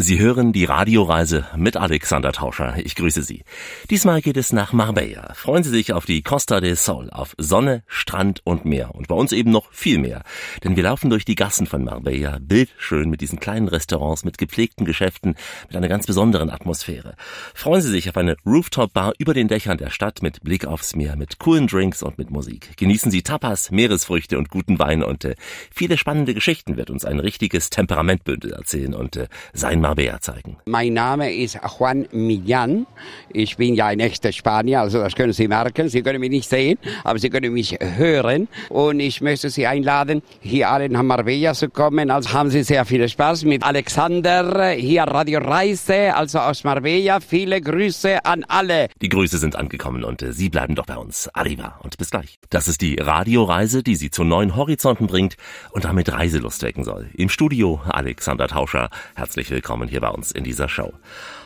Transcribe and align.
Sie 0.00 0.20
hören 0.20 0.52
die 0.52 0.64
Radioreise 0.64 1.46
mit 1.56 1.76
Alexander 1.76 2.30
Tauscher. 2.30 2.76
Ich 2.84 2.94
grüße 2.94 3.24
Sie. 3.24 3.42
Diesmal 3.90 4.22
geht 4.22 4.36
es 4.36 4.52
nach 4.52 4.72
Marbella. 4.72 5.34
Freuen 5.34 5.64
Sie 5.64 5.70
sich 5.70 5.92
auf 5.92 6.06
die 6.06 6.22
Costa 6.22 6.60
del 6.60 6.76
Sol, 6.76 7.10
auf 7.10 7.34
Sonne, 7.36 7.82
Strand 7.88 8.40
und 8.44 8.64
Meer. 8.64 8.94
Und 8.94 9.08
bei 9.08 9.16
uns 9.16 9.32
eben 9.32 9.50
noch 9.50 9.72
viel 9.72 9.98
mehr. 9.98 10.22
Denn 10.62 10.76
wir 10.76 10.84
laufen 10.84 11.10
durch 11.10 11.24
die 11.24 11.34
Gassen 11.34 11.66
von 11.66 11.82
Marbella, 11.82 12.38
bildschön 12.40 13.10
mit 13.10 13.20
diesen 13.22 13.40
kleinen 13.40 13.66
Restaurants, 13.66 14.24
mit 14.24 14.38
gepflegten 14.38 14.84
Geschäften, 14.86 15.34
mit 15.66 15.76
einer 15.76 15.88
ganz 15.88 16.06
besonderen 16.06 16.48
Atmosphäre. 16.48 17.16
Freuen 17.52 17.82
Sie 17.82 17.90
sich 17.90 18.08
auf 18.08 18.16
eine 18.16 18.36
Rooftop-Bar 18.46 19.14
über 19.18 19.34
den 19.34 19.48
Dächern 19.48 19.78
der 19.78 19.90
Stadt 19.90 20.22
mit 20.22 20.44
Blick 20.44 20.64
aufs 20.64 20.94
Meer, 20.94 21.16
mit 21.16 21.40
coolen 21.40 21.66
Drinks 21.66 22.04
und 22.04 22.18
mit 22.18 22.30
Musik. 22.30 22.76
Genießen 22.76 23.10
Sie 23.10 23.22
Tapas, 23.22 23.72
Meeresfrüchte 23.72 24.38
und 24.38 24.48
guten 24.48 24.78
Wein 24.78 25.02
und 25.02 25.24
äh, 25.24 25.34
viele 25.72 25.98
spannende 25.98 26.34
Geschichten 26.34 26.76
wird 26.76 26.88
uns 26.88 27.04
ein 27.04 27.18
richtiges 27.18 27.70
Temperamentbündel 27.70 28.52
erzählen 28.52 28.94
und 28.94 29.16
äh, 29.16 29.26
sein 29.52 29.87
Marbella 29.88 30.20
zeigen. 30.20 30.58
Mein 30.66 30.92
Name 30.92 31.32
ist 31.32 31.58
Juan 31.78 32.06
Millán. 32.12 32.84
Ich 33.32 33.56
bin 33.56 33.74
ja 33.74 33.86
ein 33.86 34.00
echter 34.00 34.32
Spanier, 34.32 34.82
also 34.82 34.98
das 34.98 35.14
können 35.14 35.32
Sie 35.32 35.48
merken. 35.48 35.88
Sie 35.88 36.02
können 36.02 36.20
mich 36.20 36.28
nicht 36.28 36.46
sehen, 36.46 36.78
aber 37.04 37.18
Sie 37.18 37.30
können 37.30 37.54
mich 37.54 37.78
hören. 37.80 38.48
Und 38.68 39.00
ich 39.00 39.22
möchte 39.22 39.48
Sie 39.48 39.66
einladen, 39.66 40.20
hier 40.40 40.68
alle 40.68 40.90
nach 40.90 41.02
Marbella 41.02 41.54
zu 41.54 41.70
kommen. 41.70 42.10
Also 42.10 42.34
haben 42.34 42.50
Sie 42.50 42.64
sehr 42.64 42.84
viel 42.84 43.08
Spaß 43.08 43.44
mit 43.44 43.62
Alexander, 43.62 44.72
hier 44.72 45.04
Radio 45.04 45.40
Reise, 45.40 46.14
also 46.14 46.40
aus 46.40 46.64
Marbella. 46.64 47.20
Viele 47.20 47.58
Grüße 47.62 48.26
an 48.26 48.44
alle. 48.46 48.88
Die 49.00 49.08
Grüße 49.08 49.38
sind 49.38 49.56
angekommen 49.56 50.04
und 50.04 50.20
äh, 50.20 50.34
Sie 50.34 50.50
bleiben 50.50 50.74
doch 50.74 50.84
bei 50.84 50.98
uns. 50.98 51.30
Arriva 51.32 51.80
und 51.82 51.96
bis 51.96 52.10
gleich. 52.10 52.38
Das 52.50 52.68
ist 52.68 52.82
die 52.82 52.96
Radioreise, 52.96 53.82
die 53.82 53.96
Sie 53.96 54.10
zu 54.10 54.22
neuen 54.22 54.54
Horizonten 54.54 55.06
bringt 55.06 55.38
und 55.70 55.86
damit 55.86 56.12
Reiselust 56.12 56.62
wecken 56.62 56.84
soll. 56.84 57.08
Im 57.14 57.30
Studio 57.30 57.80
Alexander 57.86 58.48
Tauscher. 58.48 58.90
Herzlich 59.14 59.50
willkommen 59.50 59.77
hier 59.86 60.00
bei 60.00 60.08
uns 60.08 60.32
in 60.32 60.42
dieser 60.42 60.68
Show. 60.68 60.92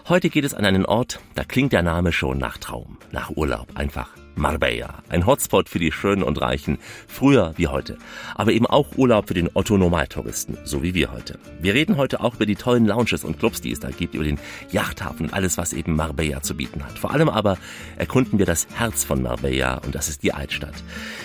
Heute 0.09 0.30
geht 0.30 0.45
es 0.45 0.54
an 0.54 0.64
einen 0.64 0.86
Ort, 0.86 1.20
da 1.34 1.45
klingt 1.45 1.74
der 1.74 1.82
Name 1.82 2.12
schon 2.12 2.38
nach 2.38 2.56
Traum, 2.56 2.97
nach 3.11 3.28
Urlaub, 3.36 3.69
einfach 3.75 4.08
Marbella. 4.34 4.94
Ein 5.08 5.27
Hotspot 5.27 5.69
für 5.69 5.78
die 5.78 5.92
Schönen 5.92 6.22
und 6.22 6.41
Reichen, 6.41 6.78
früher 7.06 7.52
wie 7.56 7.69
heute. 7.69 7.98
Aber 8.34 8.52
eben 8.52 8.66
auch 8.66 8.97
Urlaub 8.97 9.28
für 9.28 9.34
den 9.34 9.50
Otto-Normaltouristen, 9.52 10.58
so 10.64 10.83
wie 10.83 10.94
wir 10.94 11.12
heute. 11.12 11.38
Wir 11.61 11.75
reden 11.75 11.97
heute 11.97 12.20
auch 12.20 12.34
über 12.36 12.47
die 12.47 12.56
tollen 12.56 12.86
Lounges 12.86 13.25
und 13.25 13.38
Clubs, 13.38 13.60
die 13.60 13.72
es 13.72 13.80
da 13.80 13.91
gibt, 13.91 14.14
über 14.14 14.25
den 14.25 14.38
Yachthafen 14.70 15.27
und 15.27 15.34
alles, 15.34 15.58
was 15.58 15.72
eben 15.72 15.97
Marbella 15.97 16.42
zu 16.42 16.56
bieten 16.56 16.84
hat. 16.84 16.98
Vor 16.98 17.12
allem 17.12 17.28
aber 17.28 17.58
erkunden 17.97 18.38
wir 18.38 18.47
das 18.47 18.66
Herz 18.75 19.05
von 19.05 19.22
Marbella 19.22 19.78
und 19.78 19.94
das 19.94 20.08
ist 20.08 20.22
die 20.22 20.33
Altstadt. 20.33 20.75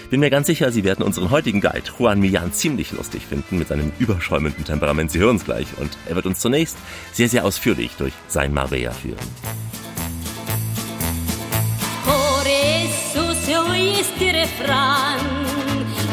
Bin 0.09 0.19
mir 0.19 0.29
ganz 0.29 0.47
sicher, 0.47 0.71
Sie 0.71 0.83
werden 0.83 1.03
unseren 1.03 1.31
heutigen 1.31 1.61
Guide 1.61 1.83
Juan 1.97 2.19
Millan 2.19 2.53
ziemlich 2.53 2.91
lustig 2.91 3.25
finden 3.25 3.57
mit 3.57 3.67
seinem 3.67 3.91
überschäumenden 3.99 4.63
Temperament. 4.63 5.11
Sie 5.11 5.19
hören 5.19 5.37
es 5.37 5.45
gleich 5.45 5.67
und 5.77 5.97
er 6.07 6.15
wird 6.15 6.25
uns 6.25 6.39
zunächst 6.39 6.77
sehr, 7.13 7.29
sehr 7.29 7.45
ausführlich 7.45 7.91
durch 7.97 8.13
sein 8.27 8.53
Marbella 8.53 8.91
führen. 8.91 9.17
triste 13.77 14.31
refrán. 14.31 15.19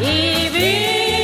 Y 0.01 0.49
vi 0.51 1.24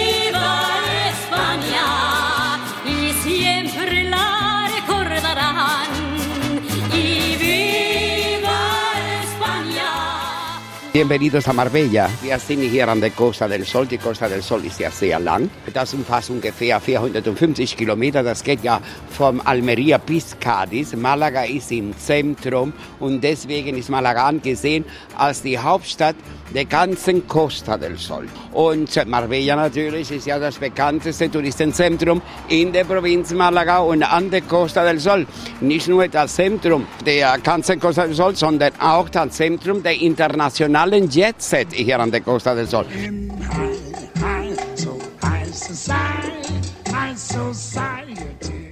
Bienvenidos 11.01 11.49
a 11.49 11.55
Marbella. 11.55 12.11
Wir 12.21 12.39
sind 12.39 12.61
hier 12.61 12.87
an 12.87 13.01
der 13.01 13.13
Costa 13.13 13.49
del 13.49 13.65
Sol. 13.65 13.87
Die 13.87 13.97
Costa 13.97 14.29
del 14.29 14.43
Sol 14.43 14.63
ist 14.67 14.81
ja 14.81 14.91
sehr 14.91 15.19
lang. 15.19 15.49
Das 15.73 15.95
umfasst 15.95 16.29
ungefähr 16.29 16.79
450 16.79 17.75
Kilometer. 17.75 18.23
Das 18.23 18.45
geht 18.45 18.63
ja 18.63 18.83
vom 19.09 19.41
Almeria 19.43 19.97
bis 19.97 20.39
Cadiz. 20.39 20.95
Malaga 20.95 21.45
ist 21.45 21.73
im 21.73 21.97
Zentrum 21.97 22.75
und 22.99 23.25
deswegen 23.25 23.79
ist 23.79 23.89
Malaga 23.89 24.27
angesehen 24.27 24.85
als 25.17 25.41
die 25.41 25.59
Hauptstadt 25.59 26.17
der 26.55 26.67
ganzen 26.67 27.27
Costa 27.27 27.79
del 27.79 27.97
Sol. 27.97 28.27
Und 28.53 28.91
Marbella 29.07 29.57
natürlich 29.57 30.11
ist 30.11 30.27
ja 30.27 30.39
das 30.39 30.57
bekannteste 30.57 31.31
Touristenzentrum 31.31 32.21
in 32.49 32.73
der 32.73 32.85
Provinz 32.85 33.33
Malaga 33.33 33.79
und 33.79 34.03
an 34.03 34.31
der 34.31 34.43
Costa 34.43 34.85
del 34.85 34.99
Sol. 34.99 35.27
Nicht 35.63 35.89
nur 35.89 36.09
das 36.09 36.35
Zentrum 36.35 36.87
der 37.07 37.39
ganzen 37.39 37.81
Costa 37.81 38.05
del 38.05 38.15
Sol, 38.15 38.37
sondern 38.37 38.73
auch 38.81 39.09
das 39.09 39.31
Zentrum 39.31 39.83
der 39.83 39.99
internationalen 39.99 40.90
Jet 40.99 41.41
Set 41.41 41.73
hier 41.73 42.01
an 42.01 42.11
der 42.11 42.21
Costa 42.21 42.55
del 42.55 42.67
Sol. 42.67 42.87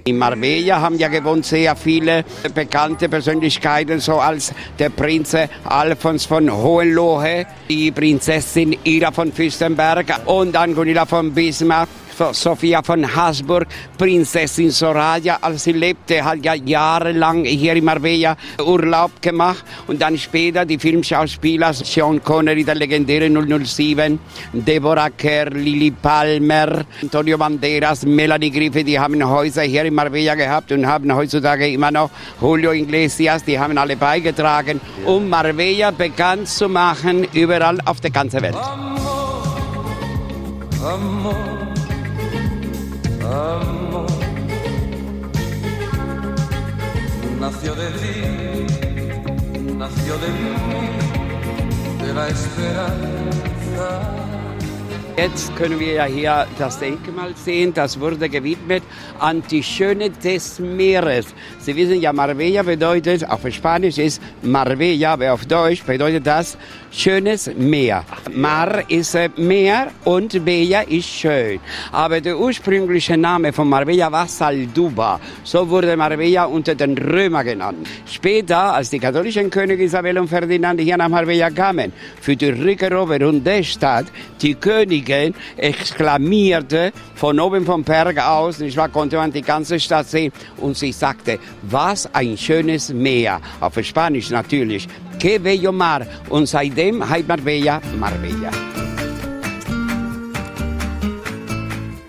In 0.05 0.17
Marbella 0.17 0.81
haben 0.81 0.97
ja 0.97 1.07
gewohnt 1.07 1.45
sehr 1.45 1.75
viele 1.75 2.25
bekannte 2.53 3.07
Persönlichkeiten, 3.07 3.99
so 3.99 4.19
als 4.19 4.53
der 4.77 4.89
Prinz 4.89 5.35
Alfons 5.63 6.25
von 6.25 6.51
Hohenlohe, 6.51 7.45
die 7.69 7.91
Prinzessin 7.91 8.75
Ida 8.83 9.11
von 9.11 9.31
Fürstenberg 9.31 10.21
und 10.25 10.53
dann 10.53 10.75
Gunilla 10.75 11.05
von 11.05 11.33
Bismarck. 11.33 11.89
Sophia 12.31 12.83
von 12.83 13.15
Habsburg, 13.15 13.67
Prinzessin 13.97 14.71
Soraya, 14.71 15.37
als 15.41 15.63
sie 15.63 15.71
lebte, 15.71 16.23
hat 16.23 16.43
ja 16.43 16.53
jahrelang 16.53 17.45
hier 17.45 17.73
in 17.73 17.85
Marbella 17.85 18.35
Urlaub 18.59 19.21
gemacht 19.21 19.63
und 19.87 20.01
dann 20.01 20.17
später 20.17 20.65
die 20.65 20.77
Filmschauspieler 20.77 21.73
Sean 21.73 22.21
Connery, 22.23 22.63
der 22.63 22.75
legendäre 22.75 23.29
007, 23.29 24.19
Deborah 24.53 25.09
Kerr, 25.09 25.49
Lily 25.51 25.91
Palmer, 25.91 26.85
Antonio 27.01 27.37
Banderas, 27.37 28.05
Melanie 28.05 28.51
Griffith, 28.51 28.85
die 28.85 28.99
haben 28.99 29.23
Häuser 29.27 29.63
hier 29.63 29.85
in 29.85 29.93
Marbella 29.93 30.35
gehabt 30.35 30.71
und 30.71 30.85
haben 30.85 31.13
heutzutage 31.15 31.69
immer 31.69 31.91
noch 31.91 32.09
Julio 32.41 32.71
Iglesias, 32.71 33.43
die 33.43 33.57
haben 33.57 33.77
alle 33.77 33.95
beigetragen, 33.95 34.81
um 35.05 35.29
Marbella 35.29 35.91
bekannt 35.91 36.47
zu 36.47 36.67
machen, 36.67 37.25
überall 37.33 37.77
auf 37.85 38.01
der 38.01 38.11
ganzen 38.11 38.41
Welt. 38.41 38.55
Amor, 38.55 39.43
amor. 40.83 41.68
Amor 43.29 44.07
nació 47.39 47.73
de 47.73 47.87
ti, 47.87 49.73
nació 49.77 50.17
de 50.17 50.27
mí, 50.27 50.53
de 52.05 52.13
la 52.13 52.27
esperanza. 52.27 54.19
Jetzt 55.17 55.53
können 55.57 55.79
wir 55.79 55.93
ja 55.95 56.05
hier 56.05 56.47
das 56.57 56.79
Denkmal 56.79 57.35
sehen, 57.35 57.73
das 57.73 57.99
wurde 57.99 58.29
gewidmet 58.29 58.83
an 59.19 59.43
die 59.51 59.63
Schöne 59.63 60.11
des 60.11 60.59
Meeres. 60.59 61.25
Sie 61.69 61.75
wissen 61.75 62.01
ja, 62.01 62.11
Marbella 62.11 62.63
bedeutet, 62.63 63.29
auf 63.29 63.41
Spanisch 63.51 63.99
ist 63.99 64.19
Marbella, 64.41 65.13
aber 65.13 65.33
auf 65.33 65.45
Deutsch 65.45 65.83
bedeutet 65.83 66.25
das 66.25 66.57
schönes 66.91 67.51
Meer. 67.55 68.03
Mar 68.33 68.89
ist 68.89 69.13
äh, 69.13 69.29
Meer 69.37 69.91
und 70.03 70.43
Bella 70.43 70.81
ist 70.81 71.07
schön. 71.07 71.59
Aber 71.91 72.19
der 72.21 72.39
ursprüngliche 72.39 73.15
Name 73.17 73.53
von 73.53 73.69
Marbella 73.69 74.11
war 74.11 74.27
Salduba. 74.27 75.19
So 75.43 75.69
wurde 75.69 75.95
Marbella 75.95 76.45
unter 76.45 76.73
den 76.73 76.97
Römern 76.97 77.45
genannt. 77.45 77.87
Später, 78.07 78.73
als 78.73 78.89
die 78.89 78.97
katholischen 78.97 79.51
Könige 79.51 79.83
Isabel 79.83 80.17
und 80.17 80.27
Ferdinand 80.27 80.81
hier 80.81 80.97
nach 80.97 81.09
Marbella 81.09 81.51
kamen, 81.51 81.93
für 82.19 82.35
die 82.35 82.49
Rückeroberung 82.49 83.43
der 83.43 83.61
Stadt, 83.61 84.07
die 84.41 84.55
Königin 84.55 85.35
exklamierte 85.55 86.91
von 87.13 87.39
oben 87.39 87.63
vom 87.63 87.83
Berg 87.83 88.17
aus, 88.17 88.57
nicht 88.57 88.75
wahr, 88.75 88.89
konnte 88.89 89.17
man 89.17 89.31
die 89.31 89.43
ganze 89.43 89.79
Stadt 89.79 90.07
sehen 90.07 90.31
und 90.57 90.75
sie 90.75 90.91
sagte, 90.91 91.37
was 91.63 92.07
ein 92.13 92.37
schönes 92.37 92.89
Meer. 92.89 93.41
Auf 93.59 93.77
Spanisch 93.83 94.29
natürlich. 94.29 94.87
Que 95.19 95.37
bello 95.37 95.71
mar. 95.71 96.05
Und 96.29 96.47
seitdem 96.47 97.07
heißt 97.07 97.27
Marbella 97.27 97.81
Marbella. 97.99 98.88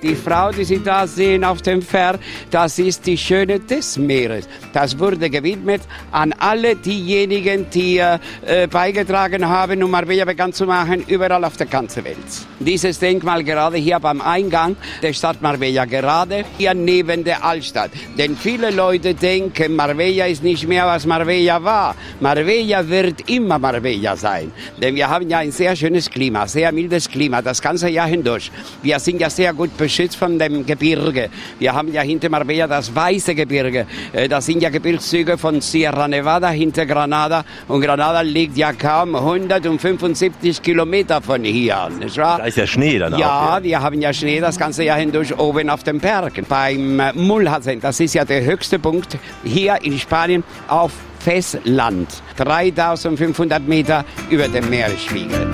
Die 0.03 0.15
Frau, 0.15 0.51
die 0.51 0.65
Sie 0.65 0.83
da 0.83 1.07
sehen 1.07 1.45
auf 1.45 1.61
dem 1.61 1.83
Pferd, 1.83 2.21
das 2.51 2.79
ist 2.79 3.07
die 3.07 3.19
Schöne 3.19 3.61
des 3.61 3.99
Meeres. 3.99 4.49
Das 4.73 4.99
wurde 4.99 5.29
gewidmet 5.29 5.83
an 6.11 6.33
alle 6.39 6.75
diejenigen, 6.75 7.69
die 7.69 7.99
äh, 7.99 8.67
beigetragen 8.67 9.47
haben, 9.47 9.83
um 9.83 9.91
Marbella 9.91 10.25
bekannt 10.25 10.55
zu 10.55 10.65
machen, 10.65 11.05
überall 11.07 11.45
auf 11.45 11.59
der 11.59 11.67
ganzen 11.67 12.05
Welt. 12.05 12.17
Dieses 12.59 12.99
Denkmal 12.99 13.45
gerade 13.45 13.77
hier 13.77 14.01
beim 14.01 14.23
Eingang 14.23 14.75
der 15.03 15.13
Stadt 15.13 15.43
Marbella, 15.43 15.85
gerade 15.85 16.47
hier 16.57 16.73
neben 16.73 17.23
der 17.23 17.45
Altstadt. 17.45 17.91
Denn 18.17 18.37
viele 18.37 18.71
Leute 18.71 19.15
denken, 19.15 19.77
Marbella 19.77 20.27
ist 20.27 20.43
nicht 20.43 20.67
mehr, 20.67 20.87
was 20.87 21.05
Marbella 21.05 21.63
war. 21.63 21.95
Marbella 22.21 22.89
wird 22.89 23.29
immer 23.29 23.59
Marbella 23.59 24.17
sein. 24.17 24.51
Denn 24.81 24.95
wir 24.95 25.11
haben 25.11 25.29
ja 25.29 25.39
ein 25.39 25.53
sehr 25.53 25.77
schönes 25.77 26.09
Klima, 26.09 26.47
sehr 26.47 26.73
mildes 26.73 27.07
Klima, 27.07 27.43
das 27.43 27.61
ganze 27.61 27.91
Jahr 27.91 28.07
hindurch. 28.07 28.51
Wir 28.83 28.99
sind 28.99 29.21
ja 29.21 29.29
sehr 29.29 29.53
gut 29.53 29.77
beschützt 29.77 29.90
geschützt 29.91 30.17
von 30.17 30.39
dem 30.39 30.65
Gebirge. 30.65 31.29
Wir 31.59 31.75
haben 31.75 31.93
ja 31.93 32.03
hinter 32.03 32.29
Marbella 32.31 32.67
das 32.69 32.95
Weiße 32.95 33.35
Gebirge. 33.35 33.87
Äh, 34.13 34.29
Das 34.29 34.47
sind 34.47 34.63
ja 34.63 34.71
Gebirgszüge 34.71 35.37
von 35.37 35.61
Sierra 35.61 36.07
Nevada 36.07 36.49
hinter 36.51 36.87
Granada. 36.87 37.45
Und 37.69 37.81
Granada 37.81 38.21
liegt 38.21 38.57
ja 38.57 38.73
kaum 38.73 39.17
175 39.17 40.63
Kilometer 40.63 41.21
von 41.21 41.43
hier, 41.43 41.89
nicht 41.99 42.17
wahr? 42.17 42.39
Da 42.39 42.45
ist 42.45 42.57
ja 42.57 42.67
Schnee 42.67 42.99
dann 42.99 43.19
Ja, 43.19 43.57
auch. 43.59 43.63
wir 43.63 43.81
haben 43.81 44.01
ja 44.01 44.13
Schnee 44.13 44.41
das 44.41 44.59
ganze 44.59 44.85
Jahr 44.85 44.99
hindurch 44.99 45.37
oben 45.39 45.69
auf 45.69 45.83
den 45.83 45.99
Bergen. 45.99 46.47
Beim 46.49 47.01
äh, 47.01 47.13
Mulhacen, 47.15 47.81
das 47.81 47.99
ist 48.01 48.15
ja 48.15 48.25
der 48.25 48.45
höchste 48.45 48.79
Punkt 48.79 49.19
hier 49.45 49.79
in 49.83 49.99
Spanien 49.99 50.45
auf 50.69 50.93
Festland. 51.19 52.09
3500 52.37 53.67
Meter 53.67 54.05
über 54.31 54.47
dem 54.49 54.71
Meeresspiegel. 54.71 55.51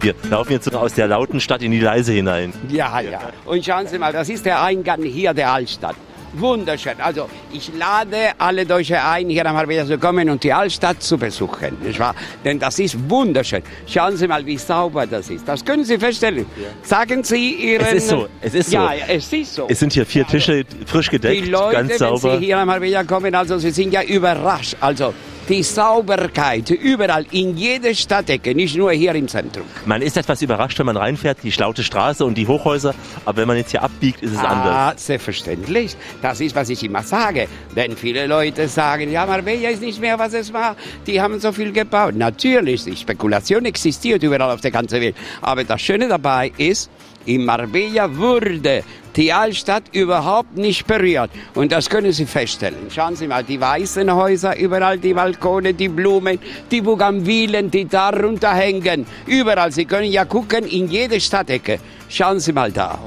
Wir 0.00 0.14
laufen 0.30 0.52
jetzt 0.52 0.72
aus 0.74 0.94
der 0.94 1.06
lauten 1.08 1.40
Stadt 1.40 1.62
in 1.62 1.70
die 1.70 1.80
leise 1.80 2.12
hinein. 2.12 2.52
Ja, 2.68 3.00
ja. 3.00 3.20
Und 3.44 3.64
schauen 3.64 3.86
Sie 3.86 3.98
mal, 3.98 4.12
das 4.12 4.28
ist 4.28 4.44
der 4.44 4.62
Eingang 4.62 5.02
hier 5.02 5.32
der 5.34 5.50
Altstadt. 5.52 5.96
Wunderschön. 6.34 7.00
Also 7.00 7.30
ich 7.50 7.70
lade 7.78 8.32
alle 8.36 8.66
Deutsche 8.66 9.02
ein, 9.02 9.30
hier 9.30 9.42
nach 9.42 9.54
Marbella 9.54 9.86
zu 9.86 9.96
kommen 9.96 10.28
und 10.28 10.44
die 10.44 10.52
Altstadt 10.52 11.02
zu 11.02 11.16
besuchen. 11.16 11.78
Nicht 11.82 11.98
wahr? 11.98 12.14
Denn 12.44 12.58
das 12.58 12.78
ist 12.78 13.08
wunderschön. 13.08 13.62
Schauen 13.86 14.18
Sie 14.18 14.28
mal, 14.28 14.44
wie 14.44 14.58
sauber 14.58 15.06
das 15.06 15.30
ist. 15.30 15.48
Das 15.48 15.64
können 15.64 15.84
Sie 15.84 15.98
feststellen. 15.98 16.44
Sagen 16.82 17.24
Sie 17.24 17.52
Ihren... 17.54 17.86
Es 17.86 17.92
ist 17.94 18.08
so, 18.08 18.28
es 18.42 18.54
ist 18.54 18.70
so. 18.70 18.76
Ja, 18.76 18.92
es 19.08 19.32
ist 19.32 19.54
so. 19.54 19.66
Es 19.68 19.78
sind 19.80 19.94
hier 19.94 20.04
vier 20.04 20.26
Tische 20.26 20.64
frisch 20.84 21.08
gedeckt, 21.10 21.42
Die 21.46 21.50
Leute, 21.50 21.76
ganz 21.76 21.90
wenn 21.90 21.98
sauber. 21.98 22.38
sie 22.38 22.44
hier 22.44 22.56
nach 22.56 22.66
Marbella 22.66 23.04
kommen, 23.04 23.34
also 23.34 23.56
sie 23.56 23.70
sind 23.70 23.92
ja 23.92 24.02
überrascht. 24.02 24.76
Also 24.80 25.14
die 25.48 25.62
Sauberkeit 25.62 26.70
überall, 26.70 27.24
in 27.30 27.56
jeder 27.56 27.94
Stadtecke, 27.94 28.54
nicht 28.54 28.76
nur 28.76 28.92
hier 28.92 29.14
im 29.14 29.28
Zentrum. 29.28 29.64
Man 29.84 30.02
ist 30.02 30.16
etwas 30.16 30.42
überrascht, 30.42 30.78
wenn 30.78 30.86
man 30.86 30.96
reinfährt, 30.96 31.38
die 31.42 31.52
schlaute 31.52 31.84
Straße 31.84 32.24
und 32.24 32.36
die 32.36 32.46
Hochhäuser, 32.46 32.94
aber 33.24 33.38
wenn 33.38 33.48
man 33.48 33.56
jetzt 33.56 33.70
hier 33.70 33.82
abbiegt, 33.82 34.22
ist 34.22 34.32
es 34.32 34.38
anders. 34.38 34.74
Ah, 34.74 34.94
selbstverständlich. 34.96 35.96
Das 36.20 36.40
ist, 36.40 36.54
was 36.56 36.68
ich 36.68 36.82
immer 36.82 37.02
sage. 37.02 37.46
Denn 37.76 37.96
viele 37.96 38.26
Leute 38.26 38.68
sagen, 38.68 39.10
ja, 39.10 39.24
Marbella 39.26 39.70
ist 39.70 39.82
nicht 39.82 40.00
mehr, 40.00 40.18
was 40.18 40.32
es 40.32 40.52
war. 40.52 40.76
Die 41.06 41.20
haben 41.20 41.38
so 41.38 41.52
viel 41.52 41.72
gebaut. 41.72 42.14
Natürlich, 42.16 42.84
die 42.84 42.96
Spekulation 42.96 43.64
existiert 43.64 44.22
überall 44.22 44.50
auf 44.50 44.60
der 44.60 44.70
ganzen 44.72 45.00
Welt. 45.00 45.16
Aber 45.42 45.62
das 45.64 45.80
Schöne 45.80 46.08
dabei 46.08 46.52
ist, 46.56 46.90
in 47.26 47.44
Marbella 47.44 48.16
wurde 48.16 48.82
die 49.16 49.32
Altstadt 49.32 49.84
überhaupt 49.92 50.56
nicht 50.56 50.86
berührt. 50.86 51.30
Und 51.54 51.72
das 51.72 51.88
können 51.88 52.12
Sie 52.12 52.26
feststellen. 52.26 52.90
Schauen 52.90 53.16
Sie 53.16 53.26
mal, 53.26 53.42
die 53.42 53.60
weißen 53.60 54.14
Häuser, 54.14 54.56
überall 54.56 54.98
die 54.98 55.14
Balkone, 55.14 55.74
die 55.74 55.88
Blumen, 55.88 56.38
die 56.70 56.80
Bougainvillen, 56.80 57.70
die 57.70 57.86
darunter 57.86 58.54
hängen. 58.54 59.06
Überall. 59.26 59.72
Sie 59.72 59.86
können 59.86 60.10
ja 60.10 60.24
gucken, 60.24 60.64
in 60.66 60.88
jede 60.88 61.20
Stadtecke. 61.20 61.78
Schauen 62.08 62.40
Sie 62.40 62.52
mal 62.52 62.70
da. 62.70 62.98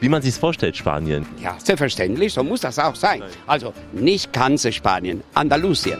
Wie 0.00 0.08
man 0.08 0.22
sich 0.22 0.34
vorstellt, 0.34 0.76
Spanien. 0.76 1.26
Ja, 1.42 1.56
selbstverständlich, 1.62 2.32
so 2.32 2.44
muss 2.44 2.60
das 2.60 2.78
auch 2.78 2.94
sein. 2.94 3.22
Also 3.46 3.72
nicht 3.92 4.32
ganz 4.32 4.66
Spanien, 4.72 5.22
Andalusien. 5.34 5.98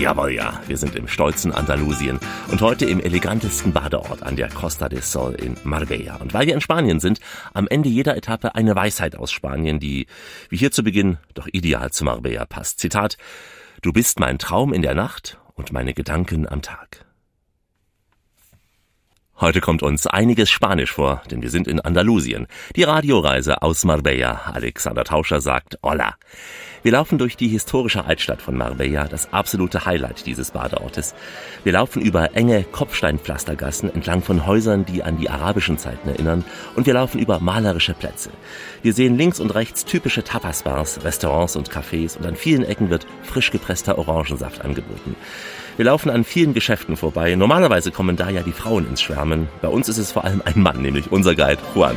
Jawohl, 0.00 0.32
ja, 0.32 0.60
wir 0.66 0.76
sind 0.76 0.96
im 0.96 1.06
stolzen 1.06 1.52
Andalusien 1.52 2.18
und 2.50 2.60
heute 2.60 2.84
im 2.84 3.00
elegantesten 3.00 3.72
Badeort 3.72 4.24
an 4.24 4.34
der 4.34 4.48
Costa 4.48 4.88
del 4.88 5.02
Sol 5.02 5.34
in 5.34 5.56
Marbella. 5.62 6.16
Und 6.16 6.34
weil 6.34 6.46
wir 6.46 6.54
in 6.54 6.60
Spanien 6.60 6.98
sind, 6.98 7.20
am 7.52 7.68
Ende 7.68 7.88
jeder 7.88 8.16
Etappe 8.16 8.56
eine 8.56 8.74
Weisheit 8.74 9.14
aus 9.14 9.30
Spanien, 9.30 9.78
die, 9.78 10.06
wie 10.48 10.56
hier 10.56 10.72
zu 10.72 10.82
Beginn, 10.82 11.18
doch 11.34 11.46
ideal 11.52 11.92
zu 11.92 12.04
Marbella 12.04 12.44
passt. 12.44 12.80
Zitat, 12.80 13.16
Du 13.82 13.92
bist 13.92 14.18
mein 14.18 14.38
Traum 14.38 14.72
in 14.72 14.82
der 14.82 14.94
Nacht 14.94 15.38
und 15.54 15.72
meine 15.72 15.94
Gedanken 15.94 16.48
am 16.48 16.60
Tag. 16.60 17.04
Heute 19.40 19.60
kommt 19.60 19.82
uns 19.82 20.06
einiges 20.06 20.48
Spanisch 20.48 20.92
vor, 20.92 21.20
denn 21.30 21.42
wir 21.42 21.50
sind 21.50 21.66
in 21.66 21.80
Andalusien. 21.80 22.46
Die 22.76 22.84
Radioreise 22.84 23.62
aus 23.62 23.84
Marbella. 23.84 24.42
Alexander 24.52 25.04
Tauscher 25.04 25.40
sagt 25.40 25.78
Hola. 25.82 26.14
Wir 26.84 26.92
laufen 26.92 27.16
durch 27.16 27.38
die 27.38 27.48
historische 27.48 28.04
Altstadt 28.04 28.42
von 28.42 28.58
Marbella, 28.58 29.08
das 29.08 29.32
absolute 29.32 29.86
Highlight 29.86 30.26
dieses 30.26 30.50
Badeortes. 30.50 31.14
Wir 31.62 31.72
laufen 31.72 32.02
über 32.02 32.36
enge 32.36 32.62
Kopfsteinpflastergassen 32.62 33.94
entlang 33.94 34.20
von 34.20 34.44
Häusern, 34.44 34.84
die 34.84 35.02
an 35.02 35.16
die 35.16 35.30
arabischen 35.30 35.78
Zeiten 35.78 36.10
erinnern, 36.10 36.44
und 36.76 36.84
wir 36.86 36.92
laufen 36.92 37.20
über 37.20 37.40
malerische 37.40 37.94
Plätze. 37.94 38.28
Wir 38.82 38.92
sehen 38.92 39.16
links 39.16 39.40
und 39.40 39.54
rechts 39.54 39.86
typische 39.86 40.24
Tapas-Bars, 40.24 41.04
Restaurants 41.04 41.56
und 41.56 41.70
Cafés 41.70 42.18
und 42.18 42.26
an 42.26 42.36
vielen 42.36 42.66
Ecken 42.66 42.90
wird 42.90 43.06
frisch 43.22 43.50
gepresster 43.50 43.96
Orangensaft 43.96 44.62
angeboten. 44.62 45.16
Wir 45.78 45.86
laufen 45.86 46.10
an 46.10 46.22
vielen 46.22 46.52
Geschäften 46.52 46.98
vorbei. 46.98 47.34
Normalerweise 47.34 47.92
kommen 47.92 48.16
da 48.16 48.28
ja 48.28 48.42
die 48.42 48.52
Frauen 48.52 48.86
ins 48.86 49.00
Schwärmen. 49.00 49.48
Bei 49.62 49.68
uns 49.68 49.88
ist 49.88 49.96
es 49.96 50.12
vor 50.12 50.24
allem 50.24 50.42
ein 50.44 50.60
Mann, 50.60 50.82
nämlich 50.82 51.10
unser 51.10 51.34
Guide 51.34 51.62
Juan. 51.74 51.96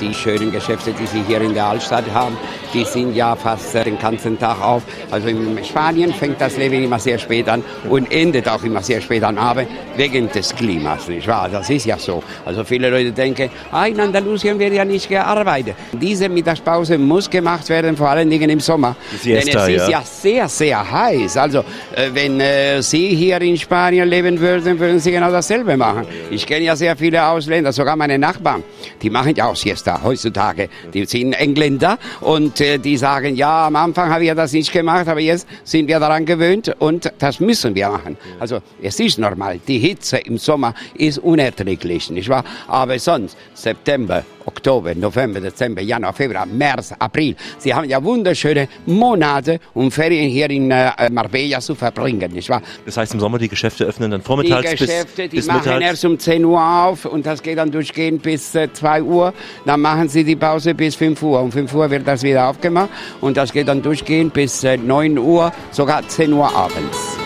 Die 0.00 0.14
schönen 0.14 0.52
Geschäfte, 0.52 0.92
die 0.92 1.06
Sie 1.06 1.22
hier 1.22 1.40
in 1.40 1.54
der 1.54 1.66
Altstadt 1.66 2.04
haben, 2.14 2.36
die 2.72 2.84
sind 2.84 3.14
ja 3.14 3.36
fast 3.36 3.74
den 3.74 3.98
ganzen 3.98 4.38
Tag 4.38 4.60
auf. 4.60 4.82
Also 5.10 5.28
in 5.28 5.62
Spanien 5.64 6.12
fängt 6.12 6.40
das 6.40 6.56
Leben 6.56 6.82
immer 6.82 6.98
sehr 6.98 7.18
spät 7.18 7.48
an 7.48 7.62
und 7.88 8.10
endet 8.10 8.48
auch 8.48 8.62
immer 8.64 8.82
sehr 8.82 9.00
spät 9.00 9.22
am 9.22 9.38
Abend 9.38 9.68
wegen 9.96 10.30
des 10.30 10.54
Klimas, 10.54 11.08
nicht 11.08 11.26
wahr? 11.26 11.48
Das 11.50 11.68
ist 11.68 11.86
ja 11.86 11.98
so. 11.98 12.22
Also 12.44 12.64
viele 12.64 12.90
Leute 12.90 13.12
denken, 13.12 13.50
ah, 13.70 13.86
in 13.86 14.00
Andalusien 14.00 14.58
wird 14.58 14.74
ja 14.74 14.84
nicht 14.84 15.08
gearbeitet. 15.08 15.74
Diese 15.92 16.28
Mittagspause 16.28 16.98
muss 16.98 17.28
gemacht 17.28 17.68
werden, 17.68 17.96
vor 17.96 18.08
allen 18.08 18.30
Dingen 18.30 18.48
im 18.48 18.60
Sommer. 18.60 18.96
Siesta, 19.20 19.66
Denn 19.66 19.76
es 19.76 19.82
ist 19.82 19.88
ja. 19.88 20.00
ja 20.00 20.02
sehr, 20.04 20.48
sehr 20.48 20.90
heiß. 20.90 21.36
Also 21.36 21.60
äh, 21.94 22.10
wenn 22.12 22.40
äh, 22.40 22.82
Sie 22.82 23.08
hier 23.08 23.40
in 23.40 23.56
Spanien 23.56 24.08
leben 24.08 24.38
würden, 24.40 24.78
würden 24.78 24.98
Sie 24.98 25.10
genau 25.10 25.30
dasselbe 25.30 25.76
machen. 25.76 26.06
Ich 26.30 26.46
kenne 26.46 26.64
ja 26.64 26.76
sehr 26.76 26.96
viele 26.96 27.24
Ausländer, 27.26 27.72
sogar 27.72 27.96
meine 27.96 28.18
Nachbarn, 28.18 28.62
die 29.02 29.10
machen 29.10 29.34
ja 29.34 29.46
auch 29.46 29.56
Siesta 29.56 30.00
heutzutage. 30.02 30.68
Die 30.92 31.04
sind 31.04 31.34
Engländer 31.34 31.98
und 32.20 32.61
die 32.62 32.96
sagen, 32.96 33.34
ja, 33.34 33.66
am 33.66 33.76
Anfang 33.76 34.10
habe 34.10 34.24
ich 34.24 34.32
das 34.34 34.52
nicht 34.52 34.72
gemacht, 34.72 35.08
aber 35.08 35.20
jetzt 35.20 35.46
sind 35.64 35.88
wir 35.88 35.98
daran 35.98 36.24
gewöhnt 36.24 36.74
und 36.78 37.12
das 37.18 37.40
müssen 37.40 37.74
wir 37.74 37.88
machen. 37.88 38.16
Also 38.38 38.60
es 38.80 39.00
ist 39.00 39.18
normal. 39.18 39.58
Die 39.66 39.78
Hitze 39.78 40.18
im 40.18 40.38
Sommer 40.38 40.74
ist 40.94 41.18
unerträglich, 41.18 42.10
nicht 42.10 42.28
wahr? 42.28 42.44
Aber 42.68 42.98
sonst, 42.98 43.36
September, 43.54 44.24
Oktober, 44.46 44.94
November, 44.94 45.40
Dezember, 45.40 45.82
Januar, 45.82 46.12
Februar, 46.12 46.46
März, 46.46 46.92
April. 46.98 47.34
Sie 47.58 47.72
haben 47.74 47.88
ja 47.88 48.02
wunderschöne 48.02 48.68
Monate, 48.86 49.58
um 49.74 49.90
Ferien 49.90 50.28
hier 50.30 50.50
in 50.50 50.70
äh, 50.70 51.10
Marbella 51.10 51.60
zu 51.60 51.74
verbringen, 51.74 52.32
nicht 52.32 52.48
wahr? 52.48 52.62
Das 52.86 52.96
heißt, 52.96 53.14
im 53.14 53.20
Sommer 53.20 53.38
die 53.38 53.48
Geschäfte 53.48 53.84
öffnen 53.84 54.10
dann 54.10 54.20
Die 54.20 54.26
vormittags 54.26 54.70
Geschäfte, 54.72 55.22
bis, 55.22 55.30
die 55.30 55.36
bis 55.36 55.46
machen 55.46 55.60
mittags. 55.64 55.84
erst 55.84 56.04
um 56.04 56.18
10 56.18 56.44
Uhr 56.44 56.60
auf 56.62 57.04
und 57.04 57.26
das 57.26 57.42
geht 57.42 57.58
dann 57.58 57.70
durchgehend 57.70 58.22
bis 58.22 58.54
äh, 58.54 58.72
2 58.72 59.02
Uhr. 59.02 59.32
Dann 59.66 59.80
machen 59.80 60.08
sie 60.08 60.24
die 60.24 60.36
Pause 60.36 60.74
bis 60.74 60.94
5 60.96 61.22
Uhr. 61.22 61.40
Um 61.40 61.52
5 61.52 61.74
Uhr 61.74 61.90
wird 61.90 62.06
das 62.06 62.22
wieder 62.22 62.48
aufgemacht 62.48 62.90
und 63.20 63.36
das 63.36 63.52
geht 63.52 63.68
dann 63.68 63.82
durchgehend 63.82 64.32
bis 64.32 64.64
äh, 64.64 64.76
9 64.76 65.18
Uhr, 65.18 65.52
sogar 65.70 66.06
10 66.06 66.32
Uhr 66.32 66.54
abends. 66.54 67.21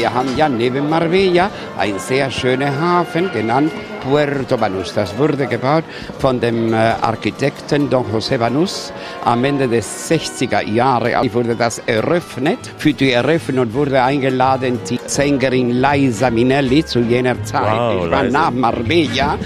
Wir 0.00 0.14
haben 0.14 0.34
ja 0.34 0.48
neben 0.48 0.88
Marbella 0.88 1.50
einen 1.76 1.98
sehr 1.98 2.30
schönen 2.30 2.72
Hafen 2.80 3.30
genannt 3.34 3.70
Puerto 4.02 4.56
Banús. 4.56 4.94
Das 4.94 5.14
wurde 5.18 5.46
gebaut 5.46 5.84
von 6.18 6.40
dem 6.40 6.72
äh, 6.72 6.76
Architekten 7.02 7.90
Don 7.90 8.06
José 8.10 8.38
Banús 8.38 8.94
am 9.26 9.44
Ende 9.44 9.68
des 9.68 10.10
60er 10.10 10.66
Jahre. 10.66 11.12
wurde 11.34 11.54
das 11.54 11.80
eröffnet. 11.80 12.60
Für 12.78 12.94
die 12.94 13.12
Eröffnung 13.12 13.74
wurde 13.74 14.02
eingeladen 14.02 14.80
die 14.88 14.98
Sängerin 15.04 15.82
Liza 15.82 16.30
Minnelli 16.30 16.82
zu 16.82 17.00
jener 17.00 17.36
Zeit. 17.44 17.70
Wow, 17.70 18.06
ich 18.06 18.10
war 18.10 18.24
Liza. 18.24 18.38
nach 18.38 18.50
Marbella. 18.52 19.38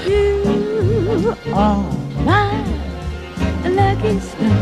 All 1.52 1.82
my 2.24 3.70
lucky 3.74 4.20
star. 4.20 4.54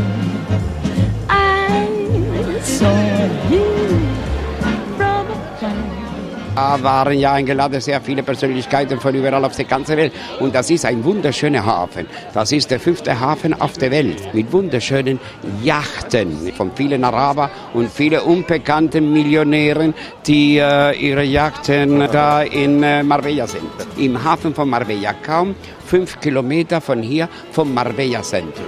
I 1.29 2.59
saw 2.63 3.51
you. 3.51 3.72
Da 6.55 6.81
waren 6.83 7.17
ja 7.17 7.33
eingeladen 7.33 7.81
sehr 7.81 7.99
viele 7.99 8.21
Persönlichkeiten 8.21 8.99
von 8.99 9.15
überall 9.15 9.43
auf 9.43 9.55
der 9.55 9.65
ganzen 9.65 9.97
Welt. 9.97 10.13
Und 10.39 10.53
das 10.53 10.69
ist 10.69 10.85
ein 10.85 11.03
wunderschöner 11.03 11.65
Hafen. 11.65 12.05
Das 12.33 12.51
ist 12.51 12.69
der 12.69 12.79
fünfte 12.79 13.19
Hafen 13.19 13.59
auf 13.59 13.73
der 13.73 13.89
Welt 13.89 14.33
mit 14.33 14.51
wunderschönen 14.51 15.19
Yachten 15.63 16.53
von 16.55 16.71
vielen 16.75 17.03
Araber 17.03 17.49
und 17.73 17.89
vielen 17.89 18.21
unbekannten 18.21 19.11
Millionären, 19.11 19.95
die 20.27 20.57
äh, 20.57 20.95
ihre 20.95 21.23
Yachten 21.23 22.07
da 22.11 22.43
in 22.43 22.83
äh, 22.83 23.01
Marbella 23.01 23.47
sind. 23.47 23.63
Im 23.97 24.23
Hafen 24.23 24.53
von 24.53 24.69
Marbella, 24.69 25.13
kaum 25.13 25.55
fünf 25.85 26.19
Kilometer 26.19 26.81
von 26.81 27.01
hier 27.01 27.27
vom 27.51 27.73
Marbella 27.73 28.21
Zentrum. 28.21 28.65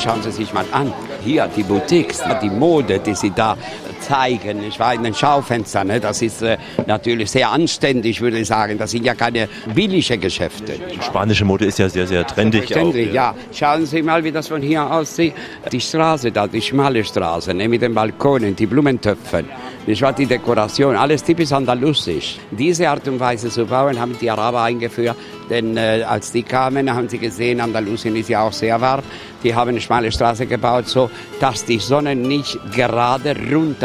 Schauen 0.00 0.22
Sie 0.22 0.32
sich 0.32 0.52
mal 0.52 0.66
an. 0.72 0.92
Hier 1.24 1.48
die 1.48 1.62
Boutiques, 1.62 2.22
die 2.42 2.50
Mode, 2.50 2.98
die 2.98 3.14
Sie 3.14 3.30
da 3.30 3.56
zeigen, 4.04 4.60
nicht 4.60 4.78
wahr, 4.78 4.94
in 4.94 5.02
den 5.02 5.14
Schaufenstern. 5.14 5.88
Ne? 5.88 6.00
Das 6.00 6.22
ist 6.22 6.42
äh, 6.42 6.56
natürlich 6.86 7.30
sehr 7.30 7.50
anständig, 7.50 8.20
würde 8.20 8.38
ich 8.38 8.48
sagen. 8.48 8.78
Das 8.78 8.90
sind 8.90 9.04
ja 9.04 9.14
keine 9.14 9.48
billige 9.74 10.18
Geschäfte. 10.18 10.74
Spanische 11.00 11.44
Mode 11.44 11.66
ist 11.66 11.78
ja 11.78 11.88
sehr, 11.88 12.06
sehr 12.06 12.26
trendig. 12.26 12.66
Verständlich, 12.66 13.12
ja. 13.12 13.34
Schauen 13.52 13.86
Sie 13.86 14.02
mal, 14.02 14.22
wie 14.24 14.32
das 14.32 14.48
von 14.48 14.62
hier 14.62 14.90
aussieht. 14.90 15.34
Die 15.72 15.80
Straße 15.80 16.30
da, 16.32 16.46
die 16.46 16.62
schmale 16.62 17.04
Straße, 17.04 17.54
ne, 17.54 17.68
mit 17.68 17.82
den 17.82 17.94
Balkonen, 17.94 18.54
die 18.54 18.66
Blumentöpfen. 18.66 19.48
Das 19.86 20.00
war 20.00 20.14
die 20.14 20.24
Dekoration, 20.24 20.96
alles 20.96 21.22
typisch 21.22 21.52
andalusisch. 21.52 22.38
Diese 22.50 22.88
Art 22.88 23.06
und 23.06 23.20
Weise 23.20 23.50
zu 23.50 23.66
bauen 23.66 24.00
haben 24.00 24.16
die 24.18 24.30
Araber 24.30 24.62
eingeführt, 24.62 25.16
denn 25.50 25.76
äh, 25.76 26.04
als 26.08 26.32
die 26.32 26.42
kamen, 26.42 26.92
haben 26.92 27.08
sie 27.08 27.18
gesehen, 27.18 27.60
Andalusien 27.60 28.16
ist 28.16 28.30
ja 28.30 28.42
auch 28.42 28.52
sehr 28.52 28.80
warm. 28.80 29.02
Die 29.42 29.54
haben 29.54 29.70
eine 29.70 29.80
schmale 29.82 30.10
Straße 30.10 30.46
gebaut, 30.46 30.88
so 30.88 31.10
dass 31.38 31.66
die 31.66 31.78
Sonne 31.78 32.16
nicht 32.16 32.58
gerade 32.72 33.34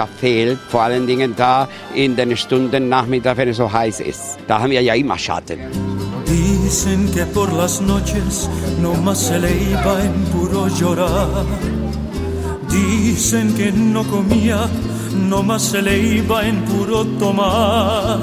runterfällt, 0.10 0.60
vor 0.70 0.82
allen 0.82 1.08
Dingen 1.08 1.36
da 1.36 1.68
in 1.94 2.16
den 2.16 2.36
Stunden 2.38 2.90
Nachmittag, 2.90 3.38
wenn 3.38 3.50
es 3.50 3.58
so 3.58 3.72
heiß 3.72 4.00
ist. 4.00 4.38
Da 4.48 4.60
haben 4.60 4.72
wir 4.72 4.82
ja 4.82 4.94
immer 4.94 5.18
Schatten. 5.18 5.60
Dicen 6.26 7.12
que 7.14 7.26
por 7.26 7.52
las 7.52 7.82
noches 7.82 8.50
no 8.82 8.94
más 8.94 9.28
se 9.28 9.40
le 9.40 9.50
iba 9.50 10.04
en 10.04 10.14
puro 10.32 10.68
llorar. 10.68 11.46
Dicen 12.70 13.56
que 13.56 13.72
no 13.72 14.04
comía, 14.04 14.70
no 15.28 15.42
más 15.42 15.64
se 15.64 15.82
le 15.82 15.98
iba 15.98 16.46
en 16.46 16.64
puro 16.66 17.06
tomar. 17.18 18.20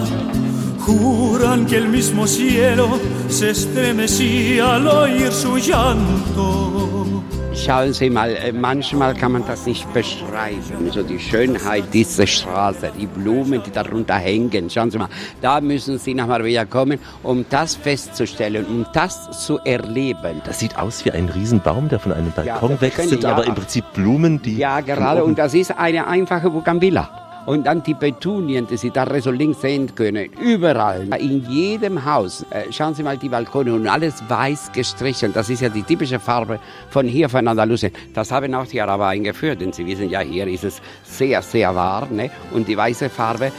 Juran 0.87 1.67
que 1.67 1.79
el 1.79 1.89
mismo 1.89 2.29
cielo 2.29 2.87
se 3.29 3.51
estremecía 3.51 4.77
al 4.77 4.87
oír 4.87 5.33
su 5.33 5.59
llanto. 5.59 7.25
Schauen 7.57 7.95
Sie 7.95 8.11
mal, 8.11 8.37
äh, 8.37 8.53
manchmal 8.53 9.15
kann 9.15 9.33
man 9.33 9.47
das 9.47 9.67
nicht 9.67 9.91
beschreiben. 9.95 10.91
So 10.93 11.03
die 11.03 11.19
Schönheit 11.19 11.85
dieser 11.93 12.27
Straße, 12.27 12.93
die 12.99 13.07
Blumen, 13.07 13.63
die 13.65 13.71
darunter 13.71 14.15
hängen. 14.15 14.69
Schauen 14.69 14.91
Sie 14.91 14.99
mal, 14.99 15.09
da 15.41 15.61
müssen 15.61 15.99
Sie 15.99 16.13
nach 16.15 16.27
Marbella 16.27 16.67
kommen, 16.67 16.99
um 17.23 17.47
das 17.49 17.75
festzustellen, 17.75 18.67
um 18.67 18.87
das 18.93 19.47
zu 19.47 19.59
erleben. 19.65 20.43
Das 20.45 20.61
sieht 20.61 20.77
aus 20.77 21.05
wie 21.07 21.13
ein 21.13 21.31
Riesenbaum, 21.31 21.89
der 21.89 21.99
von 21.99 22.13
einem 22.13 22.31
Balkon 22.31 22.73
das 22.73 22.81
wächst, 22.83 23.09
sind 23.09 23.23
ja. 23.23 23.31
aber 23.31 23.47
im 23.47 23.55
Prinzip 23.55 23.85
Blumen, 23.95 24.41
die... 24.43 24.59
Ja, 24.59 24.81
gerade. 24.81 25.25
Und 25.25 25.39
das 25.39 25.55
ist 25.55 25.77
eine 25.77 26.07
einfache 26.07 26.51
Bougainvillea. 26.51 27.26
Und 27.47 27.65
dann 27.65 27.83
die 27.83 27.95
Petunien, 27.95 28.67
die 28.67 28.77
Sie 28.77 28.91
da 28.91 29.05
rechts 29.05 29.27
und 29.27 29.37
links 29.37 29.61
sehen 29.61 29.95
können. 29.95 30.31
Überall, 30.41 31.07
in 31.19 31.49
jedem 31.49 32.05
Haus. 32.05 32.45
Äh, 32.51 32.73
schauen 32.73 32.95
Sie 32.95 33.03
mal 33.05 33.17
die 33.17 33.29
Balkone 33.29 33.73
und 33.73 33.87
alles 33.87 34.23
weiß 34.29 34.73
gestrichen. 34.73 35.33
Das 35.33 35.49
ist 35.49 35.63
ja 35.63 35.69
die 35.69 35.85
typische 35.85 36.19
Farbe 36.19 36.59
von 36.91 37.07
hier, 37.07 37.29
von 37.29 37.47
Andalusien. 37.47 37.93
Das 38.15 38.33
haben 38.33 38.53
auch 38.55 38.67
die 38.67 38.81
Araber 38.81 39.07
eingeführt, 39.07 39.61
denn 39.61 39.73
Sie 39.73 39.87
wissen 39.87 40.11
ja, 40.11 40.21
hier 40.21 40.47
ist 40.49 40.65
es 40.65 40.83
sehr, 41.05 41.41
sehr 41.41 41.75
warm. 41.75 42.17
Ne? 42.17 42.31
Und 42.53 42.67
die 42.67 42.77
weiße 42.77 43.09
Farbe 43.09 43.47
äh, 43.47 43.51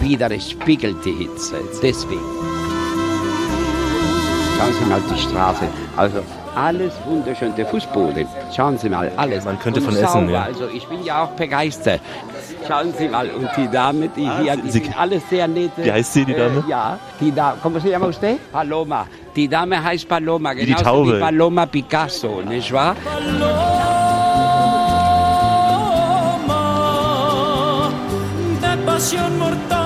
widerspiegelt 0.00 1.04
die 1.04 1.12
Hitze. 1.12 1.56
Deswegen. 1.82 2.20
Schauen 4.56 4.72
Sie 4.72 4.84
mal 4.86 5.02
die 5.14 5.18
Straße. 5.20 5.66
Also 5.96 6.22
alles 6.54 6.92
wunderschön. 7.04 7.54
Der 7.56 7.66
Fußboden. 7.66 8.26
Schauen 8.54 8.78
Sie 8.78 8.88
mal, 8.88 9.10
alles. 9.16 9.44
Man 9.44 9.58
könnte 9.58 9.80
von 9.80 9.94
essen, 9.94 10.06
sauber. 10.06 10.30
ja. 10.30 10.42
Also 10.44 10.68
ich 10.72 10.86
bin 10.86 11.04
ja 11.04 11.24
auch 11.24 11.30
begeistert. 11.30 12.00
Schauen 12.66 12.92
Sie 12.98 13.08
mal, 13.08 13.28
und 13.30 13.48
die 13.56 13.68
Dame, 13.68 14.08
die 14.08 14.28
hier, 14.42 14.56
die 14.56 14.70
Sie- 14.70 14.80
sind 14.84 14.98
alle 14.98 15.20
sehr 15.30 15.46
nett. 15.48 15.72
Wie 15.76 15.90
heißt 15.92 16.12
sie, 16.14 16.24
die 16.24 16.34
Dame? 16.34 16.62
Äh, 16.66 16.70
ja, 16.70 16.98
die 17.20 17.30
Dame, 17.32 17.58
¿cómo 17.62 17.80
se 17.80 17.88
llama 17.90 18.06
usted? 18.06 18.38
Paloma. 18.52 19.06
Die 19.36 19.48
Dame 19.48 19.82
heißt 19.82 20.08
Paloma, 20.08 20.54
die 20.54 20.66
genauso 20.66 20.84
Taube. 20.84 21.16
wie 21.16 21.20
Paloma 21.20 21.66
Picasso, 21.66 22.40
nicht 22.42 22.72
wahr? 22.72 22.94
Paloma 23.04 23.50
de 28.60 28.76
pasión 28.86 29.38
mortal. 29.38 29.84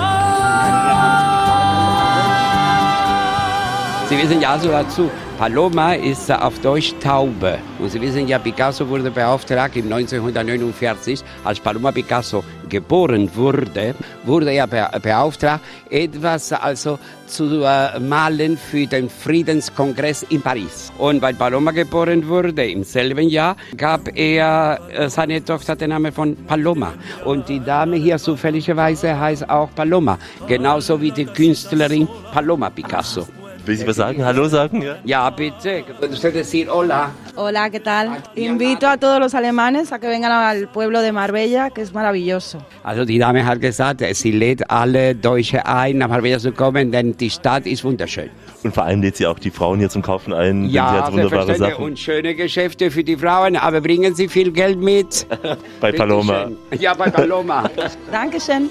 Sie 4.08 4.16
wissen 4.16 4.40
ja 4.40 4.52
also 4.52 4.70
dazu, 4.70 5.10
Paloma 5.38 5.92
ist 5.94 6.30
auf 6.32 6.58
Deutsch 6.60 6.94
Taube. 6.98 7.58
Und 7.78 7.90
Sie 7.90 8.00
wissen 8.00 8.26
ja, 8.26 8.38
Picasso 8.38 8.88
wurde 8.88 9.10
beauftragt 9.10 9.76
im 9.76 9.84
1949, 9.92 11.22
als 11.44 11.60
Paloma 11.60 11.92
Picasso 11.92 12.42
geboren 12.68 13.30
wurde, 13.34 13.94
wurde 14.24 14.52
er 14.52 14.66
be 14.66 14.86
beauftragt, 15.02 15.62
etwas 15.90 16.52
also 16.52 16.98
zu 17.26 17.62
äh, 17.62 17.98
malen 18.00 18.56
für 18.56 18.86
den 18.86 19.08
Friedenskongress 19.08 20.24
in 20.30 20.42
Paris. 20.42 20.92
Und 20.98 21.22
weil 21.22 21.34
Paloma 21.34 21.70
geboren 21.72 22.26
wurde 22.26 22.66
im 22.70 22.84
selben 22.84 23.28
Jahr, 23.28 23.56
gab 23.76 24.16
er 24.16 24.80
äh, 24.90 25.08
seine 25.08 25.44
Tochter 25.44 25.76
den 25.76 25.90
Namen 25.90 26.12
von 26.12 26.36
Paloma. 26.46 26.94
Und 27.24 27.48
die 27.48 27.60
Dame 27.60 27.96
hier 27.96 28.18
zufälligerweise 28.18 29.18
heißt 29.18 29.48
auch 29.48 29.68
Paloma, 29.74 30.18
genauso 30.46 31.00
wie 31.00 31.10
die 31.10 31.26
Künstlerin 31.26 32.08
Paloma 32.32 32.70
Picasso. 32.70 33.26
Will 33.68 33.76
Sie 33.76 33.86
was 33.86 33.96
sagen? 33.96 34.24
Hallo 34.24 34.48
sagen? 34.48 34.80
Ja? 34.80 34.96
Ja, 35.04 35.28
bitte. 35.30 35.84
¿Puede 36.00 36.14
usted 36.14 36.32
decir 36.32 36.70
hola? 36.70 37.10
Hola, 37.36 37.68
¿qué 37.68 37.80
tal? 37.80 38.16
Invito 38.34 38.88
a 38.88 38.96
todos 38.96 39.20
los 39.20 39.34
alemanes 39.34 39.92
a 39.92 39.98
que 39.98 40.08
vengan 40.08 40.32
al 40.32 40.68
pueblo 40.68 41.02
de 41.02 41.12
Marbella, 41.12 41.68
que 41.68 41.82
es 41.82 41.92
maravilloso. 41.92 42.64
Also 42.82 43.04
die 43.04 43.18
Dame 43.18 43.44
hat 43.44 43.60
gesagt, 43.60 44.02
sie 44.14 44.32
lädt 44.32 44.70
alle 44.70 45.14
Deutsche 45.14 45.66
ein, 45.66 45.98
nach 45.98 46.08
Marbella 46.08 46.38
zu 46.38 46.52
kommen, 46.52 46.90
denn 46.90 47.14
die 47.18 47.28
Stadt 47.28 47.66
ist 47.66 47.84
wunderschön. 47.84 48.30
Und 48.64 48.72
vor 48.74 48.84
allem 48.84 49.02
lädt 49.02 49.16
sie 49.18 49.26
auch 49.26 49.38
die 49.38 49.50
Frauen 49.50 49.80
hier 49.80 49.90
zum 49.90 50.00
Kaufen 50.00 50.32
ein, 50.32 50.64
Ja, 50.70 51.04
hat 51.04 51.12
wunderbare. 51.12 51.54
Sachen. 51.54 51.84
und 51.84 51.98
schöne 51.98 52.34
Geschäfte 52.34 52.90
für 52.90 53.04
die 53.04 53.18
Frauen, 53.18 53.56
aber 53.56 53.82
bringen 53.82 54.14
Sie 54.14 54.28
viel 54.28 54.50
Geld 54.50 54.78
mit. 54.78 55.26
Bei 55.82 55.92
Paloma. 55.92 56.48
Ja, 56.78 56.94
bei 56.94 57.10
Paloma. 57.10 57.68
Dankeschön. 58.12 58.70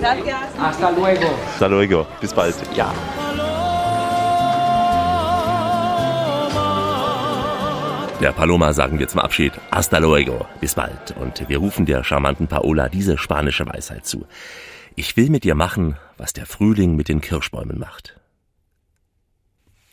Gracias. 0.00 0.34
Hasta 0.58 0.90
luego. 0.90 1.28
Hasta 1.52 1.66
luego. 1.68 2.06
Bis 2.20 2.32
bald. 2.32 2.56
Ja. 2.74 2.92
Der 8.20 8.32
Paloma 8.32 8.72
sagen 8.72 8.98
wir 8.98 9.08
zum 9.08 9.20
Abschied 9.20 9.52
Hasta 9.70 9.98
luego, 9.98 10.46
bis 10.60 10.74
bald. 10.74 11.14
Und 11.20 11.46
wir 11.50 11.58
rufen 11.58 11.84
der 11.84 12.02
charmanten 12.02 12.48
Paola 12.48 12.88
diese 12.88 13.18
spanische 13.18 13.66
Weisheit 13.66 14.06
zu. 14.06 14.24
Ich 14.94 15.18
will 15.18 15.28
mit 15.28 15.44
dir 15.44 15.54
machen, 15.54 15.96
was 16.16 16.32
der 16.32 16.46
Frühling 16.46 16.96
mit 16.96 17.08
den 17.08 17.20
Kirschbäumen 17.20 17.78
macht. 17.78 18.16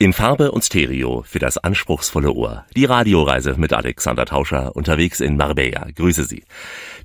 In 0.03 0.11
Farbe 0.11 0.51
und 0.51 0.65
Stereo 0.65 1.23
für 1.25 1.39
das 1.39 1.57
anspruchsvolle 1.57 2.33
Ohr. 2.33 2.65
Die 2.75 2.83
Radioreise 2.83 3.55
mit 3.55 3.71
Alexander 3.71 4.25
Tauscher 4.25 4.75
unterwegs 4.75 5.21
in 5.21 5.37
Marbella. 5.37 5.87
Grüße 5.95 6.25
Sie. 6.25 6.43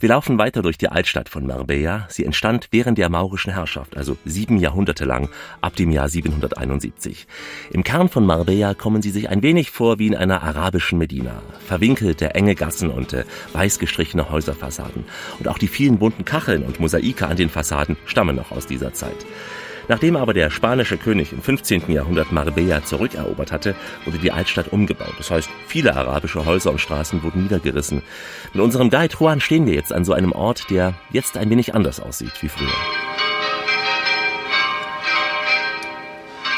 Wir 0.00 0.08
laufen 0.08 0.36
weiter 0.36 0.62
durch 0.62 0.78
die 0.78 0.88
Altstadt 0.88 1.28
von 1.28 1.46
Marbella. 1.46 2.08
Sie 2.08 2.24
entstand 2.24 2.66
während 2.72 2.98
der 2.98 3.08
maurischen 3.08 3.52
Herrschaft, 3.52 3.96
also 3.96 4.16
sieben 4.24 4.56
Jahrhunderte 4.56 5.04
lang, 5.04 5.28
ab 5.60 5.76
dem 5.76 5.92
Jahr 5.92 6.08
771. 6.08 7.28
Im 7.70 7.84
Kern 7.84 8.08
von 8.08 8.26
Marbella 8.26 8.74
kommen 8.74 9.00
Sie 9.00 9.10
sich 9.10 9.28
ein 9.28 9.44
wenig 9.44 9.70
vor 9.70 10.00
wie 10.00 10.08
in 10.08 10.16
einer 10.16 10.42
arabischen 10.42 10.98
Medina. 10.98 11.40
Verwinkelte, 11.68 12.34
enge 12.34 12.56
Gassen 12.56 12.90
und 12.90 13.12
äh, 13.12 13.22
weiß 13.52 13.78
gestrichene 13.78 14.28
Häuserfassaden. 14.28 15.04
Und 15.38 15.46
auch 15.46 15.58
die 15.58 15.68
vielen 15.68 15.98
bunten 16.00 16.24
Kacheln 16.24 16.64
und 16.64 16.80
Mosaike 16.80 17.28
an 17.28 17.36
den 17.36 17.48
Fassaden 17.48 17.96
stammen 18.06 18.34
noch 18.34 18.50
aus 18.50 18.66
dieser 18.66 18.92
Zeit. 18.92 19.24
Nachdem 19.88 20.16
aber 20.16 20.34
der 20.34 20.50
spanische 20.50 20.98
König 20.98 21.32
im 21.32 21.42
15. 21.42 21.90
Jahrhundert 21.90 22.30
Marbella 22.30 22.84
zurückerobert 22.84 23.50
hatte, 23.52 23.74
wurde 24.04 24.18
die 24.18 24.30
Altstadt 24.30 24.72
umgebaut. 24.72 25.14
Das 25.16 25.30
heißt, 25.30 25.48
viele 25.66 25.96
arabische 25.96 26.44
Häuser 26.44 26.70
und 26.70 26.80
Straßen 26.80 27.22
wurden 27.22 27.42
niedergerissen. 27.42 28.02
Mit 28.52 28.62
unserem 28.62 28.90
Guide 28.90 29.14
Juan 29.18 29.40
stehen 29.40 29.66
wir 29.66 29.74
jetzt 29.74 29.92
an 29.92 30.04
so 30.04 30.12
einem 30.12 30.32
Ort, 30.32 30.70
der 30.70 30.94
jetzt 31.10 31.36
ein 31.36 31.50
wenig 31.50 31.74
anders 31.74 32.00
aussieht 32.00 32.32
wie 32.40 32.48
früher. 32.48 32.68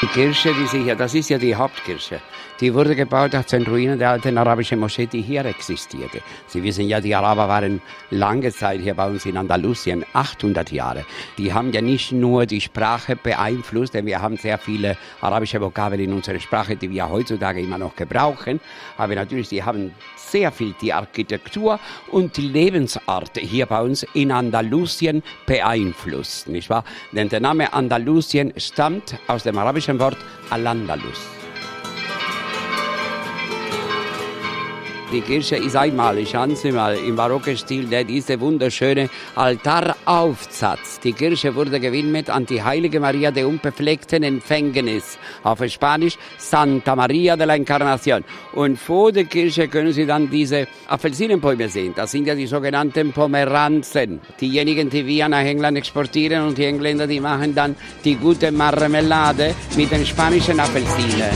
Die 0.01 0.07
Kirche, 0.07 0.53
die 0.53 0.67
Sie 0.67 0.83
hier, 0.83 0.95
das 0.95 1.13
ist 1.13 1.29
ja 1.29 1.37
die 1.37 1.55
Hauptkirche. 1.55 2.19
Die 2.61 2.75
wurde 2.75 2.95
gebaut 2.95 3.33
aus 3.33 3.47
den 3.47 3.63
Ruinen 3.63 3.97
der 3.97 4.11
alten 4.11 4.37
arabischen 4.37 4.79
Moschee, 4.79 5.07
die 5.07 5.23
hier 5.23 5.43
existierte. 5.45 6.21
Sie 6.45 6.61
wissen 6.61 6.87
ja, 6.87 7.01
die 7.01 7.15
Araber 7.15 7.47
waren 7.47 7.81
lange 8.11 8.51
Zeit 8.51 8.81
hier 8.81 8.93
bei 8.93 9.07
uns 9.07 9.25
in 9.25 9.35
Andalusien, 9.35 10.05
800 10.13 10.71
Jahre. 10.71 11.03
Die 11.39 11.51
haben 11.51 11.73
ja 11.73 11.81
nicht 11.81 12.11
nur 12.11 12.45
die 12.45 12.61
Sprache 12.61 13.15
beeinflusst, 13.15 13.95
denn 13.95 14.05
wir 14.05 14.21
haben 14.21 14.37
sehr 14.37 14.59
viele 14.59 14.95
arabische 15.21 15.59
Vokabeln 15.59 16.01
in 16.01 16.13
unserer 16.13 16.39
Sprache, 16.39 16.75
die 16.75 16.91
wir 16.91 17.09
heutzutage 17.09 17.61
immer 17.61 17.79
noch 17.79 17.95
gebrauchen. 17.95 18.59
Aber 18.95 19.15
natürlich, 19.15 19.49
die 19.49 19.63
haben 19.63 19.95
sehr 20.15 20.51
viel 20.51 20.75
die 20.79 20.93
Architektur 20.93 21.79
und 22.11 22.37
die 22.37 22.47
Lebensart 22.47 23.39
hier 23.39 23.65
bei 23.65 23.81
uns 23.81 24.05
in 24.13 24.31
Andalusien 24.31 25.23
beeinflusst, 25.47 26.47
nicht 26.47 26.69
wahr? 26.69 26.83
Denn 27.11 27.27
der 27.27 27.39
Name 27.39 27.73
Andalusien 27.73 28.53
stammt 28.57 29.17
aus 29.25 29.41
dem 29.41 29.57
arabischen 29.57 29.97
Wort 29.99 30.17
Al-Andalus. 30.51 31.40
Die 35.11 35.19
Kirche 35.19 35.57
ist 35.57 35.75
einmalig. 35.75 36.29
Schauen 36.29 36.55
Sie 36.55 36.71
mal, 36.71 36.95
im 36.95 37.17
barocken 37.17 37.57
Stil, 37.57 37.85
der 37.87 38.05
diese 38.05 38.39
wunderschöne 38.39 39.09
Altaraufsatz. 39.35 41.01
Die 41.01 41.11
Kirche 41.11 41.53
wurde 41.53 41.81
gewidmet 41.81 42.29
an 42.29 42.45
die 42.45 42.63
heilige 42.63 43.01
Maria 43.01 43.29
der 43.29 43.45
unbefleckten 43.45 44.23
Empfängnis. 44.23 45.17
Auf 45.43 45.61
Spanisch 45.67 46.17
Santa 46.37 46.95
Maria 46.95 47.35
de 47.35 47.45
la 47.45 47.55
Encarnación. 47.55 48.23
Und 48.53 48.79
vor 48.79 49.11
der 49.11 49.25
Kirche 49.25 49.67
können 49.67 49.91
Sie 49.91 50.05
dann 50.05 50.29
diese 50.29 50.67
Apfelsinenbäume 50.87 51.67
sehen. 51.67 51.91
Das 51.93 52.11
sind 52.11 52.25
ja 52.25 52.33
die 52.33 52.47
sogenannten 52.47 53.11
Pomeranzen. 53.11 54.21
Diejenigen, 54.39 54.89
die 54.89 55.05
wir 55.05 55.27
nach 55.27 55.43
England 55.43 55.77
exportieren 55.77 56.47
und 56.47 56.57
die 56.57 56.65
Engländer, 56.65 57.05
die 57.05 57.19
machen 57.19 57.53
dann 57.53 57.75
die 58.05 58.15
gute 58.15 58.49
Marmelade 58.49 59.55
mit 59.75 59.91
den 59.91 60.05
spanischen 60.05 60.57
Apfelsinen. 60.57 61.31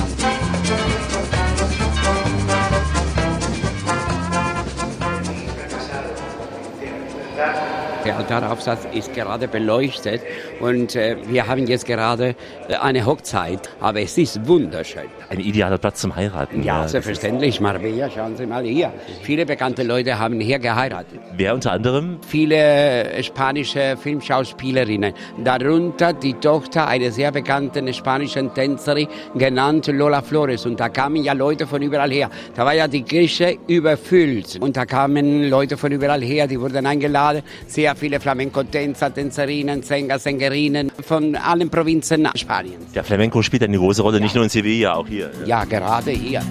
Der 8.05 8.17
Altaraufsatz 8.17 8.87
ist 8.93 9.15
gerade 9.15 9.47
beleuchtet 9.47 10.21
und 10.59 10.95
äh, 10.95 11.17
wir 11.27 11.47
haben 11.47 11.65
jetzt 11.65 11.87
gerade 11.87 12.35
äh, 12.67 12.75
eine 12.75 13.03
Hochzeit, 13.03 13.67
aber 13.79 14.01
es 14.01 14.15
ist 14.19 14.47
wunderschön. 14.47 15.05
Ein 15.29 15.39
idealer 15.39 15.79
Platz 15.79 16.01
zum 16.01 16.15
Heiraten. 16.15 16.61
Ja, 16.61 16.83
das 16.83 16.91
selbstverständlich. 16.91 17.59
Marbella, 17.59 18.07
schauen 18.11 18.37
Sie 18.37 18.45
mal 18.45 18.63
hier. 18.63 18.93
Viele 19.23 19.47
bekannte 19.47 19.81
Leute 19.81 20.19
haben 20.19 20.39
hier 20.39 20.59
geheiratet. 20.59 21.19
Wer 21.35 21.55
unter 21.55 21.71
anderem? 21.71 22.19
Viele 22.27 22.55
äh, 22.55 23.23
spanische 23.23 23.97
Filmschauspielerinnen, 23.97 25.11
darunter 25.43 26.13
die 26.13 26.35
Tochter 26.35 26.87
einer 26.87 27.09
sehr 27.09 27.31
bekannten 27.31 27.91
spanischen 27.91 28.53
Tänzerin, 28.53 29.07
genannt 29.33 29.87
Lola 29.87 30.21
Flores. 30.21 30.67
Und 30.67 30.79
da 30.79 30.89
kamen 30.89 31.23
ja 31.23 31.33
Leute 31.33 31.65
von 31.65 31.81
überall 31.81 32.11
her. 32.11 32.29
Da 32.53 32.65
war 32.65 32.75
ja 32.75 32.87
die 32.87 33.01
Kirche 33.01 33.57
überfüllt. 33.67 34.59
Und 34.61 34.77
da 34.77 34.85
kamen 34.85 35.49
Leute 35.49 35.75
von 35.75 35.91
überall 35.91 36.21
her, 36.21 36.45
die 36.45 36.61
wurden 36.61 36.85
eingeladen. 36.85 37.41
Sehr 37.65 37.94
viele 37.95 38.19
Flamenco-Tänzer, 38.19 39.13
Tänzerinnen, 39.13 39.83
Sänger, 39.83 40.19
Sängerinnen 40.19 40.91
von 41.05 41.35
allen 41.35 41.69
Provinzen 41.69 42.27
Spaniens. 42.35 42.91
Der 42.93 43.03
Flamenco 43.03 43.41
spielt 43.41 43.63
eine 43.63 43.77
große 43.77 44.01
Rolle, 44.01 44.19
nicht 44.19 44.35
nur 44.35 44.43
in 44.43 44.49
Sevilla, 44.49 44.95
auch 44.95 45.07
hier. 45.07 45.31
Ja, 45.45 45.63
gerade 45.65 46.11
hier. 46.11 46.41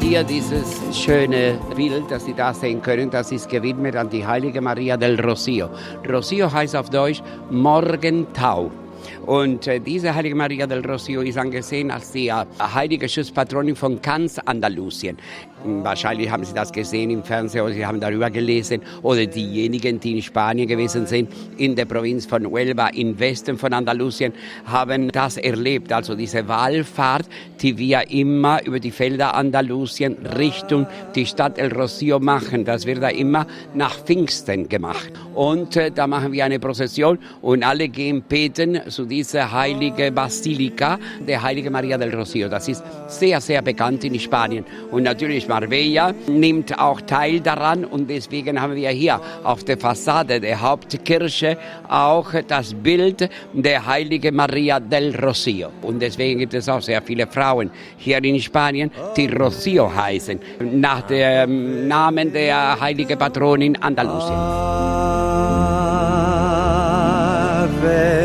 Hier 0.00 0.24
dieses 0.24 0.66
schöne 0.92 1.58
Bild, 1.74 2.04
das 2.10 2.26
Sie 2.26 2.34
da 2.34 2.52
sehen 2.52 2.82
können, 2.82 3.10
das 3.10 3.32
ist 3.32 3.48
gewidmet 3.48 3.96
an 3.96 4.10
die 4.10 4.26
heilige 4.26 4.60
Maria 4.60 4.98
del 4.98 5.18
Rocío. 5.18 5.70
Rocío 6.06 6.52
heißt 6.52 6.76
auf 6.76 6.90
Deutsch 6.90 7.22
Morgentau. 7.50 8.70
Und 9.26 9.66
äh, 9.66 9.78
diese 9.78 10.14
heilige 10.14 10.34
Maria 10.34 10.66
del 10.66 10.80
Rocío 10.80 11.22
ist 11.22 11.38
angesehen 11.38 11.90
als 11.90 12.12
die 12.12 12.28
äh, 12.28 12.44
heilige 12.58 13.08
Schutzpatronin 13.08 13.76
von 13.76 14.02
ganz 14.02 14.38
Andalusien. 14.38 15.16
Wahrscheinlich 15.64 16.30
haben 16.30 16.44
Sie 16.44 16.54
das 16.54 16.72
gesehen 16.72 17.10
im 17.10 17.22
Fernsehen 17.22 17.62
oder 17.64 17.72
Sie 17.72 17.86
haben 17.86 18.00
darüber 18.00 18.30
gelesen. 18.30 18.80
Oder 19.02 19.26
diejenigen, 19.26 20.00
die 20.00 20.16
in 20.16 20.22
Spanien 20.22 20.66
gewesen 20.66 21.06
sind, 21.06 21.30
in 21.56 21.76
der 21.76 21.84
Provinz 21.84 22.26
von 22.26 22.46
Huelva, 22.46 22.88
im 22.88 23.18
Westen 23.18 23.58
von 23.58 23.72
Andalusien, 23.72 24.32
haben 24.64 25.10
das 25.12 25.36
erlebt. 25.36 25.92
Also 25.92 26.14
diese 26.14 26.48
Wallfahrt, 26.48 27.26
die 27.60 27.78
wir 27.78 28.10
immer 28.10 28.64
über 28.64 28.80
die 28.80 28.90
Felder 28.90 29.34
Andalusien 29.34 30.16
Richtung 30.36 30.86
die 31.14 31.26
Stadt 31.26 31.58
El 31.58 31.72
Rocío 31.72 32.18
machen. 32.20 32.64
Das 32.64 32.86
wird 32.86 33.02
da 33.02 33.08
immer 33.08 33.46
nach 33.74 33.98
Pfingsten 34.04 34.68
gemacht. 34.68 35.12
Und 35.34 35.76
äh, 35.76 35.90
da 35.90 36.06
machen 36.06 36.32
wir 36.32 36.44
eine 36.44 36.58
Prozession 36.58 37.18
und 37.40 37.62
alle 37.62 37.88
gehen 37.88 38.22
beten 38.22 38.80
zu 38.88 39.04
dieser 39.04 39.52
heilige 39.52 40.10
Basilika, 40.12 40.98
der 41.26 41.42
heilige 41.42 41.70
Maria 41.70 41.96
del 41.98 42.14
Rocío. 42.14 42.48
Das 42.48 42.68
ist 42.68 42.82
sehr, 43.08 43.40
sehr 43.40 43.62
bekannt 43.62 44.04
in 44.04 44.18
Spanien. 44.18 44.64
Und 44.90 45.04
natürlich 45.04 45.48
Marbella 45.52 46.14
nimmt 46.28 46.78
auch 46.78 47.02
teil 47.02 47.40
daran 47.40 47.84
und 47.84 48.08
deswegen 48.08 48.58
haben 48.58 48.74
wir 48.74 48.88
hier 48.88 49.20
auf 49.44 49.62
der 49.64 49.76
Fassade 49.76 50.40
der 50.40 50.58
Hauptkirche 50.58 51.58
auch 51.88 52.32
das 52.48 52.72
Bild 52.72 53.28
der 53.52 53.84
heiligen 53.84 54.34
Maria 54.34 54.80
del 54.80 55.14
Rocío. 55.14 55.68
Und 55.82 56.00
deswegen 56.00 56.38
gibt 56.38 56.54
es 56.54 56.70
auch 56.70 56.80
sehr 56.80 57.02
viele 57.02 57.26
Frauen 57.26 57.70
hier 57.98 58.24
in 58.24 58.40
Spanien, 58.40 58.90
die 59.14 59.28
Rocío 59.28 59.94
heißen, 59.94 60.40
nach 60.60 61.02
dem 61.02 61.86
Namen 61.86 62.32
der 62.32 62.80
heiligen 62.80 63.18
Patronin 63.18 63.76
Andalusien. 63.76 64.38
Ave 67.62 68.21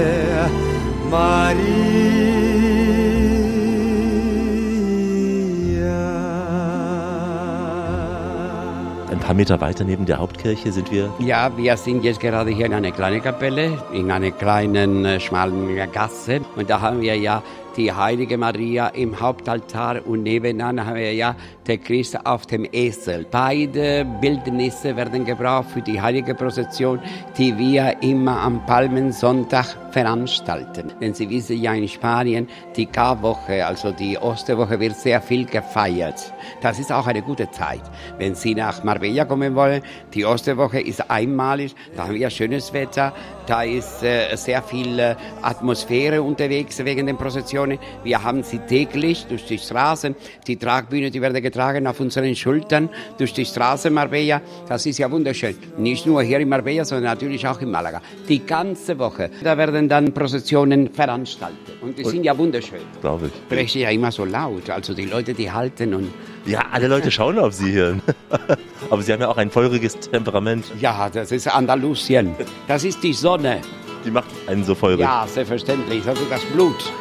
paar 9.27 9.35
Meter 9.35 9.59
weiter 9.59 9.83
neben 9.83 10.05
der 10.05 10.19
Hauptkirche 10.19 10.71
sind 10.71 10.89
wir. 10.89 11.13
Ja, 11.19 11.51
wir 11.57 11.75
sind 11.75 12.05
jetzt 12.05 12.21
gerade 12.21 12.49
hier 12.49 12.67
in 12.67 12.73
einer 12.73 12.91
kleinen 12.91 13.21
Kapelle, 13.21 13.77
in 13.91 14.09
einer 14.09 14.31
kleinen 14.31 15.03
äh, 15.03 15.19
schmalen 15.19 15.75
Gasse. 15.91 16.39
Und 16.55 16.69
da 16.69 16.79
haben 16.79 17.01
wir 17.01 17.17
ja 17.17 17.43
die 17.75 17.91
heilige 17.91 18.37
Maria 18.37 18.87
im 18.87 19.19
Hauptaltar 19.19 19.99
und 20.05 20.23
nebenan 20.23 20.85
haben 20.85 20.95
wir 20.95 21.13
ja 21.13 21.35
der 21.67 21.77
Christ 21.77 22.25
auf 22.25 22.45
dem 22.45 22.65
Esel. 22.71 23.25
Beide 23.29 24.05
Bildnisse 24.21 24.95
werden 24.95 25.25
gebraucht 25.25 25.69
für 25.71 25.81
die 25.81 26.01
heilige 26.01 26.33
Prozession, 26.33 26.99
die 27.37 27.57
wir 27.57 28.01
immer 28.01 28.39
am 28.41 28.65
Palmensonntag 28.65 29.75
veranstalten. 29.91 30.91
Denn 31.01 31.13
Sie 31.13 31.29
wissen 31.29 31.61
ja 31.61 31.73
in 31.73 31.87
Spanien, 31.87 32.47
die 32.75 32.85
Karwoche, 32.85 33.65
also 33.65 33.91
die 33.91 34.17
Osterwoche, 34.17 34.79
wird 34.79 34.95
sehr 34.95 35.21
viel 35.21 35.45
gefeiert. 35.45 36.33
Das 36.61 36.79
ist 36.79 36.91
auch 36.91 37.07
eine 37.07 37.21
gute 37.21 37.49
Zeit. 37.51 37.81
Wenn 38.17 38.35
Sie 38.35 38.55
nach 38.55 38.83
Marbella 38.83 39.25
kommen 39.25 39.55
wollen, 39.55 39.81
die 40.13 40.25
Osterwoche 40.25 40.79
ist 40.79 41.09
einmalig, 41.09 41.75
da 41.95 42.03
haben 42.03 42.15
wir 42.15 42.29
schönes 42.29 42.71
Wetter, 42.73 43.13
da 43.45 43.63
ist 43.63 44.03
äh, 44.03 44.35
sehr 44.35 44.61
viel 44.61 44.99
äh, 44.99 45.15
Atmosphäre 45.41 46.21
unterwegs 46.21 46.83
wegen 46.83 47.07
den 47.07 47.17
Prozessionen. 47.17 47.79
Wir 48.03 48.23
haben 48.23 48.43
sie 48.43 48.59
täglich 48.59 49.25
durch 49.25 49.45
die 49.45 49.57
Straßen, 49.57 50.15
die 50.45 50.57
Tragbühne, 50.57 51.11
die 51.11 51.21
werden 51.21 51.41
getragen 51.41 51.56
auf 51.59 51.99
unseren 51.99 52.35
Schultern 52.35 52.89
durch 53.17 53.33
die 53.33 53.45
Straße 53.45 53.89
Marbella. 53.89 54.41
Das 54.67 54.85
ist 54.85 54.97
ja 54.99 55.09
wunderschön. 55.11 55.55
Nicht 55.77 56.05
nur 56.05 56.21
hier 56.23 56.39
in 56.39 56.49
Marbella, 56.49 56.85
sondern 56.85 57.05
natürlich 57.13 57.47
auch 57.47 57.59
in 57.61 57.71
Malaga. 57.71 58.01
Die 58.27 58.45
ganze 58.45 58.97
Woche. 58.99 59.29
Da 59.43 59.57
werden 59.57 59.89
dann 59.89 60.13
Prozessionen 60.13 60.89
veranstaltet. 60.91 61.57
Und 61.81 61.97
die 61.97 62.03
sind 62.05 62.23
ja 62.23 62.37
wunderschön. 62.37 62.79
Glaube 63.01 63.27
ich. 63.27 63.31
Vielleicht 63.49 63.75
ja 63.75 63.89
immer 63.89 64.11
so 64.11 64.25
laut. 64.25 64.69
Also 64.69 64.93
die 64.93 65.05
Leute, 65.05 65.33
die 65.33 65.51
halten 65.51 65.93
und 65.93 66.13
Ja, 66.45 66.65
alle 66.71 66.87
Leute 66.87 67.09
schauen 67.11 67.37
auf 67.39 67.53
Sie 67.53 67.71
hier. 67.71 67.97
Aber 68.89 69.01
Sie 69.01 69.11
haben 69.11 69.21
ja 69.21 69.29
auch 69.29 69.37
ein 69.37 69.49
feuriges 69.49 69.97
Temperament. 69.99 70.65
ja, 70.79 71.09
das 71.09 71.31
ist 71.31 71.47
Andalusien. 71.47 72.35
Das 72.67 72.83
ist 72.83 73.03
die 73.03 73.13
Sonne. 73.13 73.61
Die 74.05 74.11
macht 74.11 74.29
einen 74.47 74.63
so 74.63 74.73
feurig. 74.75 74.99
Ja, 75.01 75.25
selbstverständlich. 75.27 76.03
Das 76.05 76.19
ist 76.19 76.31
das 76.31 76.41
Blut. 76.45 76.91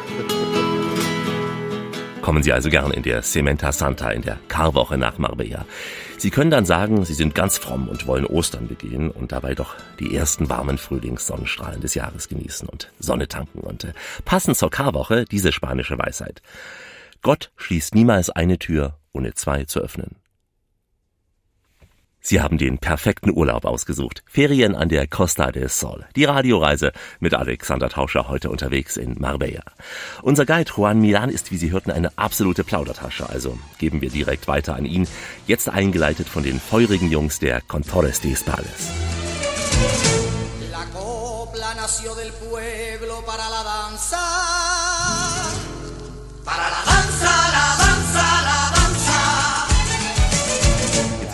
Kommen 2.27 2.43
Sie 2.43 2.51
also 2.51 2.69
gern 2.69 2.91
in 2.91 3.03
der 3.03 3.21
Sementa 3.21 3.71
Santa, 3.71 4.09
in 4.09 4.21
der 4.21 4.37
Karwoche 4.49 4.97
nach 4.97 5.17
Marbella. 5.17 5.65
Sie 6.17 6.29
können 6.29 6.51
dann 6.51 6.65
sagen, 6.65 7.05
Sie 7.05 7.13
sind 7.13 7.33
ganz 7.33 7.57
fromm 7.57 7.87
und 7.87 8.05
wollen 8.05 8.25
Ostern 8.25 8.67
begehen 8.67 9.11
und 9.11 9.31
dabei 9.31 9.55
doch 9.55 9.75
die 10.01 10.13
ersten 10.13 10.49
warmen 10.49 10.77
Frühlingssonnenstrahlen 10.77 11.79
des 11.79 11.95
Jahres 11.95 12.27
genießen 12.27 12.67
und 12.67 12.91
Sonne 12.99 13.29
tanken. 13.29 13.61
Und 13.61 13.85
äh, 13.85 13.93
passend 14.25 14.57
zur 14.57 14.69
Karwoche 14.69 15.23
diese 15.23 15.53
spanische 15.53 15.97
Weisheit. 15.97 16.41
Gott 17.21 17.49
schließt 17.55 17.95
niemals 17.95 18.29
eine 18.29 18.59
Tür, 18.59 18.97
ohne 19.13 19.33
zwei 19.33 19.63
zu 19.63 19.79
öffnen. 19.79 20.17
Sie 22.29 22.41
haben 22.41 22.57
den 22.57 22.77
perfekten 22.77 23.31
Urlaub 23.31 23.63
ausgesucht. 23.63 24.21
Ferien 24.25 24.75
an 24.75 24.89
der 24.89 25.07
Costa 25.07 25.49
del 25.49 25.69
Sol. 25.69 26.03
Die 26.17 26.25
Radioreise 26.25 26.91
mit 27.21 27.33
Alexander 27.33 27.87
Tauscher 27.87 28.27
heute 28.27 28.49
unterwegs 28.49 28.97
in 28.97 29.15
Marbella. 29.17 29.63
Unser 30.23 30.45
Guide 30.45 30.69
Juan 30.75 30.99
Milan 30.99 31.29
ist, 31.29 31.51
wie 31.51 31.57
Sie 31.57 31.71
hörten, 31.71 31.89
eine 31.89 32.11
absolute 32.17 32.65
Plaudertasche. 32.65 33.29
Also 33.29 33.57
geben 33.77 34.01
wir 34.01 34.09
direkt 34.09 34.49
weiter 34.49 34.75
an 34.75 34.83
ihn. 34.83 35.07
Jetzt 35.45 35.69
eingeleitet 35.69 36.27
von 36.27 36.43
den 36.43 36.59
feurigen 36.59 37.09
Jungs 37.09 37.39
der 37.39 37.61
Contores 37.61 38.19
de 38.19 38.33
Espales. 38.33 38.91
Para 43.25 43.49
la 43.49 43.63
danza. 43.63 44.17
Para 46.43 46.69
la 46.69 46.83
danza, 46.85 46.96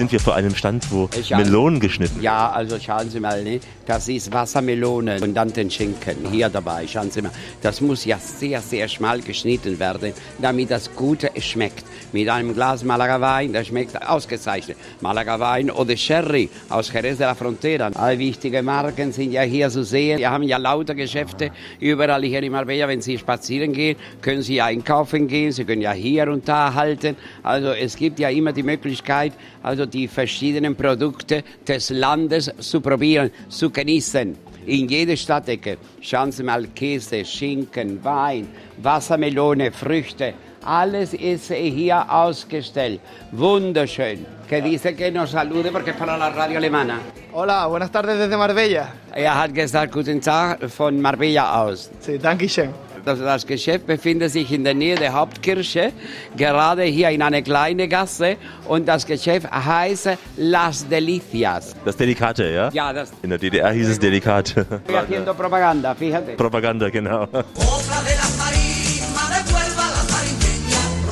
sind 0.04 0.12
wir 0.12 0.20
vor 0.20 0.36
einem 0.36 0.54
Stand, 0.54 0.92
wo 0.92 1.10
Ich. 1.18 1.30
Melonen 1.30 1.80
geschnitten 1.80 2.22
Ja, 2.22 2.52
also 2.52 2.78
schauen 2.78 3.10
Sie 3.10 3.22
mal, 3.22 3.42
ne? 3.42 3.62
das 3.86 4.10
ist 4.10 4.34
Wassermelone 4.34 5.22
und 5.22 5.34
dann 5.34 5.54
den 5.54 5.72
Schinken 5.72 6.30
hier 6.30 6.50
dabei. 6.50 6.86
Schauen 6.88 7.10
Sie 7.10 7.22
mal, 7.22 7.32
das 7.62 7.80
muss 7.80 8.04
ja 8.04 8.18
sehr, 8.20 8.60
sehr 8.62 8.90
schmal 8.90 9.22
geschnitten 9.22 9.80
werden, 9.80 10.12
damit 10.40 10.72
das 10.72 10.94
Gute 10.94 11.32
schmeckt. 11.40 11.86
Mit 12.14 12.30
einem 12.30 12.54
Glas 12.54 12.84
Malaga 12.84 13.20
Wein, 13.20 13.52
das 13.54 13.68
schmeckt 13.68 14.00
ausgezeichnet. 14.08 14.78
Malaga 15.02 15.40
Wein 15.40 15.72
oder 15.72 15.98
Sherry 15.98 16.50
aus 16.70 16.94
Jerez 16.94 17.18
de 17.18 17.26
la 17.26 17.36
Frontera. 17.36 17.90
Alle 17.96 18.20
wichtigen 18.20 18.64
Marken 18.64 19.12
sind 19.12 19.32
ja 19.32 19.42
hier 19.42 19.70
zu 19.70 19.84
sehen. 19.84 20.20
Wir 20.20 20.30
haben 20.30 20.44
ja 20.44 20.58
lauter 20.58 20.94
Geschäfte 20.94 21.52
überall 21.80 22.24
hier 22.24 22.44
in 22.44 22.52
Marbella. 22.52 22.88
Wenn 22.88 23.02
Sie 23.02 23.18
spazieren 23.18 23.74
gehen, 23.74 23.98
können 24.22 24.44
Sie 24.44 24.56
ja 24.56 24.66
einkaufen 24.66 25.28
gehen. 25.28 25.52
Sie 25.52 25.66
können 25.66 25.82
ja 25.82 25.92
hier 25.92 26.30
und 26.30 26.48
da 26.48 26.74
halten. 26.74 27.16
Also 27.42 27.70
es 27.70 27.96
gibt 27.96 28.20
ja 28.20 28.30
immer 28.30 28.54
die 28.54 28.64
Möglichkeit, 28.64 29.34
also 29.64 29.86
die 29.86 30.08
verschiedenen 30.08 30.76
Produkte 30.76 31.44
des 31.68 31.90
Landes 31.90 32.52
zu 32.60 32.80
probieren, 32.80 33.32
zu 33.50 33.72
genießen. 33.72 34.38
In 34.66 34.88
jeder 34.88 35.18
Stadtecke. 35.18 35.78
Schauen 36.00 36.32
Sie 36.32 36.44
mal 36.44 36.68
Käse, 36.68 37.26
Schinken, 37.26 38.02
Wein, 38.04 38.48
Wassermelone, 38.82 39.72
Früchte. 39.74 40.36
Alles 40.66 41.14
ist 41.14 41.52
hier 41.52 42.06
ausgestellt. 42.10 43.00
Wunderschön. 43.32 44.26
Que 44.48 44.62
dice 44.62 44.96
que 44.96 45.12
nos 45.12 45.32
salude 45.32 45.72
porque 45.72 45.92
es 45.92 45.98
para 45.98 46.18
la 46.18 46.30
radio 46.30 46.58
alemana. 46.58 47.00
Hola, 47.34 47.68
buenas 47.68 47.92
tardes 47.92 48.18
desde 48.18 48.38
Marbella. 48.38 48.88
Er 49.14 49.36
hat 49.38 49.54
gesagt, 49.54 49.92
guten 49.94 50.22
Tag 50.22 50.70
von 50.70 51.02
Marbella 51.02 51.64
aus. 51.64 51.90
Sí, 52.00 52.18
danke 52.20 52.48
schön. 52.48 52.70
Das, 53.06 53.20
das 53.20 53.46
Geschäft 53.46 53.86
befindet 53.86 54.32
sich 54.32 54.50
in 54.54 54.64
der 54.64 54.74
Nähe 54.74 54.96
der 54.96 55.12
Hauptkirche, 55.12 55.92
gerade 56.38 56.84
hier 56.84 57.10
in 57.10 57.22
einer 57.22 57.42
kleinen 57.42 57.90
Gasse. 57.90 58.38
Und 58.66 58.88
das 58.88 59.06
Geschäft 59.06 59.52
heißt 59.52 60.12
Las 60.38 60.88
Delicias. 60.88 61.76
Das 61.84 61.98
Delikate, 61.98 62.46
ja? 62.50 62.70
Ja, 62.72 62.94
das 62.94 63.12
In 63.22 63.32
der 63.32 63.40
DDR 63.40 63.72
hieß 63.72 63.90
es 63.90 64.00
Delikate. 64.00 64.62
estoy 64.62 64.96
haciendo 64.96 65.34
propaganda, 65.34 65.94
fíjate. 65.96 66.38
Propaganda, 66.38 66.90
genau 66.90 67.28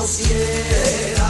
conociera. 0.02 1.21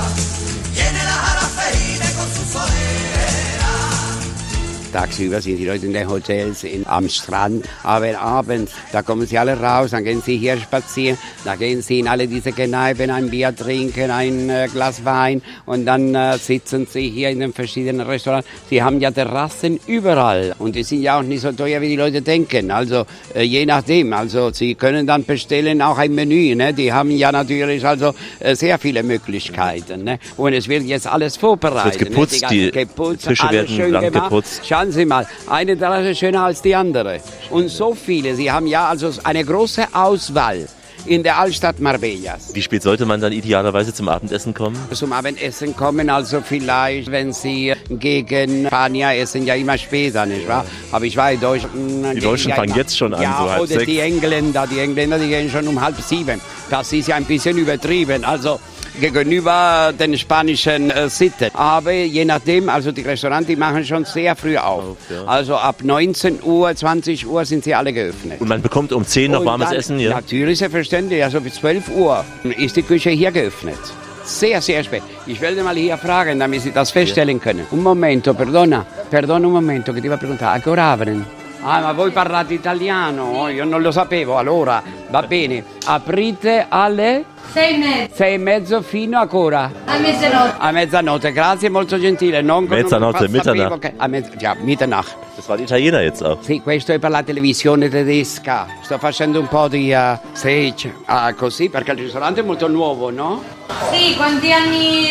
Tagsüber 4.91 5.41
sind 5.41 5.57
die 5.57 5.65
Leute 5.65 5.85
in 5.85 5.93
den 5.93 6.09
Hotels 6.09 6.63
in, 6.63 6.85
am 6.87 7.09
Strand, 7.09 7.65
aber 7.83 8.19
abends, 8.19 8.73
da 8.91 9.01
kommen 9.01 9.25
sie 9.25 9.37
alle 9.37 9.59
raus, 9.59 9.91
dann 9.91 10.03
gehen 10.03 10.21
sie 10.21 10.37
hier 10.37 10.57
spazieren, 10.57 11.17
da 11.45 11.55
gehen 11.55 11.81
sie 11.81 11.99
in 11.99 12.07
alle 12.07 12.27
diese 12.27 12.51
Kneipen, 12.51 13.09
ein 13.09 13.29
Bier 13.29 13.55
trinken, 13.55 14.11
ein 14.11 14.49
äh, 14.49 14.67
Glas 14.71 15.03
Wein 15.05 15.41
und 15.65 15.85
dann 15.85 16.13
äh, 16.15 16.37
sitzen 16.37 16.87
sie 16.89 17.09
hier 17.09 17.29
in 17.29 17.39
den 17.39 17.53
verschiedenen 17.53 18.01
Restaurants. 18.05 18.47
Sie 18.69 18.81
haben 18.83 18.99
ja 18.99 19.11
Terrassen 19.11 19.79
überall 19.87 20.55
und 20.59 20.75
die 20.75 20.83
sind 20.83 21.01
ja 21.01 21.19
auch 21.19 21.23
nicht 21.23 21.41
so 21.41 21.51
teuer, 21.51 21.81
wie 21.81 21.89
die 21.89 21.95
Leute 21.95 22.21
denken. 22.21 22.71
Also 22.71 23.05
äh, 23.33 23.43
je 23.43 23.65
nachdem, 23.65 24.13
also 24.13 24.51
sie 24.51 24.75
können 24.75 25.07
dann 25.07 25.23
bestellen 25.23 25.81
auch 25.81 25.97
ein 25.97 26.13
Menü, 26.13 26.55
ne? 26.55 26.73
die 26.73 26.91
haben 26.91 27.11
ja 27.11 27.31
natürlich 27.31 27.85
also 27.85 28.13
äh, 28.39 28.55
sehr 28.55 28.77
viele 28.79 29.03
Möglichkeiten. 29.03 30.03
Ne? 30.03 30.19
Und 30.37 30.53
es 30.53 30.67
wird 30.67 30.83
jetzt 30.83 31.07
alles 31.07 31.37
vorbereitet. 31.37 31.95
Es 31.95 31.99
wird 31.99 32.09
geputzt, 32.09 32.41
ne? 32.41 32.47
die 32.49 32.71
geputzt, 32.71 33.27
Tische 33.27 33.49
werden 33.49 33.67
schön 33.67 33.89
blank 33.89 34.13
gemacht. 34.13 34.29
geputzt. 34.29 34.61
Schauen 34.81 34.91
Sie 34.91 35.05
mal, 35.05 35.27
eine 35.47 35.77
Terrasse 35.77 36.15
schöner 36.15 36.45
als 36.45 36.63
die 36.63 36.75
andere. 36.75 37.19
Und 37.51 37.69
so 37.69 37.93
viele. 37.93 38.35
Sie 38.35 38.51
haben 38.51 38.65
ja 38.65 38.87
also 38.87 39.11
eine 39.23 39.45
große 39.45 39.83
Auswahl 39.93 40.67
in 41.05 41.21
der 41.21 41.37
Altstadt 41.37 41.79
Marbellas. 41.79 42.49
Wie 42.55 42.63
spät 42.63 42.81
sollte 42.81 43.05
man 43.05 43.21
dann 43.21 43.31
idealerweise 43.31 43.93
zum 43.93 44.09
Abendessen 44.09 44.55
kommen? 44.55 44.75
Zum 44.91 45.13
Abendessen 45.13 45.75
kommen 45.75 46.09
also 46.09 46.41
vielleicht, 46.41 47.11
wenn 47.11 47.31
Sie 47.31 47.75
gegen 47.91 48.65
Spanier 48.65 49.11
essen, 49.11 49.45
ja 49.45 49.53
immer 49.53 49.77
später, 49.77 50.25
nicht 50.25 50.47
wahr? 50.47 50.65
Aber 50.91 51.05
ich 51.05 51.15
war 51.15 51.31
in 51.31 51.39
Deutschland... 51.39 51.75
Die 52.15 52.19
Deutschen 52.19 52.51
fangen 52.51 52.75
jetzt 52.75 52.97
schon 52.97 53.13
an, 53.13 53.21
ja, 53.21 53.37
so 53.39 53.49
halb 53.51 53.61
oder 53.61 53.67
sechs. 53.67 53.85
die 53.85 53.99
Engländer, 53.99 54.65
die 54.65 54.79
Engländer, 54.79 55.19
die 55.19 55.27
gehen 55.27 55.47
schon 55.51 55.67
um 55.67 55.79
halb 55.79 56.01
sieben. 56.01 56.41
Das 56.71 56.91
ist 56.91 57.07
ja 57.07 57.17
ein 57.17 57.25
bisschen 57.25 57.55
übertrieben. 57.55 58.25
Also 58.25 58.59
gegenüber 58.99 59.93
den 59.97 60.17
spanischen 60.17 60.89
äh, 60.91 61.09
Sitten. 61.09 61.49
Aber 61.53 61.91
je 61.91 62.25
nachdem, 62.25 62.69
also 62.69 62.91
die 62.91 63.01
Restaurants, 63.01 63.47
die 63.47 63.55
machen 63.55 63.85
schon 63.85 64.05
sehr 64.05 64.35
früh 64.35 64.57
auf. 64.57 64.97
Ja. 65.09 65.25
Also 65.25 65.55
ab 65.55 65.77
19 65.83 66.39
Uhr, 66.43 66.75
20 66.75 67.27
Uhr 67.27 67.45
sind 67.45 67.63
sie 67.63 67.73
alle 67.75 67.93
geöffnet. 67.93 68.41
Und 68.41 68.47
man 68.49 68.61
bekommt 68.61 68.91
um 68.93 69.05
10 69.05 69.31
noch 69.31 69.39
Und 69.41 69.45
warmes 69.45 69.69
dann- 69.69 69.77
Essen, 69.77 69.99
ja? 69.99 70.11
Natürlich, 70.11 70.59
selbstverständlich. 70.59 71.23
Also 71.23 71.41
bis 71.41 71.55
12 71.55 71.89
Uhr 71.89 72.23
ist 72.57 72.75
die 72.75 72.83
Küche 72.83 73.09
hier 73.11 73.31
geöffnet. 73.31 73.79
Sehr, 74.23 74.61
sehr 74.61 74.83
spät. 74.83 75.01
Ich 75.25 75.41
werde 75.41 75.63
mal 75.63 75.75
hier 75.75 75.97
fragen, 75.97 76.39
damit 76.39 76.61
Sie 76.61 76.71
das 76.71 76.91
feststellen 76.91 77.41
können. 77.41 77.65
Un 77.71 77.81
momento, 77.81 78.33
perdona. 78.33 78.85
Perdona 79.09 79.47
un 79.47 79.53
momento, 79.53 79.93
che 79.93 79.99
ti 80.01 80.07
va 80.07 80.13
a 80.13 80.17
preguntare. 80.17 80.57
A 80.57 80.61
che 80.61 80.69
ora 80.69 80.91
aprono? 80.91 81.25
Ah, 81.63 81.79
ma 81.79 81.91
voi 81.91 82.11
parlate 82.11 82.53
italiano? 82.53 83.23
Oh, 83.23 83.47
io 83.49 83.65
non 83.65 83.81
lo 83.81 83.91
sapevo. 83.91 84.37
Allora, 84.37 84.81
va 85.09 85.21
bene. 85.23 85.63
Aprite 85.85 86.65
alle 86.69 87.25
Sei 87.51 87.77
mezzo, 87.77 88.15
sei 88.15 88.33
e 88.33 88.37
mezzo 88.37 88.81
fino 88.81 89.19
a 89.19 89.27
che 89.27 89.35
ora? 89.35 89.71
a 89.85 89.97
mezzanotte. 89.97 90.55
A 90.57 90.71
mezzanotte. 90.71 91.31
Grazie, 91.31 91.69
molto 91.69 91.99
gentile. 91.99 92.41
Non 92.41 92.63
Mezzanotte, 92.63 93.27
Mitternacht. 93.27 93.79
che- 93.79 93.93
a 93.95 94.07
mezz- 94.07 94.35
già, 94.37 94.55
Mitternacht. 94.59 95.15
Das 95.35 95.47
war 95.47 95.59
jetzt 95.59 96.21
auch. 96.23 96.39
Sì, 96.41 96.61
questo 96.61 96.93
è 96.93 96.99
per 96.99 97.09
la 97.11 97.23
televisione 97.23 97.89
tedesca. 97.89 98.67
Sto 98.81 98.97
facendo 98.97 99.39
un 99.39 99.47
po' 99.47 99.67
di 99.67 99.91
uh, 99.91 100.17
stage. 100.31 100.93
Ah, 101.05 101.33
così, 101.33 101.69
perché 101.69 101.91
il 101.91 101.97
ristorante 101.99 102.41
è 102.41 102.43
molto 102.43 102.67
nuovo, 102.67 103.09
no? 103.11 103.43
Sì, 103.91 104.15
quanti 104.15 104.51
anni? 104.51 105.05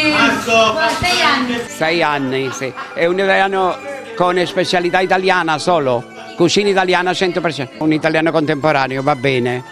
Sei 1.01 1.21
anni. 1.23 1.59
Sei 1.67 2.03
anni, 2.03 2.51
sì. 2.53 2.73
È 2.95 3.07
un 3.07 3.15
italiano 3.19 3.77
con 4.17 4.41
specialità 4.47 5.01
italiana 5.01 5.59
solo. 5.59 6.05
Cucina 6.41 6.71
italiana 6.71 7.11
100%. 7.11 7.69
Un 7.81 7.93
italiano 7.93 8.33
contemporaneo, 8.33 9.03
va 9.03 9.15
bene. 9.15 9.63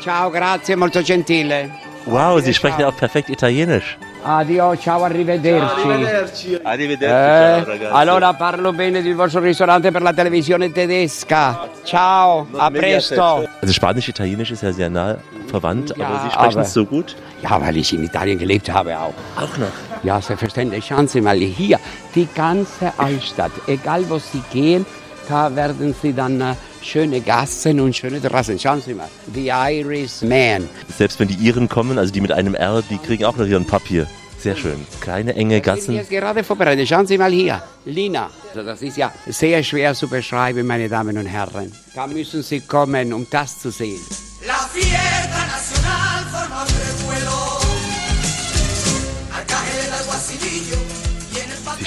Ciao, 0.00 0.28
grazie, 0.28 0.74
molto 0.74 1.00
gentile. 1.00 1.70
Wow, 2.02 2.40
Sie 2.40 2.52
sprechen 2.52 2.80
ja 2.80 2.88
auch 2.88 2.96
perfekt 2.96 3.28
Italienisch. 3.28 3.96
Addio, 4.24 4.76
ciao, 4.76 5.04
arrivederci. 5.04 5.82
Arrivederci. 5.82 6.58
Arrivederci, 6.64 7.80
Eh, 7.80 7.86
allora 7.92 8.34
parlo 8.34 8.72
bene 8.72 9.02
del 9.02 9.14
vostro 9.14 9.38
ristorante 9.38 9.92
per 9.92 10.02
la 10.02 10.12
televisione 10.12 10.72
tedesca. 10.72 11.68
Ciao, 11.84 12.48
a 12.56 12.70
presto. 12.72 13.48
Also 13.60 13.72
Spanisch-Italienisch 13.72 14.50
ist 14.50 14.62
ja 14.64 14.72
sehr 14.72 14.90
nah 14.90 15.16
verwandt, 15.46 15.94
Ja, 15.96 16.08
aber 16.08 16.20
Sie 16.24 16.30
sprechen 16.32 16.60
es 16.60 16.72
so 16.72 16.84
gut. 16.84 17.14
Ja, 17.42 17.60
weil 17.60 17.76
ich 17.76 17.92
in 17.92 18.02
Italien 18.02 18.36
gelebt 18.36 18.68
habe 18.68 18.98
auch. 18.98 19.14
Auch 19.36 19.56
noch. 19.58 19.70
Ja, 20.02 20.20
selbstverständlich. 20.20 20.86
Schauen 20.86 21.06
Sie 21.06 21.20
mal 21.20 21.38
hier, 21.38 21.78
die 22.16 22.26
ganze 22.34 22.92
Altstadt, 22.98 23.52
egal 23.68 24.04
wo 24.08 24.18
Sie 24.18 24.42
gehen, 24.52 24.84
da 25.28 25.54
werden 25.54 25.94
Sie 26.02 26.12
dann 26.12 26.40
äh, 26.40 26.54
schöne 26.82 27.20
Gassen 27.20 27.80
und 27.80 27.94
schöne 27.96 28.20
Terrassen. 28.20 28.58
Schauen 28.58 28.80
Sie 28.82 28.94
mal, 28.94 29.08
The 29.34 29.48
Irish 29.50 30.22
Man. 30.22 30.68
Selbst 30.96 31.18
wenn 31.20 31.28
die 31.28 31.34
Iren 31.34 31.68
kommen, 31.68 31.98
also 31.98 32.12
die 32.12 32.20
mit 32.20 32.32
einem 32.32 32.54
R, 32.54 32.82
die 32.88 32.98
kriegen 32.98 33.24
auch 33.24 33.36
noch 33.36 33.46
ihren 33.46 33.64
Papier. 33.66 34.06
Sehr 34.38 34.54
schön. 34.56 34.86
Kleine, 35.00 35.34
enge 35.34 35.54
Sind 35.56 35.64
Gassen. 35.64 35.94
jetzt 35.94 36.10
gerade 36.10 36.44
vorbereitet. 36.44 36.86
Schauen 36.88 37.06
Sie 37.06 37.18
mal 37.18 37.32
hier, 37.32 37.62
Lina. 37.84 38.30
Also 38.54 38.62
Das 38.62 38.82
ist 38.82 38.96
ja 38.96 39.12
sehr 39.26 39.62
schwer 39.64 39.94
zu 39.94 40.08
beschreiben, 40.08 40.66
meine 40.66 40.88
Damen 40.88 41.16
und 41.18 41.26
Herren. 41.26 41.72
Da 41.94 42.06
müssen 42.06 42.42
Sie 42.42 42.60
kommen, 42.60 43.12
um 43.12 43.26
das 43.30 43.58
zu 43.60 43.70
sehen. 43.70 44.00
La 44.46 44.54
fiesta 44.72 45.40
nacional 45.46 46.22
forma 46.30 46.62
un 46.62 46.68
revuelo. 46.68 47.45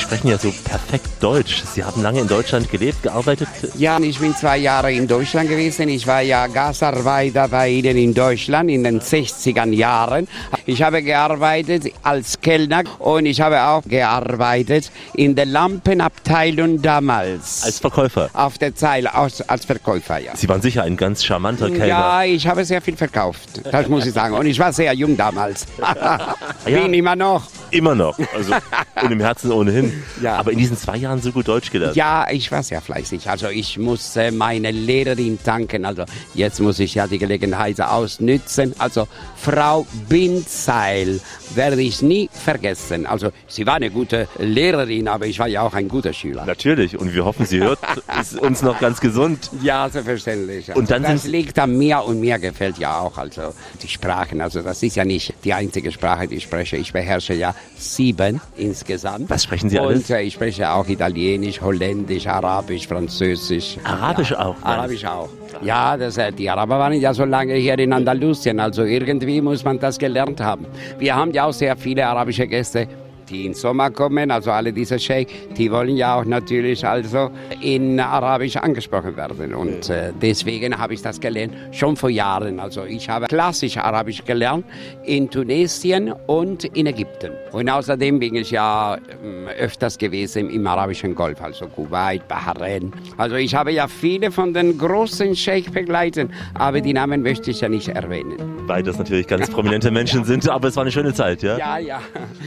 Sprechen 0.10 0.30
ja 0.30 0.40
so 0.40 0.52
perfekt 0.64 1.08
Deutsch. 1.20 1.62
Sie 1.72 1.84
haben 1.84 2.02
lange 2.02 2.22
in 2.22 2.28
Deutschland 2.28 2.72
gelebt, 2.72 3.04
gearbeitet. 3.04 3.48
Ja, 3.78 4.00
ich 4.00 4.18
bin 4.18 4.36
zwei 4.36 4.58
Jahre 4.58 4.92
in 4.92 5.08
Deutschland 5.08 5.50
gewesen. 5.50 5.88
Ich 5.88 6.08
war 6.08 6.22
ja 6.22 6.48
Gasarbeiter 6.48 7.48
bei 7.48 7.70
Ihnen 7.70 7.96
in 7.96 8.16
Deutschland 8.16 8.72
in 8.72 8.84
den 8.84 9.02
60er 9.02 9.72
Jahren. 9.72 10.28
Ich 10.66 10.82
habe 10.82 11.04
gearbeitet 11.04 11.94
als 12.02 12.42
Kellner 12.42 12.86
und 12.98 13.28
ich 13.28 13.40
habe 13.40 13.62
auch 13.62 13.84
gearbeitet 13.84 14.90
in 15.14 15.36
der 15.36 15.46
Lampenabteilung 15.46 16.82
damals. 16.82 17.64
Als 17.64 17.78
Verkäufer. 17.78 18.32
auf 18.34 18.58
der 18.58 18.74
Zeile 18.74 19.14
als, 19.14 19.48
als 19.48 19.66
Verkäufer, 19.66 20.18
ja. 20.18 20.36
Sie 20.36 20.50
waren 20.50 20.64
sicher 20.64 20.82
ein 20.82 20.98
ganz 20.98 21.24
charmanter 21.24 21.70
Kellner. 21.70 21.86
Ja, 21.86 22.24
ich 22.24 22.48
habe 22.48 22.66
sehr 22.66 22.82
viel 22.82 22.98
verkauft, 22.98 23.62
das 23.72 23.88
muss 23.88 24.08
ich 24.08 24.14
sagen. 24.14 24.34
Und 24.34 24.48
ich 24.48 24.58
war 24.58 24.74
sehr 24.74 24.92
jung 24.94 25.16
damals. 25.16 25.68
Bin 26.66 26.96
immer 26.96 27.16
noch. 27.16 27.44
Immer 27.70 27.94
noch. 27.94 28.18
Also, 28.36 28.54
und 29.04 29.12
im 29.12 29.20
Herzen 29.20 29.52
ohnehin. 29.52 29.99
Ja. 30.22 30.36
Aber 30.38 30.52
in 30.52 30.58
diesen 30.58 30.78
zwei 30.78 30.98
Jahren 30.98 31.22
so 31.22 31.32
gut 31.32 31.48
Deutsch 31.48 31.72
gelernt. 31.72 31.96
Ja, 31.96 32.28
ich 32.32 32.52
war 32.52 32.64
sehr 32.64 32.82
fleißig. 32.82 33.30
Also 33.30 33.48
ich 33.50 33.78
musste 33.78 34.32
meine 34.32 34.72
Lehrerin 34.72 35.40
danken. 35.44 35.86
Also 35.86 36.04
jetzt 36.34 36.60
muss 36.60 36.80
ich 36.80 36.96
ja 36.96 37.08
die 37.08 37.18
Gelegenheit 37.18 37.80
ausnützen. 37.82 38.74
Also 38.78 39.08
Frau 39.36 39.86
Bindseil 40.08 41.20
werde 41.56 41.82
ich 41.82 42.02
nie 42.02 42.30
vergessen. 42.32 43.06
Also 43.06 43.32
sie 43.48 43.66
war 43.66 43.76
eine 43.76 43.90
gute 43.90 44.28
Lehrerin, 44.38 45.08
aber 45.08 45.26
ich 45.26 45.40
war 45.40 45.48
ja 45.48 45.62
auch 45.64 45.74
ein 45.74 45.88
guter 45.88 46.14
Schüler. 46.14 46.46
Natürlich. 46.46 46.98
Und 46.98 47.14
wir 47.14 47.26
hoffen, 47.26 47.46
sie 47.46 47.60
hört 47.60 47.80
uns 48.42 48.62
noch 48.62 48.80
ganz 48.80 49.00
gesund. 49.02 49.50
Ja, 49.62 49.90
selbstverständlich. 49.90 50.70
Also 50.70 50.80
Und 50.80 50.92
dann 50.92 51.04
das 51.04 51.24
sind- 51.24 51.32
liegt 51.32 51.58
an 51.60 51.78
mir 51.78 52.04
und 52.04 52.20
mir 52.20 52.38
gefällt 52.40 52.78
ja 52.78 53.00
auch 53.00 53.18
also 53.18 53.54
die 53.82 53.88
Sprachen. 53.88 54.42
Also 54.42 54.62
das 54.62 54.82
ist 54.84 54.96
ja 54.96 55.06
nicht 55.06 55.34
die 55.44 55.54
einzige 55.54 55.92
Sprache, 55.92 56.28
die 56.28 56.36
ich 56.36 56.44
spreche. 56.44 56.78
Ich 56.78 56.94
beherrsche 56.94 57.34
ja 57.34 57.56
sieben 57.78 58.42
insgesamt. 58.58 59.30
Was 59.30 59.44
sprechen 59.44 59.70
Sie 59.70 59.80
alles? 59.80 60.10
Und 60.10 60.16
äh, 60.16 60.22
ich 60.22 60.34
spreche 60.34 60.72
auch 60.72 60.88
Italienisch, 60.88 61.62
Holländisch, 61.62 62.28
Arabisch, 62.28 62.88
Französisch. 62.88 63.78
Arabisch 63.84 64.32
ja, 64.32 64.46
auch? 64.46 64.56
Arabisch 64.64 65.06
auch. 65.06 65.30
Ja, 65.62 65.98
das, 65.98 66.18
äh, 66.18 66.32
die 66.32 66.50
Araber 66.50 66.80
waren 66.80 66.94
ja 66.94 67.14
so 67.14 67.26
lange 67.26 67.56
hier 67.56 67.78
in 67.80 67.94
Andalusien, 67.94 68.60
also 68.60 68.84
irgendwie 68.84 69.42
muss 69.42 69.64
man 69.64 69.80
das 69.80 69.98
gelernt 69.98 70.40
haben. 70.42 70.66
Wir 70.98 71.16
haben 71.16 71.32
ja 71.32 71.46
auch 71.46 71.54
sehr 71.54 71.76
viele 71.76 72.06
arabische 72.08 72.48
Gäste 72.48 72.88
die 73.30 73.46
im 73.46 73.54
Sommer 73.54 73.92
kommen, 73.92 74.32
also 74.32 74.52
alle 74.52 74.74
diese 74.74 75.00
Sheikh, 75.00 75.32
die 75.58 75.72
wollen 75.72 75.96
ja 75.96 76.16
auch 76.16 76.26
natürlich 76.26 76.86
also 76.86 77.32
in 77.62 78.00
Arabisch 78.00 78.56
angesprochen 78.58 79.16
werden. 79.16 79.54
Und 79.54 79.90
äh, 79.90 80.12
deswegen 80.22 80.78
habe 80.78 80.94
ich 80.94 81.02
das 81.02 81.20
gelernt, 81.20 81.54
schon 81.72 81.96
vor 81.96 82.10
Jahren. 82.10 82.60
Also 82.60 82.84
ich 82.86 83.10
habe 83.10 83.28
klassisch 83.28 83.78
Arabisch 83.78 84.24
gelernt 84.26 84.66
in 85.04 85.30
Tunesien 85.30 86.14
und 86.28 86.64
in 86.66 86.88
Ägypten. 86.88 87.32
Und 87.52 87.70
außerdem 87.70 88.20
bin 88.20 88.36
ich 88.36 88.52
ja 88.52 88.98
ähm, 89.24 89.48
öfters 89.60 89.98
gewesen 89.98 90.50
im 90.50 90.66
arabischen 90.68 91.16
Golf, 91.16 91.42
also 91.42 91.68
Kuwait, 91.68 92.28
Bahrain. 92.28 92.92
Also 93.18 93.36
ich 93.36 93.56
habe 93.56 93.72
ja 93.72 93.88
viele 93.88 94.32
von 94.32 94.54
den 94.54 94.78
großen 94.78 95.36
Sheikh 95.36 95.72
begleitet, 95.72 96.30
aber 96.54 96.82
die 96.82 96.94
Namen 96.94 97.22
möchte 97.22 97.52
ich 97.52 97.62
ja 97.62 97.70
nicht 97.70 97.90
erwähnen. 97.90 98.38
Weil 98.68 98.84
das 98.84 98.98
natürlich 98.98 99.28
ganz 99.28 99.50
prominente 99.50 99.92
Menschen 99.92 100.24
sind, 100.26 100.48
aber 100.48 100.68
es 100.68 100.76
war 100.76 100.84
eine 100.84 100.92
schöne 100.92 101.14
Zeit, 101.14 101.42
ja? 101.42 101.58
Ja, 101.58 101.78
ja. 101.78 102.02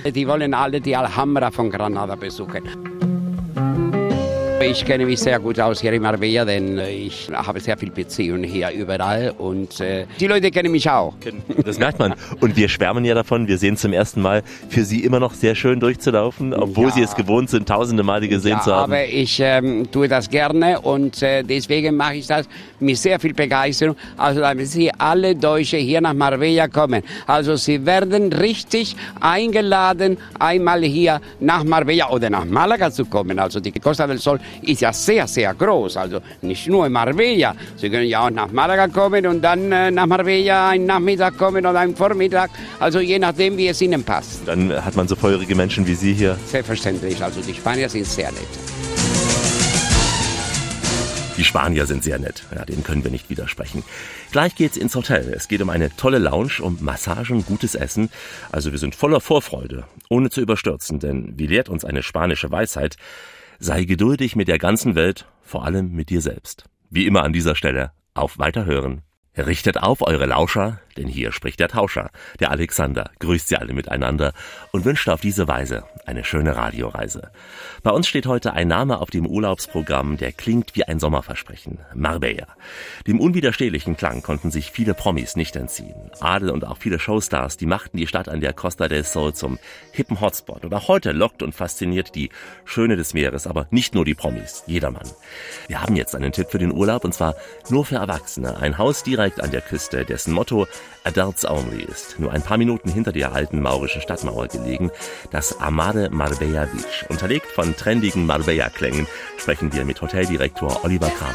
Die 0.05 0.27
wollen 0.27 0.55
alle 0.55 0.72
die 0.81 0.97
Alhambra 0.97 1.51
von 1.51 1.71
Granada 1.71 2.15
besuchen. 2.15 3.02
Ich 4.65 4.85
kenne 4.85 5.07
mich 5.07 5.19
sehr 5.19 5.39
gut 5.41 5.59
aus 5.59 5.81
hier 5.81 5.93
in 5.93 6.03
Marbella, 6.03 6.45
denn 6.45 6.79
ich 6.79 7.29
habe 7.33 7.59
sehr 7.59 7.77
viele 7.77 7.91
Beziehungen 7.91 8.45
hier 8.45 8.71
überall 8.71 9.35
und 9.37 9.81
äh, 9.81 10.07
die 10.21 10.27
Leute 10.27 10.51
kennen 10.51 10.71
mich 10.71 10.89
auch. 10.89 11.15
Das 11.65 11.79
merkt 11.79 11.99
man. 11.99 12.15
Und 12.41 12.57
wir 12.57 12.69
schwärmen 12.69 13.05
ja 13.05 13.15
davon. 13.15 13.49
Wir 13.49 13.59
sehen 13.59 13.77
zum 13.77 13.93
ersten 13.93 14.21
Mal 14.23 14.43
für 14.69 14.85
Sie 14.85 15.01
immer 15.05 15.19
noch 15.21 15.35
sehr 15.35 15.55
schön 15.55 15.81
durchzulaufen, 15.81 16.55
obwohl 16.55 16.87
Ja. 16.89 16.93
Sie 16.93 17.03
es 17.03 17.15
gewohnt 17.17 17.51
sind, 17.51 17.69
tausende 17.69 18.03
Male 18.03 18.29
gesehen 18.29 18.53
Ja, 18.53 18.61
zu 18.61 18.73
haben. 18.75 18.93
aber 18.93 19.05
ich 19.07 19.41
ähm, 19.41 19.91
tue 19.91 20.07
das 20.09 20.29
gerne 20.31 20.81
und 20.81 21.23
äh, 21.23 21.43
deswegen 21.43 21.97
mache 21.97 22.17
ich 22.17 22.27
das 22.27 22.47
mit 22.79 22.97
sehr 22.99 23.19
viel 23.19 23.35
Begeisterung. 23.35 23.97
Also 24.17 24.41
damit 24.41 24.69
Sie 24.69 24.91
alle 24.97 25.35
Deutsche 25.35 25.79
hier 25.79 26.01
nach 26.01 26.15
Marbella 26.15 26.69
kommen. 26.69 27.03
Also 27.27 27.57
Sie 27.57 27.85
werden 27.85 28.33
richtig 28.33 28.97
eingeladen, 29.21 30.19
einmal 30.39 30.83
hier 30.83 31.21
nach 31.41 31.65
Marbella 31.65 32.11
oder 32.11 32.31
nach 32.31 32.45
Malaga 32.45 32.91
zu 32.91 33.05
kommen. 33.07 33.39
Also 33.39 33.59
die 33.61 33.73
Costa 33.73 34.07
del 34.07 34.19
Sol 34.19 34.39
ist 34.63 34.81
ja 34.81 34.93
sehr, 34.93 35.27
sehr 35.27 35.55
groß. 35.55 35.97
Also 35.97 36.21
nicht 36.43 36.69
nur 36.69 36.87
in 36.87 36.93
Marbella. 36.93 37.55
Sie 37.77 37.91
können 37.91 38.09
ja 38.09 38.27
auch 38.27 38.31
nach 38.31 38.51
Malaga 38.53 38.89
kommen 38.89 39.27
und 39.27 39.43
dann 39.43 39.73
äh, 39.73 39.91
nach 39.91 40.07
Marbella 40.07 40.71
einen 40.71 40.87
Nachmittag 40.87 41.39
kommen 41.39 41.65
oder 41.65 41.81
einen 41.81 41.97
Vormittag. 41.97 42.51
Also 42.79 43.01
je 43.01 43.19
nachdem, 43.19 43.57
wie 43.57 43.69
es 43.69 43.81
Ihnen 43.81 44.05
passt. 44.05 44.47
Dann 44.47 44.73
hat 44.85 44.97
man 44.97 45.09
so 45.09 45.17
feurige 45.17 45.55
Menschen 45.55 45.87
wie 45.87 45.95
Sie 45.95 46.13
hier. 46.13 46.37
Selbstverständlich. 46.47 47.23
Also 47.23 47.41
die 47.41 47.55
Spanier 47.55 47.89
sind 47.89 48.07
sehr 48.07 48.31
nett. 48.31 48.83
Die 51.39 51.45
Spanier 51.45 51.87
sind 51.87 52.05
sehr 52.05 52.19
nett. 52.19 52.45
Ja, 52.55 52.65
dem 52.65 52.85
können 52.85 53.05
wir 53.05 53.11
nicht 53.11 53.31
widersprechen. 53.31 53.83
Gleich 54.33 54.55
geht's 54.55 54.77
ins 54.77 54.95
Hotel. 54.95 55.33
Es 55.35 55.49
geht 55.49 55.63
um 55.63 55.71
eine 55.71 55.95
tolle 55.97 56.19
Lounge, 56.19 56.61
um 56.61 56.79
Massagen, 56.81 57.45
gutes 57.47 57.75
Essen. 57.75 58.11
Also 58.53 58.71
wir 58.71 58.79
sind 58.79 58.95
voller 58.95 59.21
Vorfreude, 59.21 59.85
ohne 60.11 60.29
zu 60.29 60.41
überstürzen, 60.41 61.01
denn 61.01 61.33
wie 61.39 61.47
lehrt 61.47 61.69
uns 61.69 61.85
eine 61.85 62.03
spanische 62.03 62.51
Weisheit, 62.51 62.97
sei 63.59 63.85
geduldig 63.85 64.37
mit 64.37 64.49
der 64.49 64.59
ganzen 64.59 64.95
Welt, 64.95 65.27
vor 65.43 65.65
allem 65.65 65.93
mit 65.93 66.11
dir 66.11 66.21
selbst. 66.21 66.65
Wie 66.91 67.07
immer 67.07 67.23
an 67.23 67.33
dieser 67.33 67.55
Stelle, 67.55 67.93
auf 68.15 68.39
Weiterhören. 68.39 69.03
Richtet 69.37 69.83
auf 69.83 70.03
eure 70.03 70.27
Lauscher, 70.27 70.81
denn 70.97 71.09
hier 71.09 71.33
spricht 71.33 71.61
der 71.61 71.69
Tauscher, 71.69 72.11
der 72.41 72.51
Alexander, 72.51 73.11
grüßt 73.19 73.49
sie 73.49 73.57
alle 73.57 73.73
miteinander 73.73 74.33
und 74.73 74.85
wünscht 74.85 75.09
auf 75.09 75.21
diese 75.21 75.49
Weise 75.49 75.85
eine 76.07 76.25
schöne 76.25 76.57
Radioreise. 76.57 77.31
Bei 77.83 77.91
uns 77.91 78.09
steht 78.09 78.27
heute 78.27 78.53
ein 78.53 78.69
Name 78.69 79.01
auf 79.01 79.11
dem 79.11 79.27
Urlaubsprogramm, 79.27 80.17
der 80.17 80.33
klingt 80.33 80.75
wie 80.75 80.85
ein 80.85 80.99
Sommerversprechen. 80.99 81.79
Marbella. 81.95 82.47
Dem 83.07 83.21
unwiderstehlichen 83.21 83.97
Klang 83.97 84.23
konnten 84.23 84.51
sich 84.51 84.71
viele 84.71 84.95
Promis 84.95 85.37
nicht 85.37 85.57
entziehen. 85.57 86.11
Adel 86.21 86.51
und 86.51 86.65
auch 86.67 86.79
viele 86.79 86.99
Showstars, 86.99 87.57
die 87.57 87.67
machten 87.67 87.97
die 87.97 88.07
Stadt 88.07 88.29
an 88.29 88.41
der 88.41 88.53
Costa 88.53 88.89
del 88.89 89.05
Sol 89.05 89.35
zum 89.35 89.59
hippen 89.93 90.21
Hotspot. 90.21 90.65
Und 90.65 90.75
auch 90.75 90.89
heute 90.89 91.13
lockt 91.13 91.43
und 91.43 91.55
fasziniert 91.55 92.15
die 92.15 92.31
Schöne 92.65 92.97
des 92.97 93.15
Meeres, 93.15 93.47
aber 93.47 93.67
nicht 93.71 93.95
nur 93.95 94.05
die 94.05 94.15
Promis, 94.15 94.65
jedermann. 94.67 95.09
Wir 95.69 95.83
haben 95.83 95.97
jetzt 95.97 96.15
einen 96.15 96.33
Tipp 96.33 96.51
für 96.51 96.59
den 96.59 96.73
Urlaub 96.73 97.05
und 97.05 97.15
zwar 97.15 97.35
nur 97.69 97.85
für 97.85 97.97
Erwachsene. 97.97 98.59
Ein 98.59 98.79
Haus 98.79 99.03
direkt 99.03 99.41
an 99.41 99.51
der 99.51 99.61
Küste, 99.61 100.05
dessen 100.05 100.33
Motto 100.33 100.67
Adults 101.05 101.45
Only 101.45 101.83
ist. 101.83 102.19
Nur 102.19 102.33
ein 102.33 102.43
paar 102.43 102.59
Minuten 102.59 102.91
hinter 102.91 103.13
der 103.13 103.33
alten 103.33 103.61
maurischen 103.61 104.03
Stadtmauer 104.03 104.49
gelegen. 104.49 104.91
Das 105.31 105.61
Amade 105.61 106.11
Marbella 106.11 106.67
Beach. 106.67 107.07
Unterlegt 107.09 107.47
von 107.47 107.77
trendigen 107.77 108.27
Marbella-Klängen 108.27 109.07
sprechen 109.37 109.73
wir 109.73 109.85
mit 109.85 110.01
Hoteldirektor 110.01 110.85
Oliver 110.85 111.11
Kramer. 111.11 111.35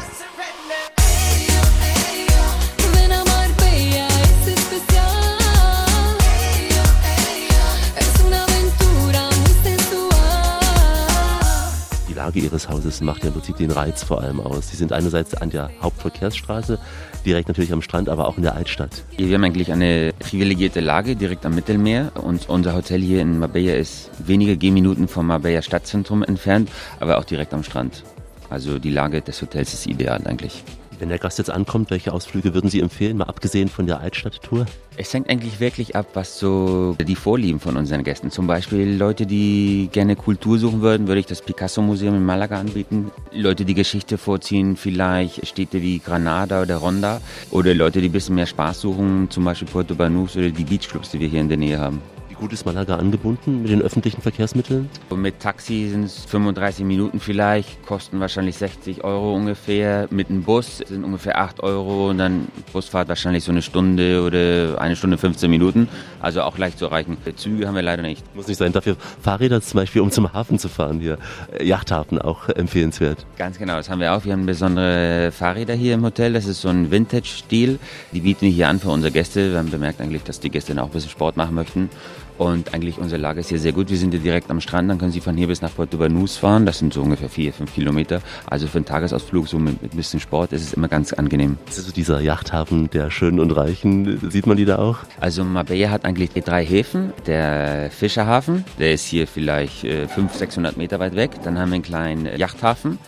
Lage 12.18 12.40
Ihres 12.40 12.68
Hauses 12.68 13.00
macht 13.00 13.22
ja 13.22 13.28
im 13.28 13.34
Prinzip 13.34 13.58
den 13.58 13.70
Reiz 13.70 14.02
vor 14.02 14.20
allem 14.20 14.40
aus. 14.40 14.70
Sie 14.70 14.76
sind 14.76 14.92
einerseits 14.92 15.34
an 15.34 15.50
der 15.50 15.70
Hauptverkehrsstraße, 15.80 16.76
direkt 17.24 17.46
natürlich 17.46 17.72
am 17.72 17.80
Strand, 17.80 18.08
aber 18.08 18.26
auch 18.26 18.36
in 18.36 18.42
der 18.42 18.56
Altstadt. 18.56 19.04
Wir 19.16 19.32
haben 19.32 19.44
eigentlich 19.44 19.70
eine 19.70 20.12
privilegierte 20.18 20.80
Lage 20.80 21.14
direkt 21.14 21.46
am 21.46 21.54
Mittelmeer 21.54 22.10
und 22.20 22.48
unser 22.48 22.74
Hotel 22.74 23.00
hier 23.02 23.22
in 23.22 23.38
Marbella 23.38 23.74
ist 23.74 24.10
wenige 24.18 24.56
Gehminuten 24.56 25.06
vom 25.06 25.28
Marbella 25.28 25.62
Stadtzentrum 25.62 26.24
entfernt, 26.24 26.70
aber 26.98 27.18
auch 27.18 27.24
direkt 27.24 27.54
am 27.54 27.62
Strand. 27.62 28.02
Also 28.50 28.80
die 28.80 28.90
Lage 28.90 29.22
des 29.22 29.40
Hotels 29.40 29.72
ist 29.72 29.86
ideal 29.86 30.20
eigentlich. 30.26 30.64
Wenn 30.98 31.10
der 31.10 31.18
Gast 31.18 31.38
jetzt 31.38 31.50
ankommt, 31.50 31.90
welche 31.90 32.12
Ausflüge 32.12 32.54
würden 32.54 32.70
Sie 32.70 32.80
empfehlen, 32.80 33.18
mal 33.18 33.24
abgesehen 33.24 33.68
von 33.68 33.86
der 33.86 34.00
Altstadttour? 34.00 34.66
Es 34.96 35.14
hängt 35.14 35.30
eigentlich 35.30 35.60
wirklich 35.60 35.94
ab, 35.94 36.06
was 36.14 36.40
so 36.40 36.96
die 37.00 37.14
Vorlieben 37.14 37.60
von 37.60 37.76
unseren 37.76 38.02
Gästen. 38.02 38.32
Zum 38.32 38.48
Beispiel 38.48 38.96
Leute, 38.96 39.24
die 39.24 39.90
gerne 39.92 40.16
Kultur 40.16 40.58
suchen 40.58 40.80
würden, 40.80 41.06
würde 41.06 41.20
ich 41.20 41.26
das 41.26 41.40
Picasso-Museum 41.42 42.16
in 42.16 42.24
Malaga 42.24 42.58
anbieten. 42.58 43.12
Leute, 43.32 43.64
die 43.64 43.74
Geschichte 43.74 44.18
vorziehen, 44.18 44.76
vielleicht 44.76 45.46
Städte 45.46 45.82
wie 45.82 46.00
Granada 46.00 46.62
oder 46.62 46.78
Ronda. 46.78 47.20
Oder 47.52 47.74
Leute, 47.74 48.00
die 48.00 48.08
ein 48.08 48.12
bisschen 48.12 48.34
mehr 48.34 48.46
Spaß 48.46 48.80
suchen, 48.80 49.30
zum 49.30 49.44
Beispiel 49.44 49.68
Puerto 49.68 49.94
Banús 49.94 50.36
oder 50.36 50.50
die 50.50 50.64
Beachclubs, 50.64 51.10
die 51.10 51.20
wir 51.20 51.28
hier 51.28 51.42
in 51.42 51.48
der 51.48 51.58
Nähe 51.58 51.78
haben. 51.78 52.02
Gut 52.38 52.52
ist 52.52 52.64
Malaga 52.64 52.96
angebunden 52.96 53.62
mit 53.62 53.72
den 53.72 53.82
öffentlichen 53.82 54.22
Verkehrsmitteln? 54.22 54.88
Mit 55.12 55.40
Taxi 55.40 55.88
sind 55.90 56.04
es 56.04 56.24
35 56.26 56.84
Minuten 56.84 57.18
vielleicht, 57.18 57.84
kosten 57.84 58.20
wahrscheinlich 58.20 58.56
60 58.56 59.02
Euro 59.02 59.34
ungefähr. 59.34 60.06
Mit 60.10 60.28
dem 60.28 60.44
Bus 60.44 60.78
sind 60.78 61.02
ungefähr 61.02 61.36
8 61.38 61.60
Euro 61.64 62.10
und 62.10 62.18
dann 62.18 62.46
Busfahrt 62.72 63.08
wahrscheinlich 63.08 63.42
so 63.42 63.50
eine 63.50 63.60
Stunde 63.60 64.22
oder 64.22 64.80
eine 64.80 64.94
Stunde 64.94 65.18
15 65.18 65.50
Minuten. 65.50 65.88
Also 66.20 66.42
auch 66.42 66.56
leicht 66.58 66.78
zu 66.78 66.84
erreichen. 66.84 67.16
Züge 67.34 67.66
haben 67.66 67.74
wir 67.74 67.82
leider 67.82 68.02
nicht. 68.02 68.22
Muss 68.36 68.46
nicht 68.46 68.56
sein. 68.56 68.72
Dafür 68.72 68.96
Fahrräder 69.20 69.60
zum 69.60 69.80
Beispiel, 69.80 70.00
um 70.00 70.12
zum 70.12 70.32
Hafen 70.32 70.60
zu 70.60 70.68
fahren 70.68 71.00
hier. 71.00 71.18
Äh, 71.52 71.66
Yachthafen 71.66 72.20
auch 72.20 72.48
empfehlenswert. 72.48 73.26
Ganz 73.36 73.58
genau, 73.58 73.74
das 73.74 73.90
haben 73.90 73.98
wir 73.98 74.14
auch. 74.14 74.24
Wir 74.24 74.32
haben 74.34 74.46
besondere 74.46 75.32
Fahrräder 75.32 75.74
hier 75.74 75.94
im 75.94 76.04
Hotel. 76.04 76.34
Das 76.34 76.46
ist 76.46 76.60
so 76.60 76.68
ein 76.68 76.92
Vintage-Stil. 76.92 77.80
Die 78.12 78.20
bieten 78.20 78.42
wir 78.42 78.50
hier 78.50 78.68
an 78.68 78.78
für 78.78 78.90
unsere 78.90 79.10
Gäste. 79.10 79.50
Wir 79.50 79.58
haben 79.58 79.70
bemerkt 79.70 80.00
eigentlich, 80.00 80.22
dass 80.22 80.38
die 80.38 80.50
Gäste 80.50 80.72
dann 80.72 80.84
auch 80.84 80.88
ein 80.88 80.92
bisschen 80.92 81.10
Sport 81.10 81.36
machen 81.36 81.56
möchten. 81.56 81.90
Und 82.38 82.72
eigentlich 82.72 82.98
unsere 82.98 83.20
Lage 83.20 83.40
ist 83.40 83.48
hier 83.48 83.58
sehr 83.58 83.72
gut. 83.72 83.90
Wir 83.90 83.98
sind 83.98 84.12
hier 84.12 84.20
direkt 84.20 84.48
am 84.50 84.60
Strand. 84.60 84.88
Dann 84.88 84.98
können 84.98 85.10
Sie 85.10 85.20
von 85.20 85.36
hier 85.36 85.48
bis 85.48 85.60
nach 85.60 85.74
Puerto 85.74 85.98
Banús 85.98 86.38
fahren. 86.38 86.66
Das 86.66 86.78
sind 86.78 86.94
so 86.94 87.02
ungefähr 87.02 87.28
vier, 87.28 87.52
fünf 87.52 87.74
Kilometer. 87.74 88.22
Also 88.46 88.68
für 88.68 88.78
einen 88.78 88.84
Tagesausflug 88.84 89.48
so 89.48 89.58
mit, 89.58 89.82
mit 89.82 89.92
ein 89.92 89.96
bisschen 89.96 90.20
Sport 90.20 90.52
ist 90.52 90.62
es 90.62 90.72
immer 90.72 90.86
ganz 90.86 91.12
angenehm. 91.12 91.58
Das 91.66 91.78
ist 91.78 91.86
so 91.86 91.92
dieser 91.92 92.20
Yachthafen 92.20 92.90
der 92.90 93.10
Schönen 93.10 93.40
und 93.40 93.50
Reichen. 93.50 94.30
Sieht 94.30 94.46
man 94.46 94.56
die 94.56 94.64
da 94.64 94.78
auch? 94.78 94.98
Also 95.20 95.42
Marbella 95.42 95.90
hat 95.90 96.04
eigentlich 96.04 96.30
drei 96.30 96.64
Häfen. 96.64 97.12
Der 97.26 97.90
Fischerhafen, 97.90 98.64
der 98.78 98.92
ist 98.92 99.04
hier 99.04 99.26
vielleicht 99.26 99.82
äh, 99.82 100.06
500, 100.06 100.38
600 100.38 100.76
Meter 100.76 101.00
weit 101.00 101.16
weg. 101.16 101.32
Dann 101.42 101.58
haben 101.58 101.70
wir 101.70 101.74
einen 101.74 101.82
kleinen 101.82 102.38
Yachthafen 102.38 102.98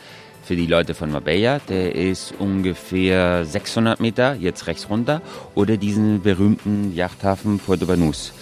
für 0.42 0.56
die 0.56 0.66
Leute 0.66 0.94
von 0.94 1.12
Marbella. 1.12 1.60
Der 1.68 1.94
ist 1.94 2.34
ungefähr 2.36 3.44
600 3.44 4.00
Meter, 4.00 4.34
jetzt 4.34 4.66
rechts 4.66 4.90
runter. 4.90 5.22
Oder 5.54 5.76
diesen 5.76 6.22
berühmten 6.22 6.92
Yachthafen 6.92 7.60
Puerto 7.60 7.86
Banús 7.86 8.32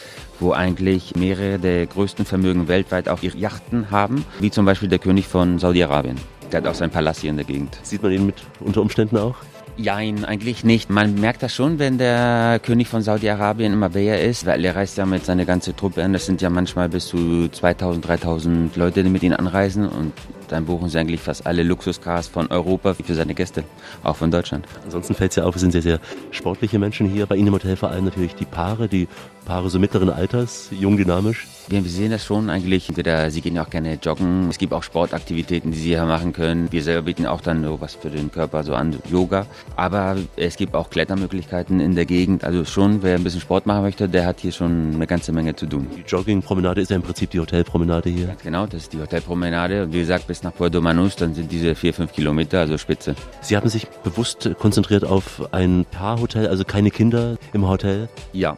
wo 0.41 0.53
eigentlich 0.53 1.17
mehrere 1.17 1.59
der 1.59 1.87
größten 1.87 2.25
Vermögen 2.25 2.69
weltweit 2.69 3.09
auch 3.09 3.23
ihre 3.23 3.37
Yachten 3.37 3.91
haben, 3.91 4.25
wie 4.41 4.51
zum 4.51 4.65
Beispiel 4.65 4.89
der 4.89 4.99
König 4.99 5.27
von 5.27 5.59
Saudi-Arabien. 5.59 6.17
Der 6.53 6.61
hat 6.61 6.67
auch 6.67 6.75
seinen 6.75 6.91
Palast 6.91 7.21
hier 7.21 7.31
in 7.31 7.37
der 7.37 7.45
Gegend. 7.45 7.79
Sieht 7.83 8.03
man 8.03 8.13
ihn 8.13 8.27
mit 8.27 8.37
unter 8.61 8.81
Umständen 8.81 9.19
auch? 9.19 9.37
Nein, 9.81 10.25
eigentlich 10.25 10.65
nicht. 10.65 10.91
Man 10.91 11.15
merkt 11.21 11.43
das 11.43 11.55
schon, 11.55 11.79
wenn 11.79 11.99
der 11.99 12.59
König 12.61 12.89
von 12.89 13.03
Saudi-Arabien 13.03 13.73
in 13.75 13.79
Marbella 13.79 14.17
ist, 14.17 14.45
weil 14.45 14.65
er 14.65 14.75
reist 14.75 14.97
ja 14.99 15.07
mit 15.07 15.25
seiner 15.25 15.45
ganzen 15.45 15.77
Truppe 15.77 16.03
an. 16.03 16.13
Das 16.13 16.27
sind 16.27 16.43
ja 16.43 16.51
manchmal 16.51 16.89
bis 16.89 17.07
zu 17.07 17.49
2000, 17.49 18.09
3000 18.09 18.77
Leute, 18.77 19.05
die 19.05 19.11
mit 19.11 19.23
ihm 19.23 19.35
anreisen 19.35 19.89
und 19.89 20.13
dann 20.49 20.67
buchen 20.67 20.89
sie 20.89 20.99
eigentlich 20.99 21.21
fast 21.21 21.47
alle 21.47 21.63
Luxuscars 21.63 22.29
von 22.29 22.49
Europa 22.49 22.95
für 22.95 23.15
seine 23.15 23.35
Gäste, 23.35 23.65
auch 24.03 24.17
von 24.17 24.31
Deutschland. 24.31 24.67
Ansonsten 24.85 25.15
fällt 25.15 25.33
es 25.33 25.37
ja 25.37 25.45
auf, 25.45 25.55
es 25.55 25.61
sind 25.61 25.73
sehr, 25.73 25.83
sehr 25.83 26.01
sportliche 26.31 26.79
Menschen 26.79 27.09
hier. 27.09 27.27
Bei 27.27 27.37
Ihnen 27.37 27.49
im 27.49 27.55
Hotel 27.55 27.77
vor 27.77 27.91
allem 27.91 28.05
natürlich 28.05 28.35
die 28.35 28.45
Paare, 28.45 28.89
die 28.89 29.09
Paare 29.49 29.71
so 29.71 29.79
mittleren 29.79 30.11
Alters, 30.11 30.69
jung, 30.71 30.99
dynamisch. 30.99 31.47
Wir 31.69 31.83
sehen 31.83 32.11
das 32.11 32.25
schon 32.25 32.51
eigentlich. 32.51 32.89
Entweder 32.89 33.31
sie 33.31 33.41
gehen 33.41 33.57
ja 33.57 33.65
auch 33.65 33.71
gerne 33.71 33.95
joggen. 33.95 34.49
Es 34.51 34.59
gibt 34.59 34.75
auch 34.75 34.83
Sportaktivitäten, 34.83 35.73
die 35.73 35.79
sie 35.79 35.89
hier 35.89 36.05
machen 36.05 36.35
können. 36.35 36.71
Wir 36.71 36.83
selber 36.83 37.03
bieten 37.03 37.27
auch 37.27 37.41
dann 37.41 37.65
so 37.65 37.81
was 37.81 37.95
für 37.95 38.11
den 38.11 38.31
Körper 38.31 38.63
so 38.63 38.75
an, 38.75 38.97
Yoga. 39.11 39.47
Aber 39.75 40.17
es 40.37 40.57
gibt 40.57 40.75
auch 40.75 40.91
Klettermöglichkeiten 40.91 41.81
in 41.81 41.95
der 41.95 42.05
Gegend. 42.05 42.45
Also 42.45 42.67
schon, 42.67 43.03
wer 43.03 43.15
ein 43.15 43.25
bisschen 43.25 43.41
Sport 43.41 43.65
machen 43.65 43.83
möchte, 43.83 44.07
der 44.07 44.27
hat 44.27 44.41
hier 44.41 44.53
schon 44.53 44.95
eine 44.95 45.07
ganze 45.07 45.33
Menge 45.33 45.57
zu 45.57 45.67
tun. 45.67 45.87
Die 45.97 46.03
Joggingpromenade 46.07 46.83
ist 46.83 46.91
ja 46.91 46.97
im 46.97 47.03
Prinzip 47.03 47.31
die 47.31 47.41
Hotelpromenade 47.41 48.11
hier. 48.11 48.37
Genau, 48.43 48.67
das 48.67 48.83
ist 48.83 48.93
die 48.93 49.01
Hotelpromenade. 49.01 49.85
Und 49.85 49.95
wie 49.95 50.01
gesagt, 50.01 50.27
bis 50.27 50.38
nach 50.43 50.55
Puerto 50.55 50.81
Manus, 50.81 51.17
dann 51.17 51.35
sind 51.35 51.51
diese 51.51 51.75
vier, 51.75 51.95
fünf 51.95 52.13
Kilometer, 52.13 52.61
also 52.61 52.79
Spitze. 52.79 53.15
Sie 53.41 53.57
haben 53.57 53.69
sich 53.69 53.89
bewusst 54.05 54.51
konzentriert 54.59 55.05
auf 55.05 55.53
ein 55.53 55.87
Paarhotel, 55.91 56.47
also 56.49 56.65
keine 56.65 56.91
Kinder 56.91 57.37
im 57.53 57.69
Hotel. 57.69 58.09
Ja, 58.33 58.57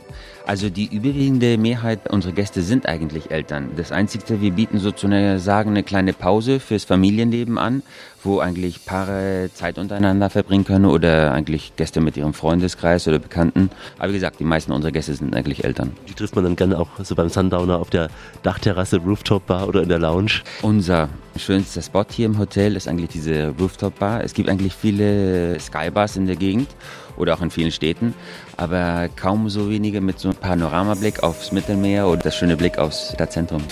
also 0.51 0.69
die 0.69 0.87
überwiegende 0.93 1.59
Mehrheit 1.59 2.11
unserer 2.11 2.33
Gäste 2.33 2.63
sind 2.63 2.89
eigentlich 2.89 3.31
Eltern. 3.31 3.71
Das 3.77 3.93
Einzige, 3.93 4.41
wir 4.41 4.51
bieten 4.51 4.81
sozusagen 4.81 5.71
eine 5.71 5.85
kleine 5.85 6.13
Pause 6.13 6.59
fürs 6.59 6.83
Familienleben 6.83 7.57
an, 7.57 7.85
wo 8.25 8.41
eigentlich 8.41 8.85
Paare 8.85 9.51
Zeit 9.55 9.79
untereinander 9.79 10.29
verbringen 10.29 10.65
können 10.65 10.87
oder 10.87 11.31
eigentlich 11.31 11.77
Gäste 11.77 12.01
mit 12.01 12.17
ihrem 12.17 12.35
Freundeskreis 12.35 13.07
oder 13.07 13.21
Bekannten. 13.21 13.71
Aber 14.01 14.09
wie 14.09 14.15
gesagt, 14.15 14.41
die 14.41 14.45
meisten 14.45 14.73
unserer 14.73 14.91
Gäste 14.91 15.15
sind 15.15 15.37
eigentlich 15.37 15.63
Eltern. 15.63 15.93
Die 16.09 16.15
trifft 16.15 16.35
man 16.35 16.43
dann 16.43 16.57
gerne 16.57 16.81
auch 16.81 16.89
so 17.01 17.15
beim 17.15 17.29
Sundowner 17.29 17.79
auf 17.79 17.91
der 17.91 18.09
Dachterrasse, 18.43 18.97
Rooftop 18.97 19.47
Bar 19.47 19.69
oder 19.69 19.85
in 19.85 19.89
der 19.89 20.01
Lounge. 20.01 20.43
Unser 20.63 21.11
schönster 21.37 21.81
Spot 21.81 22.07
hier 22.11 22.27
im 22.27 22.39
Hotel 22.39 22.75
ist 22.75 22.89
eigentlich 22.89 23.11
diese 23.11 23.55
Rooftop 23.57 24.01
Bar. 24.01 24.25
Es 24.25 24.35
gibt 24.35 24.49
eigentlich 24.49 24.75
viele 24.75 25.61
Skybars 25.61 26.17
in 26.17 26.27
der 26.27 26.35
Gegend 26.35 26.67
oder 27.21 27.35
auch 27.35 27.43
in 27.43 27.51
vielen 27.51 27.71
Städten, 27.71 28.15
aber 28.57 29.09
kaum 29.15 29.49
so 29.49 29.71
wenige 29.71 30.01
mit 30.01 30.19
so 30.19 30.31
einem 30.31 30.39
Panoramablick 30.39 31.23
aufs 31.23 31.53
Mittelmeer 31.53 32.09
oder 32.09 32.23
das 32.23 32.37
schöne 32.37 32.57
Blick 32.57 32.79
aufs 32.79 33.13
Stadtzentrum. 33.13 33.63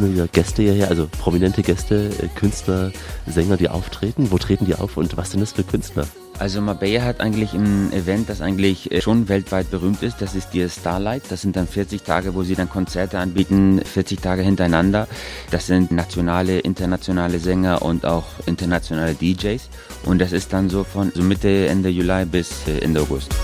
Immer 0.00 0.12
wieder 0.12 0.28
Gäste 0.28 0.62
hierher, 0.62 0.88
also 0.88 1.08
prominente 1.20 1.62
Gäste, 1.62 2.10
äh, 2.22 2.28
Künstler, 2.38 2.92
Sänger, 3.26 3.56
die 3.56 3.68
auftreten. 3.68 4.30
Wo 4.30 4.38
treten 4.38 4.64
die 4.64 4.74
auf 4.74 4.96
und 4.96 5.16
was 5.16 5.30
sind 5.30 5.40
das 5.40 5.52
für 5.52 5.62
Künstler? 5.62 6.06
Also 6.38 6.62
Marbella 6.62 7.02
hat 7.02 7.20
eigentlich 7.20 7.52
ein 7.52 7.92
Event, 7.92 8.30
das 8.30 8.40
eigentlich 8.40 8.90
äh, 8.90 9.02
schon 9.02 9.28
weltweit 9.28 9.70
berühmt 9.70 10.02
ist. 10.02 10.22
Das 10.22 10.34
ist 10.34 10.54
die 10.54 10.66
Starlight. 10.70 11.24
Das 11.28 11.42
sind 11.42 11.54
dann 11.54 11.68
40 11.68 12.02
Tage, 12.02 12.34
wo 12.34 12.42
sie 12.42 12.54
dann 12.54 12.70
Konzerte 12.70 13.18
anbieten, 13.18 13.82
40 13.84 14.22
Tage 14.22 14.40
hintereinander. 14.40 15.06
Das 15.50 15.66
sind 15.66 15.90
nationale, 15.90 16.60
internationale 16.60 17.38
Sänger 17.38 17.82
und 17.82 18.06
auch 18.06 18.24
internationale 18.46 19.14
DJs. 19.14 19.68
Und 20.06 20.18
das 20.18 20.32
ist 20.32 20.52
dann 20.54 20.70
so 20.70 20.82
von 20.82 21.12
so 21.14 21.22
Mitte, 21.22 21.66
Ende 21.66 21.90
Juli 21.90 22.24
bis 22.24 22.66
äh, 22.66 22.78
Ende 22.78 23.02
August. 23.02 23.34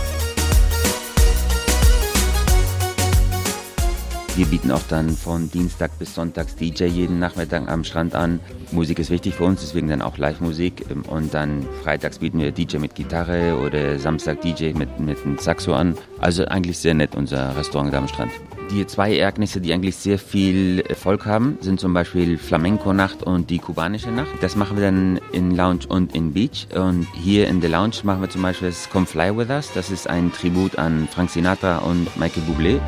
Wir 4.36 4.44
bieten 4.44 4.70
auch 4.70 4.82
dann 4.90 5.08
von 5.16 5.50
Dienstag 5.50 5.98
bis 5.98 6.14
Sonntags 6.14 6.56
DJ 6.56 6.84
jeden 6.84 7.18
Nachmittag 7.18 7.70
am 7.70 7.84
Strand 7.84 8.14
an. 8.14 8.38
Musik 8.70 8.98
ist 8.98 9.08
wichtig 9.08 9.34
für 9.34 9.44
uns, 9.44 9.62
deswegen 9.62 9.88
dann 9.88 10.02
auch 10.02 10.18
Live-Musik. 10.18 10.84
Ähm, 10.90 11.04
Und 11.08 11.32
dann 11.32 11.66
freitags 11.82 12.18
bieten 12.18 12.38
wir 12.40 12.52
DJ 12.52 12.76
mit 12.76 12.94
Gitarre 12.94 13.58
oder 13.58 13.98
Samstag 13.98 14.42
DJ 14.42 14.74
mit, 14.74 15.00
mit 15.00 15.24
einem 15.24 15.38
Saxo 15.38 15.72
an. 15.72 15.96
Also 16.18 16.44
eigentlich 16.46 16.78
sehr 16.78 16.94
nett, 16.94 17.14
unser 17.14 17.56
Restaurant 17.56 17.92
da 17.92 17.98
am 17.98 18.08
Strand. 18.08 18.32
Die 18.70 18.84
zwei 18.86 19.16
Ereignisse, 19.16 19.60
die 19.60 19.72
eigentlich 19.72 19.94
sehr 19.94 20.18
viel 20.18 20.82
Erfolg 20.88 21.24
haben, 21.24 21.56
sind 21.60 21.78
zum 21.78 21.94
Beispiel 21.94 22.36
Flamenco-Nacht 22.36 23.22
und 23.22 23.48
die 23.48 23.58
kubanische 23.58 24.10
Nacht. 24.10 24.32
Das 24.40 24.56
machen 24.56 24.76
wir 24.76 24.84
dann 24.84 25.20
in 25.32 25.54
Lounge 25.54 25.86
und 25.88 26.14
in 26.16 26.32
Beach. 26.32 26.66
Und 26.74 27.06
hier 27.14 27.46
in 27.46 27.60
der 27.60 27.70
Lounge 27.70 27.96
machen 28.02 28.22
wir 28.22 28.30
zum 28.30 28.42
Beispiel 28.42 28.68
das 28.68 28.90
Come 28.90 29.06
Fly 29.06 29.36
With 29.36 29.50
Us. 29.50 29.70
Das 29.72 29.90
ist 29.90 30.08
ein 30.08 30.32
Tribut 30.32 30.78
an 30.78 31.06
Frank 31.12 31.30
Sinatra 31.30 31.78
und 31.78 32.08
Michael 32.16 32.42
Bublé. 32.42 32.80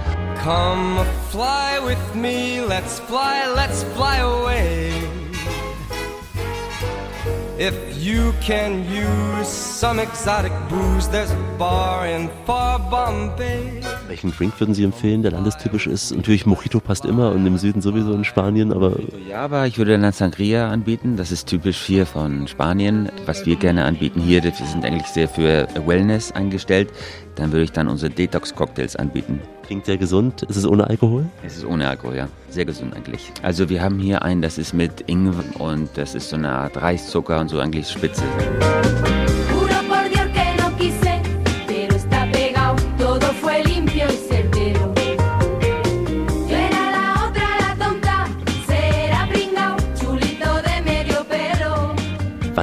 Come 0.43 1.05
fly 1.31 1.79
with 1.87 2.15
me, 2.15 2.61
let's 2.67 2.99
fly, 3.01 3.45
let's 3.55 3.85
fly 3.95 4.19
away. 4.19 5.18
If 7.61 7.75
you 8.01 8.33
can 8.41 8.85
use 8.85 9.49
some 9.49 9.99
exotic 10.01 10.53
booze, 10.69 11.11
there's 11.11 11.33
a 11.33 11.59
bar 11.59 12.07
in 12.07 12.31
far 12.47 12.79
Bombay. 12.79 13.83
Welchen 14.07 14.31
Drink 14.31 14.61
würden 14.61 14.75
Sie 14.75 14.85
empfehlen, 14.85 15.23
der 15.23 15.33
landestypisch 15.33 15.89
ist? 15.89 16.15
Natürlich 16.15 16.47
Mojito 16.47 16.79
passt 16.79 17.05
immer 17.05 17.33
und 17.33 17.45
im 17.45 17.59
Süden 17.59 17.81
sowieso 17.81 18.13
in 18.13 18.23
Spanien, 18.23 18.73
aber 18.73 18.93
Ja, 19.29 19.41
aber 19.41 19.67
ich 19.67 19.77
würde 19.77 19.99
dann 19.99 20.13
Sangria 20.13 20.71
anbieten. 20.71 21.17
Das 21.17 21.33
ist 21.33 21.49
typisch 21.49 21.79
hier 21.79 22.07
von 22.07 22.47
Spanien. 22.47 23.11
Was 23.27 23.45
wir 23.45 23.57
gerne 23.57 23.87
anbieten 23.87 24.21
hier, 24.21 24.45
wir 24.45 24.53
sind 24.53 24.85
eigentlich 24.85 25.09
sehr 25.09 25.29
für 25.29 25.67
Wellness 25.85 26.31
eingestellt. 26.31 26.91
Dann 27.39 27.53
würde 27.53 27.63
ich 27.63 27.73
dann 27.73 27.87
unsere 27.87 28.11
Detox-Cocktails 28.11 28.97
anbieten. 28.97 29.41
klingt 29.65 29.87
sehr 29.87 29.97
gesund. 29.97 30.43
Ist 30.43 30.57
es 30.57 30.67
ohne 30.67 30.89
Alkohol? 30.89 31.25
Es 31.47 31.57
ist 31.57 31.65
ohne 31.65 31.89
Alkohol, 31.89 32.17
ja. 32.17 32.29
Sehr 32.51 32.65
gesund 32.65 32.97
eigentlich. 32.97 33.31
Also 33.43 33.69
wir 33.69 33.81
haben 33.81 34.01
hier 34.01 34.23
einen, 34.23 34.43
das 34.43 34.59
ist 34.59 34.73
mit 34.75 35.05
Ingwer 35.07 35.45
und 35.61 35.89
das 35.95 36.17
ist 36.17 36.31
so 36.31 36.37
eine 36.37 36.51
Art 36.51 36.77
Reiszucker 36.77 37.39
und 37.39 37.49
so 37.49 37.61
eigentlich 37.61 37.89
Spitze. 37.89 38.25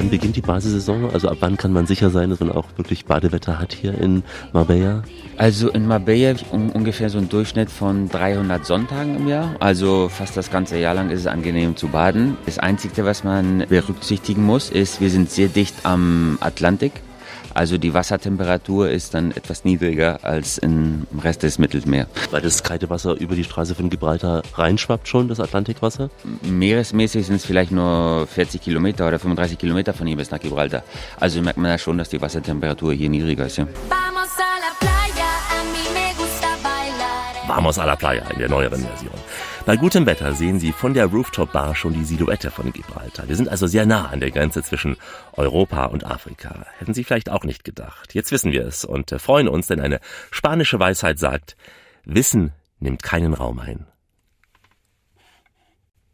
Wann 0.05 0.11
beginnt 0.11 0.35
die 0.35 0.41
Badesaison? 0.41 1.09
Also 1.11 1.29
ab 1.29 1.37
wann 1.39 1.57
kann 1.57 1.73
man 1.73 1.87
sicher 1.87 2.11
sein, 2.11 2.29
dass 2.29 2.39
man 2.39 2.51
auch 2.51 2.67
wirklich 2.77 3.05
Badewetter 3.05 3.57
hat 3.57 3.73
hier 3.73 3.97
in 3.97 4.21
Marbella? 4.53 5.01
Also 5.35 5.71
in 5.71 5.87
Marbella 5.87 6.35
un 6.51 6.69
ungefähr 6.69 7.09
so 7.09 7.17
ein 7.17 7.27
Durchschnitt 7.27 7.71
von 7.71 8.07
300 8.09 8.63
Sonntagen 8.63 9.15
im 9.15 9.27
Jahr. 9.27 9.55
Also 9.59 10.07
fast 10.07 10.37
das 10.37 10.51
ganze 10.51 10.77
Jahr 10.77 10.93
lang 10.93 11.09
ist 11.09 11.21
es 11.21 11.25
angenehm 11.25 11.75
zu 11.75 11.87
baden. 11.87 12.37
Das 12.45 12.59
Einzige, 12.59 13.03
was 13.03 13.23
man 13.23 13.65
berücksichtigen 13.67 14.45
muss, 14.45 14.69
ist, 14.69 15.01
wir 15.01 15.09
sind 15.09 15.31
sehr 15.31 15.47
dicht 15.47 15.73
am 15.87 16.37
Atlantik. 16.39 17.01
Also 17.55 17.77
die 17.77 17.93
Wassertemperatur 17.93 18.89
ist 18.89 19.13
dann 19.13 19.31
etwas 19.31 19.63
niedriger 19.63 20.19
als 20.23 20.57
im 20.57 21.07
Rest 21.23 21.41
des 21.41 21.57
Mittelmeers. 21.57 22.07
Weil 22.29 22.41
das 22.41 22.63
kalte 22.63 22.89
Wasser 22.89 23.13
über 23.13 23.33
die 23.33 23.45
Straße 23.45 23.73
von 23.75 23.89
Gibraltar 23.89 24.43
reinschwappt 24.55 25.07
schon, 25.07 25.29
das 25.29 25.39
Atlantikwasser? 25.39 26.09
Meeresmäßig 26.43 27.25
sind 27.25 27.37
es 27.37 27.45
vielleicht 27.45 27.71
nur 27.71 28.27
40 28.27 28.61
Kilometer 28.61 29.07
oder 29.07 29.19
35 29.19 29.57
Kilometer 29.57 29.93
von 29.93 30.05
hier 30.05 30.17
bis 30.17 30.31
nach 30.31 30.41
Gibraltar. 30.41 30.83
Also 31.17 31.41
merkt 31.41 31.57
man 31.57 31.71
ja 31.71 31.77
schon, 31.77 31.97
dass 31.97 32.09
die 32.09 32.21
Wassertemperatur 32.21 32.91
hier 32.93 33.09
niedriger 33.09 33.45
ist. 33.45 33.57
Ja. 33.57 33.67
Vamos 33.87 34.29
a 34.37 34.59
la 34.59 34.75
playa, 34.77 35.29
a 35.49 35.63
mí 35.71 35.83
me 35.93 36.13
gusta 36.17 36.47
bailar. 36.61 37.47
Vamos 37.47 37.79
a 37.79 37.85
la 37.85 37.95
Playa 37.95 38.23
in 38.33 38.39
der 38.39 38.49
neueren 38.49 38.81
Version. 38.81 39.13
Bei 39.65 39.77
gutem 39.77 40.05
Wetter 40.05 40.35
sehen 40.35 40.59
Sie 40.59 40.71
von 40.71 40.93
der 40.93 41.07
Rooftop 41.07 41.51
Bar 41.51 41.73
schon 41.73 41.95
die 41.95 42.03
Silhouette 42.03 42.51
von 42.51 42.71
Gibraltar. 42.71 43.27
Wir 43.27 43.35
sind 43.35 43.49
also 43.49 43.65
sehr 43.65 43.87
nah 43.87 44.09
an 44.09 44.19
der 44.19 44.29
Grenze 44.29 44.61
zwischen 44.61 44.95
Europa 45.33 45.85
und 45.85 46.05
Afrika. 46.05 46.67
Hätten 46.77 46.93
Sie 46.93 47.03
vielleicht 47.03 47.31
auch 47.31 47.43
nicht 47.43 47.63
gedacht. 47.63 48.13
Jetzt 48.13 48.31
wissen 48.31 48.51
wir 48.51 48.63
es 48.63 48.85
und 48.85 49.11
äh, 49.11 49.17
freuen 49.17 49.47
uns, 49.47 49.65
denn 49.65 49.79
eine 49.79 50.01
spanische 50.29 50.79
Weisheit 50.79 51.17
sagt, 51.17 51.57
Wissen 52.03 52.51
nimmt 52.79 53.01
keinen 53.01 53.33
Raum 53.33 53.57
ein. 53.57 53.87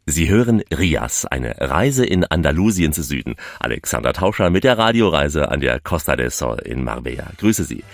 Sie 0.06 0.30
hören 0.30 0.62
Rias, 0.72 1.26
eine 1.26 1.54
Reise 1.60 2.06
in 2.06 2.24
Andalusiens 2.24 2.96
Süden. 2.96 3.36
Alexander 3.60 4.14
Tauscher 4.14 4.48
mit 4.48 4.64
der 4.64 4.78
Radioreise 4.78 5.50
an 5.50 5.60
der 5.60 5.78
Costa 5.78 6.16
del 6.16 6.30
Sol 6.30 6.58
in 6.64 6.84
Marbella. 6.84 7.30
Grüße 7.36 7.64
Sie. 7.64 7.84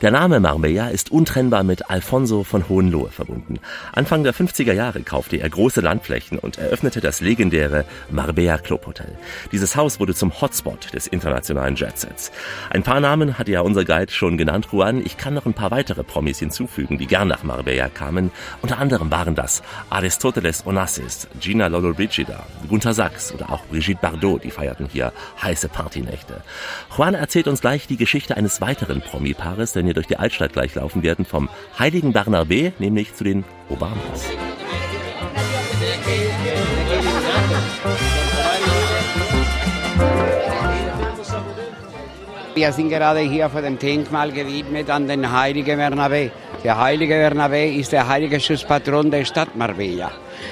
Der 0.00 0.12
Name 0.12 0.38
Marbella 0.38 0.90
ist 0.90 1.10
untrennbar 1.10 1.64
mit 1.64 1.90
Alfonso 1.90 2.44
von 2.44 2.68
Hohenlohe 2.68 3.10
verbunden. 3.10 3.58
Anfang 3.92 4.22
der 4.22 4.32
50er 4.32 4.72
Jahre 4.72 5.02
kaufte 5.02 5.38
er 5.38 5.50
große 5.50 5.80
Landflächen 5.80 6.38
und 6.38 6.56
eröffnete 6.56 7.00
das 7.00 7.20
legendäre 7.20 7.84
Marbella 8.08 8.58
Club 8.58 8.86
Hotel. 8.86 9.18
Dieses 9.50 9.74
Haus 9.74 9.98
wurde 9.98 10.14
zum 10.14 10.40
Hotspot 10.40 10.94
des 10.94 11.08
internationalen 11.08 11.74
Jetsets. 11.74 12.30
Ein 12.70 12.84
paar 12.84 13.00
Namen 13.00 13.38
hat 13.38 13.48
ja 13.48 13.62
unser 13.62 13.84
Guide 13.84 14.12
schon 14.12 14.38
genannt, 14.38 14.68
Juan. 14.70 15.04
Ich 15.04 15.16
kann 15.16 15.34
noch 15.34 15.46
ein 15.46 15.54
paar 15.54 15.72
weitere 15.72 16.04
Promis 16.04 16.38
hinzufügen, 16.38 16.96
die 16.96 17.08
gern 17.08 17.26
nach 17.26 17.42
Marbella 17.42 17.88
kamen. 17.88 18.30
Unter 18.62 18.78
anderem 18.78 19.10
waren 19.10 19.34
das 19.34 19.64
Aristoteles 19.90 20.64
Onassis, 20.64 21.26
Gina 21.40 21.66
Lollobrigida, 21.66 22.46
Gunther 22.68 22.94
Sachs 22.94 23.34
oder 23.34 23.50
auch 23.50 23.64
Brigitte 23.64 23.98
Bardot, 24.00 24.44
die 24.44 24.52
feierten 24.52 24.86
hier 24.92 25.12
heiße 25.42 25.68
Partynächte. 25.68 26.44
Juan 26.96 27.14
erzählt 27.14 27.48
uns 27.48 27.62
gleich 27.62 27.88
die 27.88 27.96
Geschichte 27.96 28.36
eines 28.36 28.60
weiteren 28.60 29.00
Promi-Paares, 29.00 29.72
denn 29.72 29.87
hier 29.88 29.94
durch 29.94 30.06
die 30.06 30.18
Altstadt 30.18 30.52
gleich 30.52 30.74
laufen 30.74 31.02
werden, 31.02 31.24
vom 31.24 31.48
heiligen 31.78 32.12
Bernabé, 32.12 32.72
nämlich 32.78 33.14
zu 33.14 33.24
den 33.24 33.42
Obamas. 33.70 34.20
Wir 42.54 42.72
sind 42.72 42.90
gerade 42.90 43.20
hier 43.20 43.48
vor 43.48 43.62
dem 43.62 43.78
Denkmal 43.78 44.30
gewidmet 44.32 44.90
an 44.90 45.08
den 45.08 45.32
heiligen 45.32 45.80
Bernabé. 45.80 46.30
Der 46.64 46.76
heilige 46.76 47.14
Bernabé 47.14 47.72
ist 47.72 47.92
der 47.92 48.06
heilige 48.08 48.40
Schutzpatron 48.40 49.10
der 49.10 49.24
Stadt 49.24 49.56
Marbella. 49.56 50.10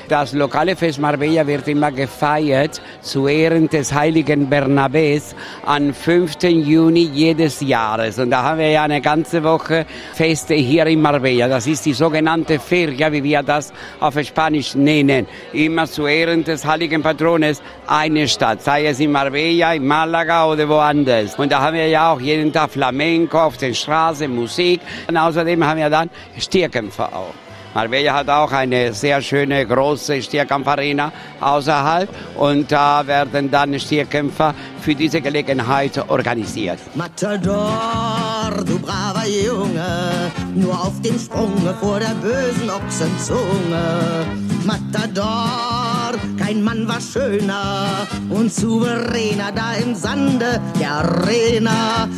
Das 0.08 0.32
lokale 0.32 0.76
Fest 0.76 1.00
Marbella 1.00 1.44
wird 1.48 1.66
immer 1.66 1.90
gefeiert 1.90 2.80
zu 3.00 3.26
Ehren 3.26 3.68
des 3.68 3.92
heiligen 3.92 4.48
Bernabés 4.48 5.34
am 5.64 5.92
5. 5.92 6.42
Juni 6.42 7.10
jedes 7.12 7.60
Jahres. 7.60 8.20
Und 8.20 8.30
da 8.30 8.44
haben 8.44 8.60
wir 8.60 8.70
ja 8.70 8.84
eine 8.84 9.00
ganze 9.00 9.42
Woche 9.42 9.84
Feste 10.14 10.54
hier 10.54 10.86
in 10.86 11.02
Marbella. 11.02 11.48
Das 11.48 11.66
ist 11.66 11.86
die 11.86 11.92
sogenannte 11.92 12.60
Feria, 12.60 13.10
wie 13.10 13.24
wir 13.24 13.42
das 13.42 13.72
auf 13.98 14.16
Spanisch 14.22 14.76
nennen. 14.76 15.26
Immer 15.52 15.86
zu 15.86 16.06
Ehren 16.06 16.44
des 16.44 16.64
heiligen 16.64 17.02
Patrones 17.02 17.60
eine 17.88 18.28
Stadt, 18.28 18.62
sei 18.62 18.86
es 18.86 19.00
in 19.00 19.10
Marbella, 19.10 19.74
in 19.74 19.84
Malaga 19.84 20.46
oder 20.46 20.68
woanders. 20.68 21.36
Und 21.36 21.50
da 21.50 21.60
haben 21.60 21.74
wir 21.74 21.88
ja 21.88 22.12
auch 22.12 22.20
jeden 22.20 22.52
Tag 22.52 22.70
Flamenco 22.70 23.40
auf 23.40 23.56
den 23.56 23.74
Straßen, 23.74 24.32
Musik. 24.32 24.80
Und 25.08 25.16
außerdem 25.16 25.66
haben 25.66 25.80
wir 25.80 25.90
dann 25.90 26.10
Stierkämpfer 26.38 27.08
auch. 27.12 27.45
Marbella 27.76 28.14
hat 28.14 28.30
auch 28.30 28.52
eine 28.52 28.94
sehr 28.94 29.20
schöne 29.20 29.66
große 29.66 30.22
Stierkampfarena 30.22 31.12
außerhalb 31.42 32.08
und 32.38 32.72
da 32.72 33.06
werden 33.06 33.50
dann 33.50 33.78
Stierkämpfer 33.78 34.54
für 34.80 34.94
diese 34.94 35.20
Gelegenheit 35.20 36.02
organisiert. 36.08 36.78
Matador, 36.94 38.50
du 38.64 38.78
braver 38.78 39.26
Junge, 39.28 40.32
nur 40.54 40.72
auf 40.72 41.02
dem 41.02 41.18
Sprunge 41.18 41.74
vor 41.78 42.00
der 42.00 42.14
bösen 42.14 42.70
Ochsenzunge. 42.70 44.24
Matador, 44.64 46.14
kein 46.38 46.64
Mann 46.64 46.88
war 46.88 47.02
schöner 47.02 48.06
und 48.30 48.50
souveräner 48.54 49.52
da 49.54 49.74
im 49.74 49.94
Sande 49.94 50.62
der 50.80 50.92
Arena. 50.92 52.08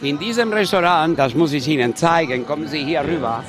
In 0.00 0.16
diesem 0.20 0.52
Restaurant, 0.52 1.18
das 1.18 1.34
muss 1.34 1.52
ich 1.52 1.66
Ihnen 1.66 1.96
zeigen, 1.96 2.46
kommen 2.46 2.68
Sie 2.68 2.84
hier 2.84 3.02
rüber. 3.02 3.42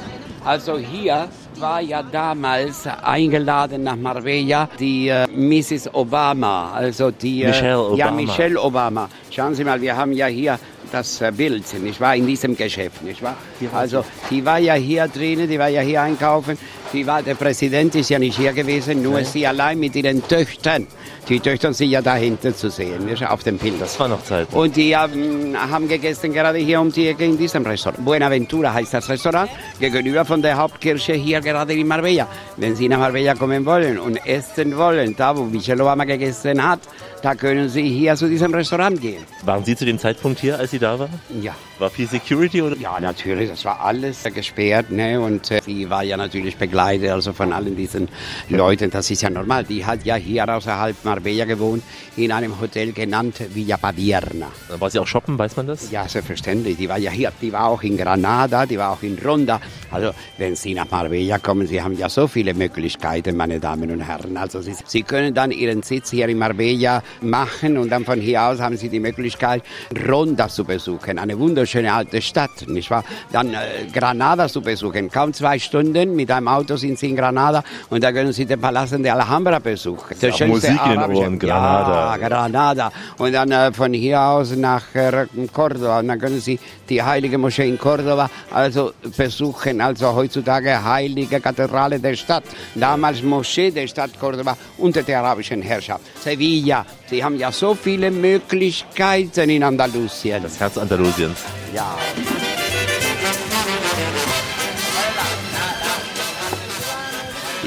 Also 0.45 0.77
hier 0.77 1.29
war 1.63 1.79
ja 1.79 2.03
damals 2.03 2.85
eingeladen 2.85 3.83
nach 3.83 3.95
Marbella 3.95 4.67
die 4.77 5.07
äh, 5.07 5.25
Mrs. 5.27 5.93
Obama, 5.93 6.73
also 6.73 7.09
die 7.09 7.43
äh, 7.43 7.47
Michelle 7.47 7.95
ja 7.95 8.07
Obama. 8.07 8.11
Michelle 8.11 8.61
Obama. 8.61 9.09
Schauen 9.31 9.55
Sie 9.55 9.63
mal, 9.63 9.79
wir 9.79 9.95
haben 9.95 10.11
ja 10.11 10.25
hier 10.25 10.59
das 10.91 11.21
äh, 11.21 11.31
Bild, 11.31 11.63
nicht 11.81 12.01
wahr, 12.01 12.17
in 12.17 12.27
diesem 12.27 12.57
Geschäft, 12.57 13.01
nicht 13.01 13.23
wahr? 13.23 13.37
Also 13.73 14.03
die 14.29 14.45
war 14.45 14.59
ja 14.59 14.73
hier 14.73 15.07
drinnen, 15.07 15.47
die 15.47 15.57
war 15.57 15.69
ja 15.69 15.79
hier 15.79 16.01
einkaufen. 16.01 16.57
Die 16.93 17.07
war, 17.07 17.23
der 17.23 17.33
Präsident 17.33 17.95
ist 17.95 18.09
ja 18.09 18.19
nicht 18.19 18.37
hier 18.37 18.53
gewesen, 18.53 19.01
nur 19.01 19.15
Nein. 19.15 19.25
sie 19.25 19.47
allein 19.47 19.79
mit 19.79 19.95
ihren 19.95 20.25
Töchtern. 20.27 20.85
Die 21.27 21.39
Töchter 21.39 21.73
sind 21.73 21.89
ja 21.89 22.03
da 22.03 22.15
hinten 22.15 22.53
zu 22.53 22.69
sehen, 22.69 23.09
auf 23.27 23.43
dem 23.43 23.57
Bild. 23.57 23.81
Das 23.81 23.99
war 23.99 24.07
noch 24.07 24.23
Zeit. 24.23 24.47
Und 24.51 24.75
die 24.75 24.95
haben, 24.95 25.57
haben 25.57 25.87
gegessen 25.87 26.31
gerade 26.31 26.59
hier 26.59 26.79
um 26.79 26.91
die 26.91 27.07
Ecke 27.07 27.25
in 27.25 27.35
diesem 27.35 27.65
Restaurant. 27.65 28.05
Buenaventura 28.05 28.73
heißt 28.73 28.93
das 28.93 29.09
Restaurant, 29.09 29.49
gegenüber 29.79 30.23
von 30.23 30.43
der 30.43 30.55
Hauptkirche 30.55 31.13
hier 31.13 31.41
gerade 31.41 31.73
in 31.73 31.87
Marbella. 31.87 32.27
Wenn 32.57 32.75
Sie 32.75 32.87
nach 32.87 32.99
Marbella 32.99 33.33
kommen 33.33 33.65
wollen 33.65 33.97
und 33.97 34.17
essen 34.27 34.77
wollen, 34.77 35.15
da 35.17 35.35
wo 35.35 35.45
Michelle 35.45 35.81
Obama 35.81 36.03
gegessen 36.03 36.63
hat, 36.63 36.81
da 37.23 37.35
können 37.35 37.69
Sie 37.69 37.87
hier 37.87 38.15
zu 38.17 38.27
diesem 38.27 38.53
Restaurant 38.53 38.99
gehen. 38.99 39.23
Waren 39.43 39.63
Sie 39.63 39.77
zu 39.77 39.85
dem 39.85 39.97
Zeitpunkt 39.97 40.41
hier, 40.41 40.59
als 40.59 40.71
sie 40.71 40.79
da 40.79 40.99
war? 40.99 41.09
Ja. 41.41 41.55
War 41.79 41.89
viel 41.89 42.07
Security 42.07 42.61
oder? 42.61 42.75
Ja, 42.77 42.99
natürlich, 42.99 43.49
das 43.49 43.63
war 43.65 43.79
alles 43.81 44.23
gesperrt, 44.23 44.91
ne? 44.91 45.19
Und 45.19 45.49
äh, 45.49 45.61
sie 45.65 45.89
war 45.89 46.03
ja 46.03 46.17
natürlich 46.17 46.57
begleitet, 46.57 47.09
also 47.09 47.33
von 47.33 47.51
allen 47.51 47.75
diesen 47.75 48.09
Leuten. 48.49 48.91
Das 48.91 49.09
ist 49.09 49.21
ja 49.21 49.29
normal. 49.29 49.63
Die 49.63 49.85
hat 49.85 50.05
ja 50.05 50.15
hier 50.15 50.47
außerhalb 50.47 50.95
Marbella 51.03 51.45
gewohnt, 51.45 51.81
in 52.17 52.31
einem 52.31 52.59
Hotel 52.59 52.91
genannt 52.91 53.35
Villa 53.53 53.77
Padierna. 53.77 54.47
War 54.77 54.89
sie 54.89 54.99
auch 54.99 55.07
shoppen, 55.07 55.39
weiß 55.39 55.55
man 55.55 55.67
das? 55.67 55.91
Ja, 55.91 56.07
selbstverständlich. 56.07 56.77
Die 56.77 56.89
war 56.89 56.97
ja 56.97 57.09
hier, 57.09 57.31
die 57.41 57.51
war 57.51 57.67
auch 57.67 57.83
in 57.83 57.97
Granada, 57.97 58.65
die 58.65 58.77
war 58.77 58.91
auch 58.91 59.01
in 59.01 59.17
Ronda. 59.17 59.59
Also, 59.91 60.11
wenn 60.37 60.55
Sie 60.55 60.73
nach 60.73 60.91
Marbella 60.91 61.39
kommen, 61.39 61.67
Sie 61.67 61.81
haben 61.81 61.97
ja 61.97 62.09
so 62.09 62.27
viele 62.27 62.53
Möglichkeiten, 62.53 63.35
meine 63.37 63.59
Damen 63.59 63.89
und 63.91 64.01
Herren. 64.01 64.37
Also, 64.37 64.61
Sie, 64.61 64.75
Sie 64.85 65.03
können 65.03 65.33
dann 65.33 65.51
Ihren 65.51 65.83
Sitz 65.83 66.11
hier 66.11 66.27
in 66.27 66.37
Marbella 66.37 67.01
machen 67.21 67.77
und 67.77 67.89
dann 67.89 68.05
von 68.05 68.19
hier 68.19 68.41
aus 68.43 68.59
haben 68.59 68.77
Sie 68.77 68.89
die 68.89 68.99
Möglichkeit, 68.99 69.63
Ronda 70.07 70.49
zu 70.49 70.63
besuchen. 70.65 71.19
Eine 71.19 71.37
wunderschöne 71.37 71.93
alte 71.93 72.21
Stadt, 72.21 72.67
nicht 72.67 72.89
wahr? 72.91 73.03
Dann 73.31 73.53
äh, 73.53 73.57
Granada 73.93 74.47
zu 74.47 74.61
besuchen. 74.61 75.09
Kaum 75.11 75.33
zwei 75.33 75.59
Stunden 75.59 76.15
mit 76.15 76.31
einem 76.31 76.47
Auto 76.47 76.75
sind 76.75 76.97
Sie 76.99 77.09
in 77.09 77.15
Granada 77.15 77.63
und 77.89 78.03
da 78.03 78.11
können 78.11 78.33
Sie 78.33 78.45
den 78.45 78.59
Palast 78.59 78.93
de 78.93 79.09
Alhambra 79.09 79.59
besuchen. 79.59 80.15
ja 80.21 80.29
auch 80.29 80.39
Musik 80.47 80.69
in 80.71 80.77
arabische- 80.77 81.21
Ohren, 81.21 81.39
Granada. 81.39 82.17
Ja, 82.17 82.27
Granada. 82.27 82.91
Und 83.17 83.33
dann 83.33 83.51
äh, 83.51 83.71
von 83.73 83.93
hier 83.93 84.21
aus 84.21 84.55
nach 84.55 84.83
äh, 84.93 85.25
Cordoba. 85.51 85.99
Und 85.99 86.07
dann 86.07 86.19
können 86.19 86.39
Sie 86.39 86.59
die 86.89 87.01
heilige 87.01 87.37
Moschee 87.37 87.67
in 87.67 87.77
Cordoba 87.77 88.29
also 88.51 88.91
besuchen. 89.17 89.81
Also 89.81 90.13
heutzutage 90.13 90.83
heilige 90.83 91.39
Kathedrale 91.39 91.99
der 91.99 92.15
Stadt. 92.15 92.43
Damals 92.75 93.21
Moschee 93.23 93.71
der 93.71 93.87
Stadt 93.87 94.11
Cordoba 94.19 94.57
unter 94.77 95.03
der 95.03 95.19
arabischen 95.19 95.61
Herrschaft. 95.61 96.03
Sevilla. 96.21 96.85
Sie 97.09 97.23
haben 97.23 97.37
ja 97.37 97.51
so 97.51 97.75
viele 97.75 98.11
Möglichkeiten 98.11 99.49
in 99.49 99.63
Andalusien. 99.63 100.41
Das 100.43 100.59
Herz 100.59 100.77
Andalusiens. 100.77 101.37
Ja. 101.73 101.97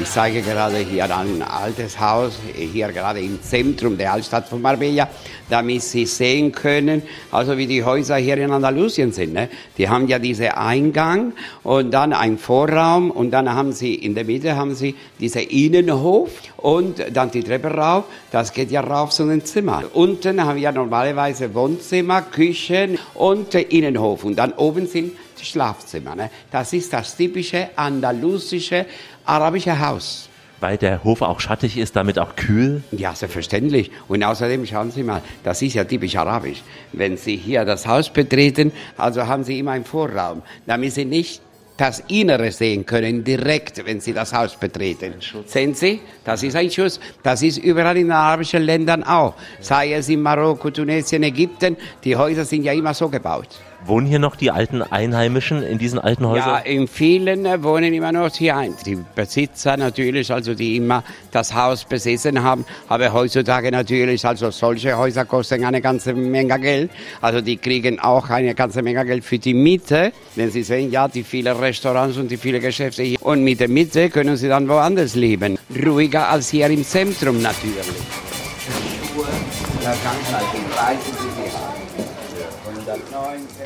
Ich 0.07 0.13
zeige 0.13 0.41
gerade 0.41 0.77
hier 0.77 1.03
ein 1.03 1.41
altes 1.41 1.99
Haus, 1.99 2.39
hier 2.55 2.93
gerade 2.93 3.19
im 3.19 3.41
Zentrum 3.43 3.97
der 3.97 4.13
Altstadt 4.13 4.47
von 4.47 4.61
Marbella, 4.61 5.09
damit 5.49 5.83
Sie 5.83 6.05
sehen 6.05 6.53
können, 6.53 7.01
also 7.29 7.57
wie 7.57 7.67
die 7.67 7.83
Häuser 7.83 8.15
hier 8.15 8.37
in 8.37 8.49
Andalusien 8.49 9.11
sind. 9.11 9.33
Ne? 9.33 9.49
Die 9.77 9.89
haben 9.89 10.07
ja 10.07 10.17
diesen 10.17 10.47
Eingang 10.47 11.33
und 11.61 11.91
dann 11.91 12.13
einen 12.13 12.37
Vorraum 12.37 13.11
und 13.11 13.31
dann 13.31 13.53
haben 13.53 13.73
Sie 13.73 13.95
in 13.95 14.15
der 14.15 14.23
Mitte 14.23 14.55
haben 14.55 14.75
Sie 14.75 14.95
diesen 15.19 15.41
Innenhof 15.41 16.31
und 16.55 17.03
dann 17.11 17.29
die 17.29 17.43
Treppe 17.43 17.67
rauf. 17.67 18.05
Das 18.31 18.53
geht 18.53 18.71
ja 18.71 18.79
rauf 18.79 19.09
zu 19.09 19.27
den 19.27 19.43
Zimmern. 19.43 19.83
Unten 19.93 20.43
haben 20.43 20.57
wir 20.57 20.71
normalerweise 20.71 21.53
Wohnzimmer, 21.53 22.21
Küchen 22.21 22.97
und 23.13 23.53
Innenhof 23.53 24.23
und 24.23 24.37
dann 24.37 24.53
oben 24.53 24.87
sind 24.87 25.11
die 25.39 25.45
Schlafzimmer. 25.45 26.15
Ne? 26.15 26.29
Das 26.51 26.73
ist 26.73 26.93
das 26.93 27.15
typische 27.15 27.69
andalusische 27.75 28.85
arabische 29.27 29.79
Haus. 29.79 30.29
Weil 30.59 30.77
der 30.77 31.03
Hof 31.03 31.21
auch 31.21 31.39
schattig 31.39 31.77
ist, 31.77 31.95
damit 31.95 32.17
auch 32.17 32.35
kühl. 32.35 32.81
Ja, 32.91 33.13
selbstverständlich. 33.13 33.91
Und 34.07 34.23
außerdem 34.23 34.65
schauen 34.65 34.89
Sie 34.89 35.03
mal, 35.03 35.21
das 35.43 35.61
ist 35.61 35.75
ja 35.75 35.83
typisch 35.83 36.15
arabisch. 36.15 36.63
Wenn 36.93 37.15
Sie 37.15 37.35
hier 37.35 37.63
das 37.63 37.85
Haus 37.85 38.09
betreten, 38.09 38.71
also 38.97 39.27
haben 39.27 39.43
Sie 39.43 39.59
immer 39.59 39.71
einen 39.71 39.85
Vorraum, 39.85 40.41
damit 40.65 40.93
Sie 40.93 41.05
nicht 41.05 41.41
das 41.77 42.03
Innere 42.07 42.51
sehen 42.51 42.87
können, 42.87 43.23
direkt, 43.23 43.85
wenn 43.85 43.99
Sie 43.99 44.13
das 44.13 44.33
Haus 44.33 44.55
betreten. 44.55 45.13
Sehen 45.45 45.75
Sie? 45.75 46.01
Das 46.25 46.41
ist 46.41 46.55
ein 46.55 46.71
Schuss. 46.71 46.99
Das 47.21 47.43
ist 47.43 47.59
überall 47.59 47.97
in 47.97 48.07
den 48.07 48.11
arabischen 48.13 48.63
Ländern 48.63 49.03
auch. 49.03 49.35
Sei 49.59 49.93
es 49.93 50.09
in 50.09 50.21
Marokko, 50.23 50.71
Tunesien, 50.71 51.21
Ägypten. 51.21 51.77
Die 52.03 52.15
Häuser 52.15 52.45
sind 52.45 52.63
ja 52.63 52.73
immer 52.73 52.95
so 52.95 53.07
gebaut. 53.09 53.49
Wohnen 53.87 54.05
hier 54.05 54.19
noch 54.19 54.35
die 54.35 54.51
alten 54.51 54.81
Einheimischen 54.81 55.63
in 55.63 55.77
diesen 55.77 55.97
alten 55.97 56.27
Häusern? 56.27 56.49
Ja, 56.49 56.57
in 56.57 56.87
vielen 56.87 57.45
wohnen 57.63 57.93
immer 57.93 58.11
noch 58.11 58.33
hier 58.35 58.57
ein. 58.57 58.73
Die 58.85 58.97
Besitzer 59.15 59.77
natürlich, 59.77 60.31
also 60.31 60.53
die 60.53 60.75
immer 60.75 61.03
das 61.31 61.53
Haus 61.53 61.85
besessen 61.85 62.43
haben, 62.43 62.65
aber 62.89 63.13
heutzutage 63.13 63.71
natürlich, 63.71 64.25
also 64.25 64.51
solche 64.51 64.97
Häuser 64.97 65.25
kosten 65.25 65.63
eine 65.63 65.81
ganze 65.81 66.13
Menge 66.13 66.59
Geld. 66.59 66.91
Also 67.21 67.41
die 67.41 67.57
kriegen 67.57 67.99
auch 67.99 68.29
eine 68.29 68.55
ganze 68.55 68.81
Menge 68.81 69.05
Geld 69.05 69.23
für 69.23 69.39
die 69.39 69.53
Miete. 69.53 70.11
Wenn 70.35 70.51
Sie 70.51 70.63
sehen, 70.63 70.91
ja, 70.91 71.07
die 71.07 71.23
vielen 71.23 71.55
Restaurants 71.55 72.17
und 72.17 72.29
die 72.29 72.37
vielen 72.37 72.61
Geschäfte 72.61 73.03
hier. 73.03 73.21
Und 73.21 73.43
mit 73.43 73.59
der 73.59 73.69
Miete 73.69 74.09
können 74.09 74.35
Sie 74.35 74.49
dann 74.49 74.67
woanders 74.67 75.15
leben. 75.15 75.57
Ruhiger 75.85 76.29
als 76.29 76.49
hier 76.49 76.67
im 76.67 76.83
Zentrum 76.83 77.41
natürlich. 77.41 77.85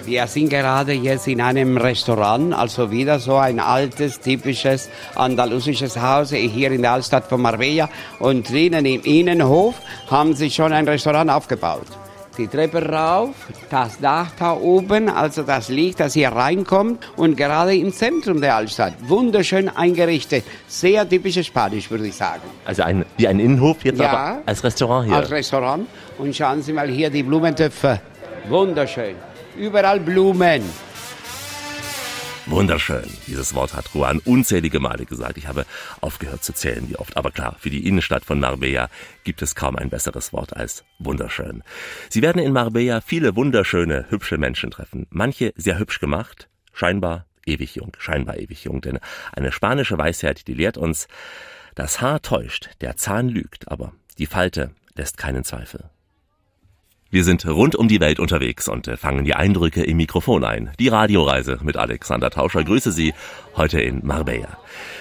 Wir 0.06 0.26
sind 0.28 0.50
gerade 0.50 0.94
jetzt 0.94 1.28
in 1.28 1.42
einem 1.42 1.78
Restaurant, 1.78 2.54
also 2.54 2.90
wieder 2.92 3.20
so 3.20 3.36
ein 3.36 3.60
altes, 3.60 4.20
typisches 4.20 4.90
andalusisches 5.16 6.00
Haus 6.02 6.32
hier 6.32 6.72
in 6.72 6.82
der 6.82 6.94
Altstadt 6.94 7.26
von 7.28 7.42
Marbella. 7.42 7.88
Und 8.20 8.50
drinnen 8.50 8.86
im 8.86 9.02
Innenhof 9.04 9.76
haben 10.10 10.34
sie 10.34 10.50
schon 10.50 10.74
ein 10.74 10.88
Restaurant 10.88 11.30
aufgebaut. 11.30 11.86
Die 12.38 12.48
Treppe 12.48 12.84
rauf, 12.90 13.36
das 13.70 14.00
Dach 14.00 14.32
da 14.40 14.54
oben, 14.54 15.10
also 15.10 15.44
das 15.44 15.68
Licht, 15.70 16.00
das 16.00 16.14
hier 16.14 16.30
reinkommt 16.30 17.06
und 17.18 17.36
gerade 17.36 17.76
im 17.76 17.94
Zentrum 17.94 18.40
der 18.42 18.56
Altstadt. 18.56 18.94
Wunderschön 19.02 19.70
eingerichtet. 19.70 20.46
Sehr 20.68 21.08
typisch 21.08 21.46
Spanisch, 21.46 21.92
würde 21.92 22.08
ich 22.08 22.16
sagen. 22.16 22.42
Also 22.66 22.84
ein, 22.84 23.06
wie 23.18 23.28
ein 23.28 23.40
Innenhof, 23.40 23.84
jetzt 23.84 24.00
Ja. 24.00 24.10
aber 24.12 24.42
als 24.46 24.64
Restaurant 24.64 25.08
hier. 25.08 25.16
Als 25.18 25.30
Restaurant. 25.30 25.86
Und 26.18 26.36
schauen 26.36 26.62
Sie 26.62 26.74
mal 26.74 26.88
hier 26.88 27.10
die 27.10 27.22
Blumentöpfe. 27.22 28.00
Wunderschön. 28.48 29.16
Überall 29.58 30.00
Blumen. 30.00 30.64
Wunderschön. 32.48 33.06
Dieses 33.28 33.54
Wort 33.54 33.74
hat 33.74 33.86
Juan 33.94 34.20
unzählige 34.20 34.80
Male 34.80 35.06
gesagt. 35.06 35.38
Ich 35.38 35.48
habe 35.48 35.66
aufgehört 36.02 36.44
zu 36.44 36.54
zählen, 36.54 36.90
wie 36.90 36.98
oft. 36.98 37.16
Aber 37.16 37.32
klar, 37.32 37.56
für 37.60 37.70
die 37.70 37.88
Innenstadt 37.88 38.26
von 38.26 38.40
Marbella 38.40 38.90
gibt 39.24 39.42
es 39.42 39.56
kaum 39.56 39.76
ein 39.76 39.90
besseres 39.90 40.34
Wort 40.34 40.56
als 40.56 40.84
wunderschön. 41.00 41.64
Sie 42.10 42.22
werden 42.22 42.42
in 42.42 42.52
Marbella 42.52 43.02
viele 43.02 43.36
wunderschöne, 43.36 44.08
hübsche 44.10 44.38
Menschen 44.38 44.72
treffen. 44.72 45.06
Manche 45.12 45.54
sehr 45.56 45.80
hübsch 45.80 46.00
gemacht, 46.00 46.50
scheinbar 46.74 47.26
ewig 47.46 47.76
jung, 47.76 47.96
scheinbar 48.00 48.38
ewig 48.38 48.64
jung. 48.64 48.82
Denn 48.82 49.00
eine 49.34 49.52
spanische 49.52 49.98
Weisheit, 49.98 50.48
die 50.48 50.54
lehrt 50.54 50.78
uns, 50.78 51.08
das 51.76 52.02
Haar 52.02 52.22
täuscht, 52.22 52.70
der 52.82 52.98
Zahn 52.98 53.30
lügt, 53.30 53.70
aber 53.70 53.94
die 54.18 54.26
Falte 54.26 54.72
lässt 54.96 55.18
keinen 55.18 55.44
Zweifel. 55.44 55.90
Wir 57.14 57.26
sind 57.26 57.46
rund 57.46 57.76
um 57.76 57.90
die 57.90 58.00
Welt 58.00 58.22
unterwegs 58.22 58.70
und 58.70 58.88
äh, 58.88 58.96
fangen 58.96 59.26
die 59.26 59.36
Eindrücke 59.36 59.84
im 59.84 59.98
Mikrofon 59.98 60.46
ein. 60.46 60.72
Die 60.80 60.88
Radioreise 60.88 61.60
mit 61.62 61.76
Alexander 61.76 62.30
Tauscher 62.30 62.64
grüße 62.64 62.94
Sie 62.94 63.14
heute 63.56 63.82
in 63.82 64.06
Marbella. 64.06 64.58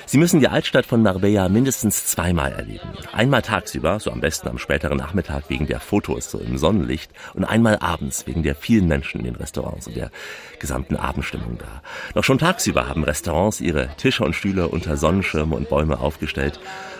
Sie 0.07 0.19
müssen 0.19 0.41
die 0.41 0.49
Altstadt 0.49 0.87
von 0.87 1.03
Marbella 1.03 1.49
mindestens 1.49 2.07
zweimal 2.07 2.53
erleben. 2.53 2.89
Einmal 3.13 3.43
tagsüber, 3.43 4.01
so 4.01 4.11
am 4.11 4.21
besten 4.21 4.49
am 4.49 4.59
späteren 4.59 4.97
Nachmittag 4.97 5.45
wegen 5.49 5.67
der 5.67 5.79
Fotos 5.79 6.31
so 6.31 6.39
im 6.39 6.59
Sonnenlicht 6.59 7.13
und 7.35 7.45
einmal 7.45 7.79
abends 7.79 8.27
wegen 8.27 8.43
der 8.43 8.57
vielen 8.57 8.89
Menschen 8.89 9.21
in 9.21 9.27
den 9.27 9.37
Restaurants 9.37 9.87
und 9.87 9.97
der 9.97 10.11
gesamten 10.59 10.97
Abendstimmung 10.97 11.59
da. 11.59 11.83
Doch 12.15 12.25
schon 12.25 12.39
tagsüber 12.39 12.89
haben 12.89 13.05
Restaurants 13.05 13.61
ihre 13.61 13.89
Tische 13.97 14.25
und 14.25 14.35
Stühle 14.35 14.69
unter 14.69 14.97
Sonnenschirme 14.97 15.55
und 15.55 15.69
Bäume 15.69 16.01
aufgestellt. 16.01 16.59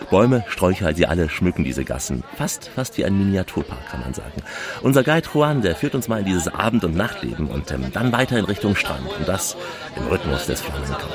Bäume, 0.09 0.43
Sträucher, 0.47 0.93
sie 0.95 1.05
alle 1.05 1.29
schmücken 1.29 1.63
diese 1.63 1.83
Gassen. 1.83 2.23
Fast, 2.37 2.69
fast 2.69 2.97
wie 2.97 3.05
ein 3.05 3.17
Miniaturpark, 3.17 3.87
kann 3.89 4.01
man 4.01 4.13
sagen. 4.13 4.41
Unser 4.81 5.03
Guide 5.03 5.27
Juan, 5.33 5.61
der 5.61 5.75
führt 5.75 5.95
uns 5.95 6.07
mal 6.07 6.19
in 6.19 6.25
dieses 6.25 6.47
Abend- 6.47 6.83
und 6.83 6.95
Nachtleben 6.95 7.47
und 7.47 7.71
ähm, 7.71 7.91
dann 7.93 8.11
weiter 8.11 8.37
in 8.37 8.45
Richtung 8.45 8.75
Strand. 8.75 9.07
Und 9.17 9.27
das 9.27 9.55
im 9.95 10.07
Rhythmus 10.07 10.47
des 10.47 10.61
Flamenco. 10.61 11.07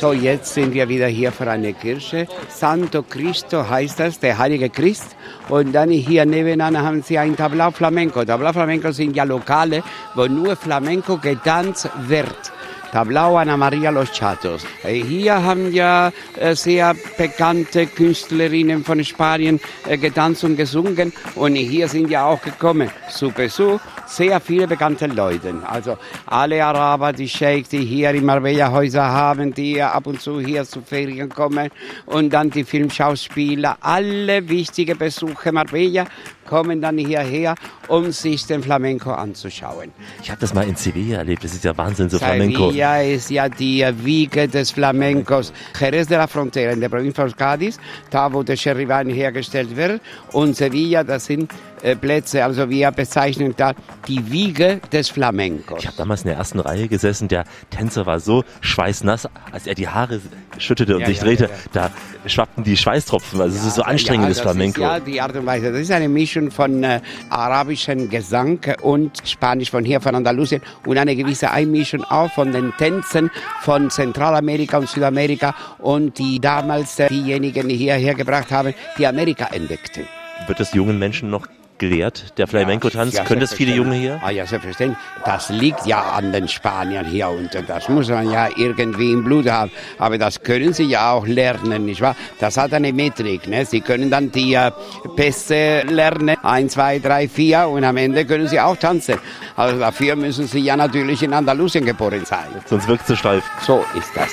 So, 0.00 0.12
jetzt 0.12 0.54
sind 0.54 0.74
wir 0.74 0.88
wieder 0.88 1.08
hier 1.08 1.32
vor 1.32 1.48
einer 1.48 1.72
Kirche. 1.72 2.28
Santo 2.48 3.02
Cristo 3.02 3.68
heißt 3.68 3.98
das, 3.98 4.20
der 4.20 4.38
heilige 4.38 4.70
Christ. 4.70 5.16
Und 5.48 5.72
dann 5.72 5.90
hier 5.90 6.24
nebenan 6.24 6.80
haben 6.80 7.02
sie 7.02 7.18
ein 7.18 7.36
Tablau 7.36 7.72
Flamenco. 7.72 8.24
Tablau 8.24 8.52
Flamenco 8.52 8.92
sind 8.92 9.16
ja 9.16 9.24
Lokale, 9.24 9.82
wo 10.14 10.26
nur 10.26 10.54
Flamenco 10.54 11.16
getanzt 11.16 11.90
wird. 12.06 12.52
Tablao 12.92 13.36
Ana 13.38 13.56
Maria 13.56 13.90
Los 13.90 14.12
Chatos. 14.12 14.64
Äh, 14.84 15.02
Hier 15.02 15.42
haben 15.42 15.72
ja 15.72 16.12
äh, 16.38 16.54
sehr 16.54 16.94
bekannte 17.18 17.86
Künstlerinnen 17.86 18.84
von 18.84 19.04
Spanien 19.04 19.60
äh, 19.86 19.98
getanzt 19.98 20.44
und 20.44 20.56
gesungen 20.56 21.12
und 21.34 21.56
hier 21.56 21.88
sind 21.88 22.08
ja 22.08 22.24
auch 22.24 22.40
gekommen 22.40 22.90
zu 23.10 23.30
Besuch 23.30 23.80
sehr 24.08 24.40
viele 24.40 24.66
bekannte 24.66 25.06
Leute. 25.06 25.54
Also 25.66 25.98
alle 26.26 26.64
Araber, 26.64 27.12
die 27.12 27.28
Sheikhs, 27.28 27.68
die 27.68 27.84
hier 27.84 28.10
in 28.10 28.24
Marbella 28.24 28.72
Häuser 28.72 29.06
haben, 29.06 29.52
die 29.52 29.82
ab 29.82 30.06
und 30.06 30.20
zu 30.20 30.40
hier 30.40 30.64
zu 30.64 30.80
Ferien 30.80 31.28
kommen 31.28 31.70
und 32.06 32.30
dann 32.30 32.50
die 32.50 32.64
Filmschauspieler, 32.64 33.78
alle 33.80 34.48
wichtige 34.48 34.94
Besucher 34.94 35.52
Marbella 35.52 36.06
kommen 36.48 36.80
dann 36.80 36.96
hierher, 36.96 37.54
um 37.88 38.10
sich 38.10 38.46
den 38.46 38.62
Flamenco 38.62 39.10
anzuschauen. 39.10 39.92
Ich 40.22 40.30
habe 40.30 40.40
das 40.40 40.54
mal 40.54 40.66
in 40.66 40.76
Sevilla 40.76 41.18
erlebt. 41.18 41.44
Das 41.44 41.52
ist 41.52 41.64
ja 41.64 41.76
Wahnsinn, 41.76 42.08
so 42.08 42.18
Flamenco. 42.18 42.68
Sevilla 42.68 43.02
ist 43.02 43.30
ja 43.30 43.48
die 43.48 43.86
Wiege 44.02 44.48
des 44.48 44.70
Flamencos. 44.70 45.52
Jerez 45.78 46.06
de 46.06 46.16
la 46.16 46.26
Frontera 46.26 46.72
in 46.72 46.80
der 46.80 46.88
Provinz 46.88 47.16
von 47.16 47.30
Cádiz, 47.32 47.78
da 48.10 48.32
wo 48.32 48.42
der 48.42 48.56
Sherry-Wein 48.56 49.10
hergestellt 49.10 49.76
wird. 49.76 50.00
Und 50.32 50.56
Sevilla, 50.56 51.04
das 51.04 51.26
sind 51.26 51.52
Plätze, 52.00 52.44
also 52.44 52.68
wir 52.70 52.90
bezeichnen 52.90 53.54
da 53.56 53.72
die 54.06 54.30
Wiege 54.30 54.80
des 54.92 55.08
Flamencos. 55.08 55.80
Ich 55.80 55.86
habe 55.86 55.96
damals 55.96 56.22
in 56.22 56.28
der 56.28 56.36
ersten 56.38 56.60
Reihe 56.60 56.88
gesessen. 56.88 57.28
Der 57.28 57.44
Tänzer 57.70 58.06
war 58.06 58.20
so 58.20 58.44
schweißnass, 58.60 59.28
als 59.52 59.66
er 59.66 59.74
die 59.74 59.88
Haare 59.88 60.20
schüttete 60.58 60.94
und 60.96 61.00
Ja, 61.02 61.06
sich 61.06 61.18
ja, 61.18 61.24
drehte. 61.24 61.44
ja. 61.44 61.50
Da 61.72 61.90
schwappten 62.26 62.64
die 62.64 62.76
Schweißtropfen. 62.76 63.40
Also 63.40 63.56
es 63.56 63.64
ist 63.64 63.74
so 63.76 63.82
anstrengend, 63.82 64.30
das 64.30 64.40
Flamenco. 64.40 64.80
Ist 64.80 64.86
ja, 64.86 65.00
die 65.00 65.20
Art 65.20 65.36
und 65.36 65.46
Weise. 65.46 65.70
Das 65.72 65.80
ist 65.80 65.90
eine 65.92 66.08
Mischung 66.08 66.50
von 66.50 66.82
äh, 66.82 67.00
arabischem 67.30 68.08
Gesang 68.10 68.60
und 68.82 69.12
Spanisch 69.24 69.70
von 69.70 69.84
hier, 69.84 70.00
von 70.00 70.14
Andalusien 70.14 70.60
und 70.86 70.98
eine 70.98 71.14
gewisse 71.16 71.50
Einmischung 71.50 72.04
auch 72.04 72.30
von 72.32 72.52
den 72.52 72.72
Tänzen 72.76 73.30
von 73.60 73.90
Zentralamerika 73.90 74.78
und 74.78 74.88
Südamerika 74.88 75.54
und 75.78 76.18
die 76.18 76.40
damals 76.40 76.98
äh, 76.98 77.08
diejenigen, 77.08 77.68
die 77.68 77.76
hierher 77.76 78.14
gebracht 78.14 78.50
haben, 78.50 78.74
die 78.98 79.06
Amerika 79.06 79.46
entdeckten. 79.52 80.04
Wird 80.46 80.60
das 80.60 80.72
jungen 80.72 80.98
Menschen 80.98 81.30
noch 81.30 81.46
gelehrt, 81.78 82.38
der 82.38 82.46
Flamenco-Tanz? 82.46 83.14
Ja, 83.14 83.24
Können 83.24 83.40
das 83.40 83.54
viele 83.54 83.74
Junge 83.74 83.94
hier? 83.94 84.20
Ah, 84.22 84.30
ja, 84.30 84.46
selbstverständlich. 84.46 84.98
Das 85.24 85.48
liegt 85.50 85.86
ja 85.86 86.02
an 86.02 86.32
den 86.32 86.48
Spaniern 86.48 87.06
hier 87.06 87.28
und 87.28 87.50
das 87.66 87.88
muss 87.88 88.08
man 88.08 88.30
ja 88.30 88.48
irgendwie 88.56 89.12
im 89.12 89.24
Blut 89.24 89.48
haben. 89.48 89.70
Aber 89.98 90.18
das 90.18 90.42
können 90.42 90.72
sie 90.72 90.84
ja 90.84 91.12
auch 91.12 91.26
lernen, 91.26 91.84
nicht 91.84 92.00
wahr? 92.00 92.16
Das 92.38 92.56
hat 92.56 92.72
eine 92.72 92.92
Metrik. 92.92 93.48
Ne? 93.48 93.64
Sie 93.64 93.80
können 93.80 94.10
dann 94.10 94.30
die 94.30 94.54
äh, 94.54 94.70
Pässe 95.16 95.82
lernen. 95.88 96.36
Eins, 96.42 96.74
zwei, 96.74 96.98
drei, 96.98 97.28
vier 97.28 97.68
und 97.68 97.84
am 97.84 97.96
Ende 97.96 98.24
können 98.24 98.48
sie 98.48 98.60
auch 98.60 98.76
tanzen. 98.76 99.16
Also 99.56 99.78
dafür 99.78 100.16
müssen 100.16 100.46
sie 100.46 100.60
ja 100.60 100.76
natürlich 100.76 101.22
in 101.22 101.32
Andalusien 101.32 101.84
geboren 101.84 102.24
sein. 102.24 102.46
Sonst 102.66 102.88
wirkt 102.88 103.08
es 103.10 103.18
steif. 103.18 103.44
So 103.62 103.84
ist 103.96 104.10
das. 104.14 104.30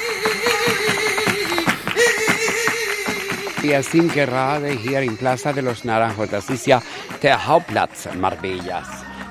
Wir 3.67 3.81
sind 3.81 4.13
gerade 4.13 4.67
hier 4.67 5.01
in 5.01 5.17
Plaza 5.17 5.51
de 5.51 5.63
los 5.63 5.83
Naranjos. 5.83 6.29
Das 6.29 6.51
ist 6.51 6.67
ja 6.67 6.83
der 7.23 7.47
Hauptplatz 7.47 8.07
Marbellas. 8.13 8.87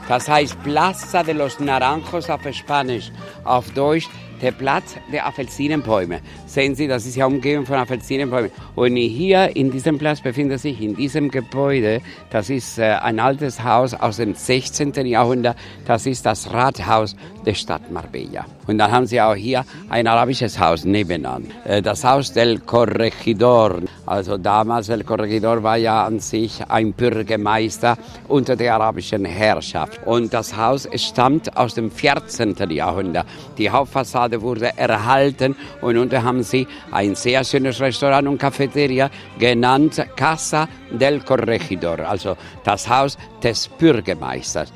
Das 0.09 0.29
heißt 0.29 0.61
Plaza 0.65 1.23
de 1.23 1.35
los 1.35 1.61
Naranjos 1.61 2.29
auf 2.29 2.41
Spanisch. 2.53 3.13
Auf 3.45 3.71
Deutsch 3.71 4.09
der 4.45 4.53
Platz 4.53 4.97
der 5.13 5.27
Apfelsinenbäume. 5.27 6.21
Sehen 6.47 6.75
Sie, 6.75 6.87
das 6.87 7.07
ist 7.07 7.17
ja 7.17 7.27
umgeben 7.27 7.65
von 7.65 7.77
Apfelsinenbäumen. 7.77 8.51
Und 8.75 8.97
hier 8.97 9.57
in 9.57 9.71
diesem 9.71 9.99
Platz 9.99 10.21
befindet 10.21 10.61
sich 10.61 10.81
in 10.81 10.95
diesem 10.95 11.31
Gebäude, 11.31 12.01
das 12.31 12.51
ist 12.51 12.79
äh, 12.79 12.97
ein 13.03 13.21
altes 13.21 13.63
Haus 13.63 13.95
aus 13.95 14.19
dem 14.19 14.35
16. 14.35 15.07
Jahrhundert, 15.07 15.57
das 15.87 16.07
ist 16.07 16.27
das 16.27 16.53
Rathaus 16.53 17.17
der 17.47 17.55
Stadt 17.55 17.91
Marbella. 17.91 18.45
Und 18.67 18.79
dann 18.79 18.91
haben 18.91 19.07
Sie 19.07 19.21
auch 19.21 19.35
hier 19.35 19.65
ein 19.89 20.07
arabisches 20.07 20.59
Haus 20.59 20.85
nebenan, 20.85 21.47
äh, 21.65 21.81
das 21.81 22.05
Haus 22.05 22.33
del 22.33 22.59
Corregidor. 22.61 23.81
Also 24.07 24.37
damals, 24.37 24.89
el 24.89 25.05
Corregidor 25.05 25.63
war 25.63 25.77
ja 25.77 26.05
an 26.05 26.21
sich 26.21 26.63
ein 26.69 26.93
Bürgermeister 26.93 27.97
unter 28.29 28.57
der 28.57 28.75
arabischen 28.75 29.25
Herrschaft. 29.25 30.01
Und 30.05 30.33
das 30.33 30.57
Haus 30.57 30.89
stammt 30.97 31.57
aus 31.57 31.75
dem 31.75 31.91
14. 31.91 32.55
Jahrhundert. 32.71 33.27
Die 33.59 33.71
Hauptfassade 33.71 34.43
wurde 34.43 34.77
erhalten 34.77 35.57
und 35.81 35.97
unten 35.97 36.23
haben 36.23 36.43
sie 36.43 36.67
ein 36.91 37.15
sehr 37.15 37.45
schönes 37.45 37.81
Restaurant 37.81 38.29
und 38.29 38.39
Cafeteria 38.39 39.11
genannt 39.39 40.05
Casa 40.17 40.69
del 40.91 41.21
Corregidor, 41.21 42.01
also 42.01 42.37
das 42.63 42.89
Haus 42.89 43.19
des 43.45 43.69
Bürgermeisters. 43.69 44.73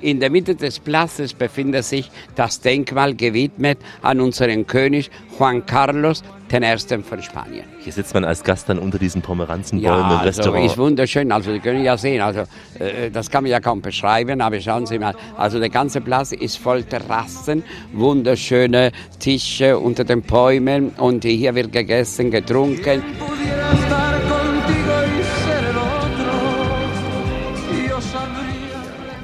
In 0.00 0.20
der 0.20 0.30
Mitte 0.30 0.54
des 0.54 0.78
Platzes 0.78 1.34
befindet 1.34 1.84
sich 1.84 2.10
das 2.36 2.60
Denkmal 2.60 3.14
gewidmet 3.14 3.78
an 4.02 4.20
unseren 4.20 4.66
König 4.66 5.10
Juan 5.38 5.66
Carlos 5.66 6.22
I. 6.52 7.02
von 7.02 7.20
Spanien. 7.20 7.64
Hier 7.80 7.92
sitzt 7.92 8.14
man 8.14 8.24
als 8.24 8.44
Gast 8.44 8.68
dann 8.68 8.78
unter 8.78 8.98
diesen 8.98 9.22
Pomeranzenbäumen 9.22 9.98
Ja, 9.98 9.98
im 9.98 10.18
also 10.18 10.24
Restaurant. 10.24 10.66
ist 10.66 10.78
wunderschön. 10.78 11.32
Also 11.32 11.52
Sie 11.52 11.58
können 11.58 11.82
ja 11.82 11.96
sehen, 11.96 12.20
also 12.20 12.40
äh, 12.78 13.10
das 13.10 13.28
kann 13.28 13.42
man 13.42 13.50
ja 13.50 13.58
kaum 13.58 13.80
beschreiben, 13.82 14.40
aber 14.40 14.60
schauen 14.60 14.86
Sie 14.86 14.98
mal, 15.00 15.14
also 15.36 15.58
der 15.58 15.70
ganze 15.70 16.00
Platz 16.00 16.30
ist 16.30 16.58
voll 16.58 16.84
Terrassen, 16.84 17.64
wunderschöne 17.92 18.92
Tische 19.18 19.78
unter 19.78 20.04
den 20.04 20.22
Bäumen 20.22 20.90
und 20.90 21.24
hier 21.24 21.54
wird 21.56 21.72
gegessen, 21.72 22.30
getrunken. 22.30 23.02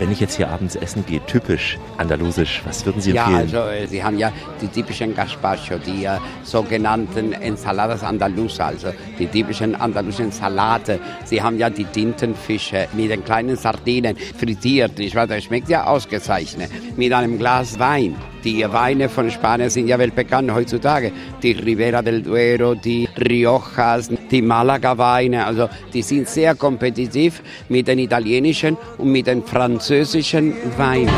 Wenn 0.01 0.11
ich 0.11 0.19
jetzt 0.21 0.37
hier 0.39 0.49
abends 0.49 0.77
essen 0.77 1.05
gehe, 1.07 1.21
typisch 1.27 1.79
andalusisch, 1.99 2.63
was 2.65 2.87
würden 2.87 3.03
Sie 3.03 3.13
Ja, 3.13 3.27
empfehlen? 3.27 3.55
also 3.55 3.71
äh, 3.71 3.87
Sie 3.87 4.03
haben 4.03 4.17
ja 4.19 4.33
die 4.63 4.69
typischen 4.69 5.15
Gazpacho, 5.15 5.77
die 5.77 6.07
äh, 6.07 6.17
sogenannten 6.43 7.35
Ensaladas 7.35 8.03
Andalusa, 8.03 8.69
also 8.69 8.89
die 9.19 9.27
typischen 9.27 9.75
andalusischen 9.75 10.33
Salate. 10.33 11.01
Sie 11.27 11.43
haben 11.43 11.59
ja 11.59 11.69
die 11.69 11.85
Tintenfische 11.85 12.89
mit 12.95 13.11
den 13.11 13.23
kleinen 13.27 13.57
Sardinen 13.59 14.17
frittiert, 14.17 14.97
nicht 14.99 15.15
wahr? 15.15 15.27
Das 15.27 15.45
schmeckt 15.45 15.69
ja 15.69 15.85
ausgezeichnet. 15.85 16.71
Mit 16.97 17.13
einem 17.13 17.39
Glas 17.39 17.79
Wein. 17.79 18.17
Die 18.43 18.65
Weine 18.73 19.11
von 19.11 19.31
Spanien 19.31 19.69
sind 19.69 19.87
ja 19.87 19.99
weltbekannt 19.99 20.51
heutzutage. 20.55 21.13
Die 21.43 21.53
Ribera 21.53 22.01
del 22.01 22.23
Duero, 22.23 22.75
die 22.75 23.07
Riojas, 23.19 24.09
die 24.31 24.43
Malaga-Weine, 24.43 25.45
also 25.45 25.69
die 25.93 26.03
sind 26.03 26.29
sehr 26.29 26.55
kompetitiv 26.55 27.43
mit 27.69 27.89
den 27.89 27.99
italienischen 27.99 28.77
und 28.99 29.11
mit 29.11 29.27
den 29.27 29.43
französischen 29.43 30.55
Weinen. 30.77 31.11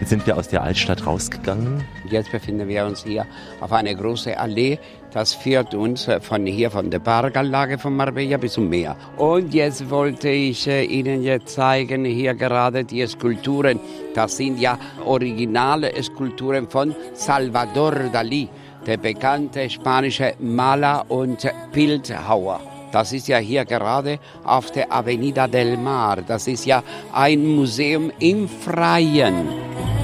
Jetzt 0.00 0.10
sind 0.10 0.26
wir 0.26 0.36
aus 0.36 0.46
der 0.46 0.62
Altstadt 0.62 1.04
rausgegangen. 1.04 1.82
Jetzt 2.08 2.30
befinden 2.30 2.68
wir 2.68 2.86
uns 2.86 3.02
hier 3.02 3.26
auf 3.60 3.72
einer 3.72 3.92
großen 3.92 4.34
Allee. 4.34 4.78
Das 5.16 5.32
führt 5.32 5.74
uns 5.74 6.08
äh, 6.08 6.20
von 6.20 6.44
hier 6.44 6.70
von 6.70 6.90
der 6.90 6.98
Parkanlage 6.98 7.78
von 7.78 7.96
Marbella 7.96 8.36
bis 8.36 8.52
zum 8.52 8.68
Meer. 8.68 8.94
Und 9.16 9.54
jetzt 9.54 9.88
wollte 9.88 10.28
ich 10.28 10.66
äh, 10.66 10.84
Ihnen 10.84 11.22
jetzt 11.22 11.54
zeigen, 11.54 12.04
hier 12.04 12.34
gerade 12.34 12.84
die 12.84 13.06
Skulpturen. 13.06 13.80
Das 14.14 14.36
sind 14.36 14.60
ja 14.60 14.78
originale 15.06 15.90
Skulpturen 16.02 16.68
von 16.68 16.94
Salvador 17.14 17.94
Dalí, 18.12 18.46
der 18.86 18.98
bekannte 18.98 19.70
spanische 19.70 20.34
Maler 20.38 21.06
und 21.08 21.50
Bildhauer. 21.72 22.60
Das 22.92 23.14
ist 23.14 23.26
ja 23.28 23.38
hier 23.38 23.64
gerade 23.64 24.18
auf 24.44 24.70
der 24.70 24.92
Avenida 24.92 25.48
del 25.48 25.78
Mar. 25.78 26.18
Das 26.26 26.46
ist 26.46 26.66
ja 26.66 26.82
ein 27.14 27.56
Museum 27.56 28.12
im 28.18 28.46
Freien. 28.46 29.95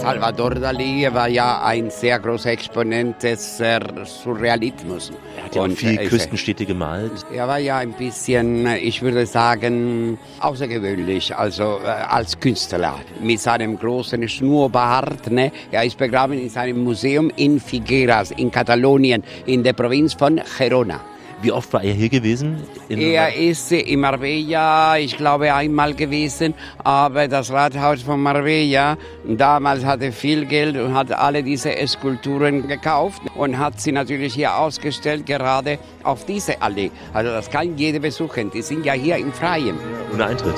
Salvador 0.00 0.54
Dalí 0.54 1.12
war 1.12 1.28
ja 1.28 1.64
ein 1.64 1.90
sehr 1.90 2.20
großer 2.20 2.52
Exponent 2.52 3.20
des 3.22 3.58
äh, 3.58 3.80
Surrealismus. 4.04 5.10
Er 5.36 5.44
hat 5.44 5.54
ja 5.56 5.62
auch 5.62 5.66
Und, 5.66 5.76
viel 5.76 5.98
äh, 5.98 6.06
Küstenstädte 6.06 6.64
gemalt. 6.66 7.10
Er 7.32 7.48
war 7.48 7.58
ja 7.58 7.78
ein 7.78 7.92
bisschen, 7.92 8.66
äh, 8.66 8.78
ich 8.78 9.02
würde 9.02 9.26
sagen, 9.26 10.16
außergewöhnlich, 10.38 11.34
also 11.34 11.80
äh, 11.84 11.88
als 11.88 12.38
Künstler. 12.38 13.00
Mit 13.20 13.40
seinem 13.40 13.76
großen 13.76 14.28
Schnurrbart. 14.28 15.30
Ne? 15.32 15.50
Er 15.72 15.84
ist 15.84 15.98
begraben 15.98 16.38
in 16.38 16.48
seinem 16.48 16.84
Museum 16.84 17.30
in 17.34 17.58
Figueras, 17.58 18.30
in 18.30 18.52
Katalonien, 18.52 19.24
in 19.46 19.64
der 19.64 19.72
Provinz 19.72 20.14
von 20.14 20.40
Gerona. 20.58 21.00
Wie 21.40 21.52
oft 21.52 21.72
war 21.72 21.82
er 21.82 21.92
hier 21.92 22.08
gewesen? 22.08 22.62
In 22.88 23.00
Er 23.00 23.34
ist 23.34 23.70
in 23.70 24.00
Marbella, 24.00 24.98
ich 24.98 25.16
glaube, 25.16 25.54
einmal 25.54 25.94
gewesen, 25.94 26.54
aber 26.82 27.28
das 27.28 27.52
Rathaus 27.52 28.02
von 28.02 28.20
Marbella 28.20 28.96
damals 29.24 29.84
hatte 29.84 30.10
viel 30.10 30.46
Geld 30.46 30.76
und 30.76 30.94
hat 30.94 31.12
alle 31.12 31.44
diese 31.44 31.70
Skulpturen 31.86 32.66
gekauft 32.66 33.22
und 33.36 33.56
hat 33.58 33.80
sie 33.80 33.92
natürlich 33.92 34.34
hier 34.34 34.56
ausgestellt, 34.56 35.26
gerade 35.26 35.78
auf 36.02 36.24
diese 36.26 36.60
Allee. 36.60 36.90
Also 37.12 37.30
das 37.30 37.48
kann 37.48 37.76
jeder 37.76 38.00
besuchen. 38.00 38.50
Die 38.50 38.62
sind 38.62 38.84
ja 38.84 38.94
hier 38.94 39.16
im 39.16 39.32
Freien. 39.32 39.76
Ohne 40.12 40.26
Eintritt. 40.26 40.56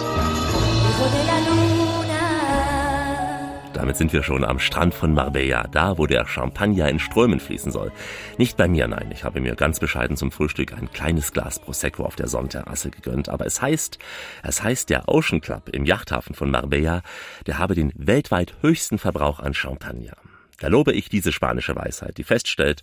Damit 3.81 3.97
sind 3.97 4.13
wir 4.13 4.23
schon 4.23 4.45
am 4.45 4.59
Strand 4.59 4.93
von 4.93 5.15
Marbella, 5.15 5.67
da 5.67 5.97
wo 5.97 6.07
der 6.07 6.27
Champagner 6.27 6.91
in 6.91 6.99
Strömen 6.99 7.41
fließen 7.41 7.73
soll. 7.73 7.91
Nicht 8.37 8.59
bei 8.59 8.69
mir, 8.69 8.87
nein. 8.87 9.11
Ich 9.11 9.25
habe 9.25 9.41
mir 9.41 9.55
ganz 9.55 9.81
bescheiden 9.81 10.19
zum 10.19 10.31
Frühstück 10.31 10.75
ein 10.75 10.93
kleines 10.93 11.33
Glas 11.33 11.59
Prosecco 11.59 12.05
auf 12.05 12.15
der 12.15 12.29
Sonnterrasse 12.29 12.91
gegönnt. 12.91 13.31
Aber 13.31 13.47
es 13.47 13.63
heißt, 13.63 13.99
es 14.43 14.63
heißt, 14.63 14.91
der 14.91 15.09
Ocean 15.09 15.41
Club 15.41 15.71
im 15.71 15.87
Yachthafen 15.87 16.35
von 16.35 16.51
Marbella, 16.51 17.01
der 17.47 17.57
habe 17.57 17.75
den 17.75 17.91
weltweit 17.97 18.53
höchsten 18.61 18.99
Verbrauch 18.99 19.41
an 19.41 19.55
Champagner. 19.55 20.19
Da 20.59 20.69
lobe 20.69 20.93
ich 20.93 21.09
diese 21.09 21.33
spanische 21.33 21.75
Weisheit, 21.75 22.19
die 22.19 22.25
feststellt, 22.25 22.83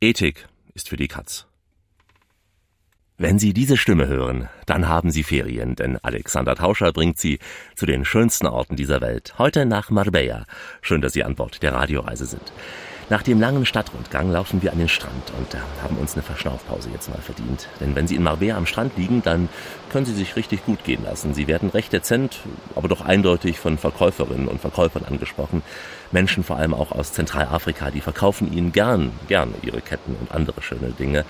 Ethik 0.00 0.46
ist 0.72 0.88
für 0.88 0.96
die 0.96 1.08
Katz. 1.08 1.47
Wenn 3.20 3.40
Sie 3.40 3.52
diese 3.52 3.76
Stimme 3.76 4.06
hören, 4.06 4.48
dann 4.66 4.86
haben 4.86 5.10
Sie 5.10 5.24
Ferien, 5.24 5.74
denn 5.74 5.98
Alexander 6.04 6.54
Tauscher 6.54 6.92
bringt 6.92 7.18
Sie 7.18 7.40
zu 7.74 7.84
den 7.84 8.04
schönsten 8.04 8.46
Orten 8.46 8.76
dieser 8.76 9.00
Welt. 9.00 9.34
Heute 9.38 9.66
nach 9.66 9.90
Marbella. 9.90 10.46
Schön, 10.82 11.00
dass 11.00 11.14
Sie 11.14 11.24
an 11.24 11.34
Bord 11.34 11.60
der 11.64 11.72
Radioreise 11.72 12.26
sind. 12.26 12.52
Nach 13.10 13.24
dem 13.24 13.40
langen 13.40 13.66
Stadtrundgang 13.66 14.30
laufen 14.30 14.62
wir 14.62 14.70
an 14.70 14.78
den 14.78 14.88
Strand 14.88 15.32
und 15.36 15.60
haben 15.82 15.96
uns 15.96 16.12
eine 16.12 16.22
Verschnaufpause 16.22 16.90
jetzt 16.92 17.08
mal 17.08 17.20
verdient. 17.20 17.66
Denn 17.80 17.96
wenn 17.96 18.06
Sie 18.06 18.14
in 18.14 18.22
Marbella 18.22 18.56
am 18.56 18.66
Strand 18.66 18.96
liegen, 18.96 19.20
dann 19.22 19.48
können 19.90 20.06
Sie 20.06 20.14
sich 20.14 20.36
richtig 20.36 20.64
gut 20.64 20.84
gehen 20.84 21.02
lassen. 21.02 21.34
Sie 21.34 21.48
werden 21.48 21.70
recht 21.70 21.92
dezent, 21.92 22.38
aber 22.76 22.86
doch 22.86 23.00
eindeutig 23.00 23.58
von 23.58 23.78
Verkäuferinnen 23.78 24.46
und 24.46 24.60
Verkäufern 24.60 25.04
angesprochen. 25.04 25.62
Menschen 26.12 26.44
vor 26.44 26.56
allem 26.56 26.74
auch 26.74 26.92
aus 26.92 27.12
Zentralafrika, 27.12 27.90
die 27.90 28.00
verkaufen 28.00 28.52
Ihnen 28.52 28.72
gern, 28.72 29.12
gern 29.28 29.54
ihre 29.62 29.80
Ketten 29.80 30.16
und 30.20 30.32
andere 30.32 30.62
schöne 30.62 30.90
Dinge. 30.90 31.24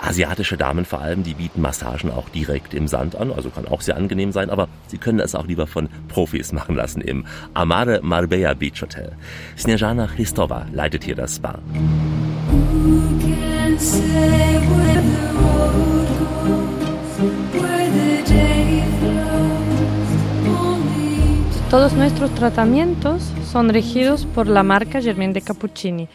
Asiatische 0.00 0.56
Damen 0.56 0.84
vor 0.84 1.00
allem, 1.00 1.22
die 1.22 1.34
bieten 1.34 1.60
Massagen 1.60 2.10
auch 2.10 2.28
direkt 2.28 2.74
im 2.74 2.88
Sand 2.88 3.16
an, 3.16 3.30
also 3.32 3.50
kann 3.50 3.68
auch 3.68 3.80
sehr 3.80 3.96
angenehm 3.96 4.32
sein, 4.32 4.50
aber 4.50 4.68
Sie 4.88 4.98
können 4.98 5.20
es 5.20 5.34
auch 5.34 5.46
lieber 5.46 5.66
von 5.66 5.88
Profis 6.08 6.52
machen 6.52 6.74
lassen 6.74 7.00
im 7.00 7.24
Amare 7.54 8.00
Marbella 8.02 8.54
Beach 8.54 8.82
Hotel. 8.82 9.12
Snejana 9.56 10.08
Christova 10.08 10.66
leitet 10.72 11.04
hier 11.04 11.14
das 11.14 11.36
Spa. 11.36 11.58
Todos 21.72 21.94
nuestros 21.94 22.30
tratamientos 22.34 23.22
son 23.50 23.70
regidos 23.70 24.26
por 24.26 24.46
la 24.46 24.62
marca 24.62 25.00
Germain 25.00 25.32
de 25.32 25.40
Cappuccini. 25.40 26.06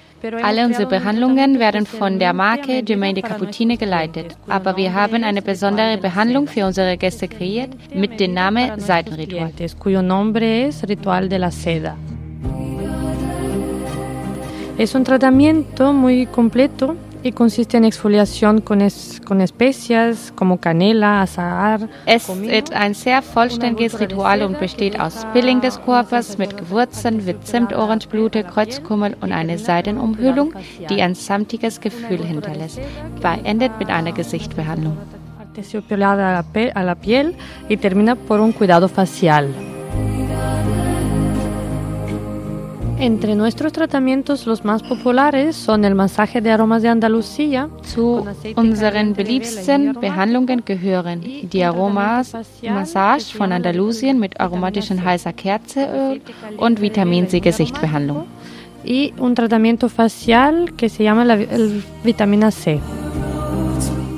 Alle 0.44 0.64
unsere 0.64 0.86
Behandlungen 0.86 1.58
werden 1.58 1.88
von 1.88 2.20
der 2.20 2.32
Marke 2.34 2.84
Germain 2.84 3.16
de 3.16 3.24
Cappuccini 3.24 3.76
geleitet, 3.76 4.38
aber 4.48 4.78
wir 4.78 4.94
haben 4.94 5.24
eine 5.24 5.42
besondere 5.42 5.98
Behandlung 5.98 6.46
für 6.46 6.64
unsere 6.68 6.96
Gäste 6.96 7.28
kreiert 7.28 7.72
mit 7.92 8.20
dem 8.20 8.36
Namen 8.36 8.80
Seidenritual. 8.80 9.52
cuyo 9.80 10.04
nombre 10.04 10.68
es 10.68 10.88
Ritual 10.88 11.28
de 11.28 11.40
la 11.40 11.50
Seda. 11.50 11.96
Es 14.78 14.94
un 14.94 15.04
tratamiento 15.04 15.92
muy 15.92 16.28
completo 16.28 16.96
y 17.28 17.32
consiste 17.34 17.78
en 17.78 17.84
exfoliación 17.86 18.62
con, 18.62 18.82
es- 18.82 19.22
con 19.26 19.42
especias 19.42 20.32
como 20.36 20.60
canela, 20.60 21.22
azahar. 21.22 21.88
Es 22.06 22.28
ist 22.30 22.74
ein 22.74 22.94
sehr 22.94 23.22
vollständiges 23.22 24.00
Ritual 24.00 24.42
und 24.44 24.60
besteht 24.60 25.00
aus 25.00 25.22
Spilling 25.22 25.60
des 25.62 25.80
Körpers 25.84 26.38
mit 26.38 26.56
Gewürzen 26.58 27.26
wie 27.28 27.36
Zimt, 27.42 27.74
Orangeblüte, 27.74 28.44
Kreuzkümmel 28.44 29.16
und 29.22 29.32
eine 29.32 29.58
Seidenumhüllung, 29.58 30.54
die 30.90 31.02
ein 31.02 31.16
samtiges 31.16 31.82
Gefühl 31.82 32.24
hinterlässt. 32.26 32.80
Beendet 33.22 33.72
mit 33.80 33.90
einer 33.90 34.12
Gesichtbehandlung. 34.14 34.98
terciopelada 35.54 36.30
a 36.30 36.34
la, 36.34 36.44
pe- 36.44 36.72
a 36.76 36.84
la 36.84 36.94
piel 36.94 37.34
y 37.68 37.78
termina 37.78 38.14
por 38.16 38.40
un 38.40 38.52
cuidado 38.54 38.88
facial. 38.88 39.48
Entre 43.00 43.36
nuestros 43.36 43.74
tratamientos 43.74 44.48
los 44.48 44.66
más 44.66 44.82
populares 44.82 45.56
son 45.56 45.86
el 45.86 45.94
masaje 45.94 46.42
de 46.42 46.52
aromas 46.52 46.82
de 46.82 46.90
Andalucía. 46.90 47.70
Zu 47.84 48.26
unseren 48.56 49.14
beliebtesten 49.14 49.94
Behandlungen 49.94 50.64
gehören 50.66 51.22
die 51.22 51.64
Aromas 51.64 52.34
Massage 52.64 53.38
von 53.38 53.52
Andalusien 53.52 54.20
mit 54.20 54.40
aromatischen 54.40 55.04
heißer 55.04 55.34
Kerzeöl 55.34 56.22
und 56.58 56.82
Vitamin 56.82 57.28
C 57.28 57.40
Gesichtbehandlung. 57.40 58.26
y 58.84 59.14
un 59.18 59.36
tratamiento 59.36 59.90
facial 59.90 60.74
que 60.78 60.90
se 60.90 61.04
llama 61.04 61.26
la 61.26 61.36
el 61.36 61.84
vitamina 62.04 62.52
C. 62.52 62.80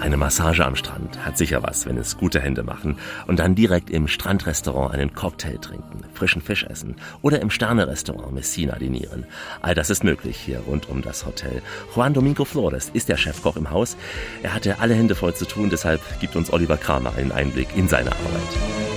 Eine 0.10 0.18
Massage 0.18 0.66
am 0.66 0.76
Strand 0.76 1.24
hat 1.24 1.38
sicher 1.38 1.62
was, 1.62 1.86
wenn 1.86 1.96
es 1.96 2.18
gute 2.18 2.42
Hände 2.42 2.64
machen 2.64 2.98
und 3.28 3.38
dann 3.38 3.54
direkt 3.54 3.92
im 3.92 4.08
Strandrestaurant 4.08 4.92
einen 4.92 5.14
Cocktail 5.14 5.60
trinken, 5.60 6.04
frischen 6.16 6.42
Fisch 6.42 6.64
essen 6.64 6.96
oder 7.22 7.40
im 7.44 7.52
Sternerestaurant 7.52 8.34
Messina 8.34 8.80
dinieren. 8.80 9.28
All 9.62 9.76
das 9.76 9.92
ist 9.92 10.04
möglich 10.04 10.36
hier 10.36 10.62
rund 10.62 10.90
um 10.90 11.04
das 11.04 11.28
Hotel. 11.28 11.62
Juan 11.96 12.16
Domingo 12.16 12.44
Flores 12.44 12.90
ist 12.92 13.08
der 13.08 13.18
Chefkoch 13.18 13.56
im 13.56 13.70
Haus. 13.70 13.98
Er 14.42 14.56
hatte 14.56 14.80
alle 14.80 14.96
Hände 14.96 15.14
voll 15.14 15.36
zu 15.36 15.46
tun, 15.46 15.70
deshalb 15.70 16.02
gibt 16.20 16.36
uns 16.36 16.52
Oliver 16.52 16.78
Kramer 16.78 17.14
einen 17.16 17.32
Einblick 17.32 17.68
in 17.76 17.88
seine 17.88 18.12
Arbeit. 18.12 18.89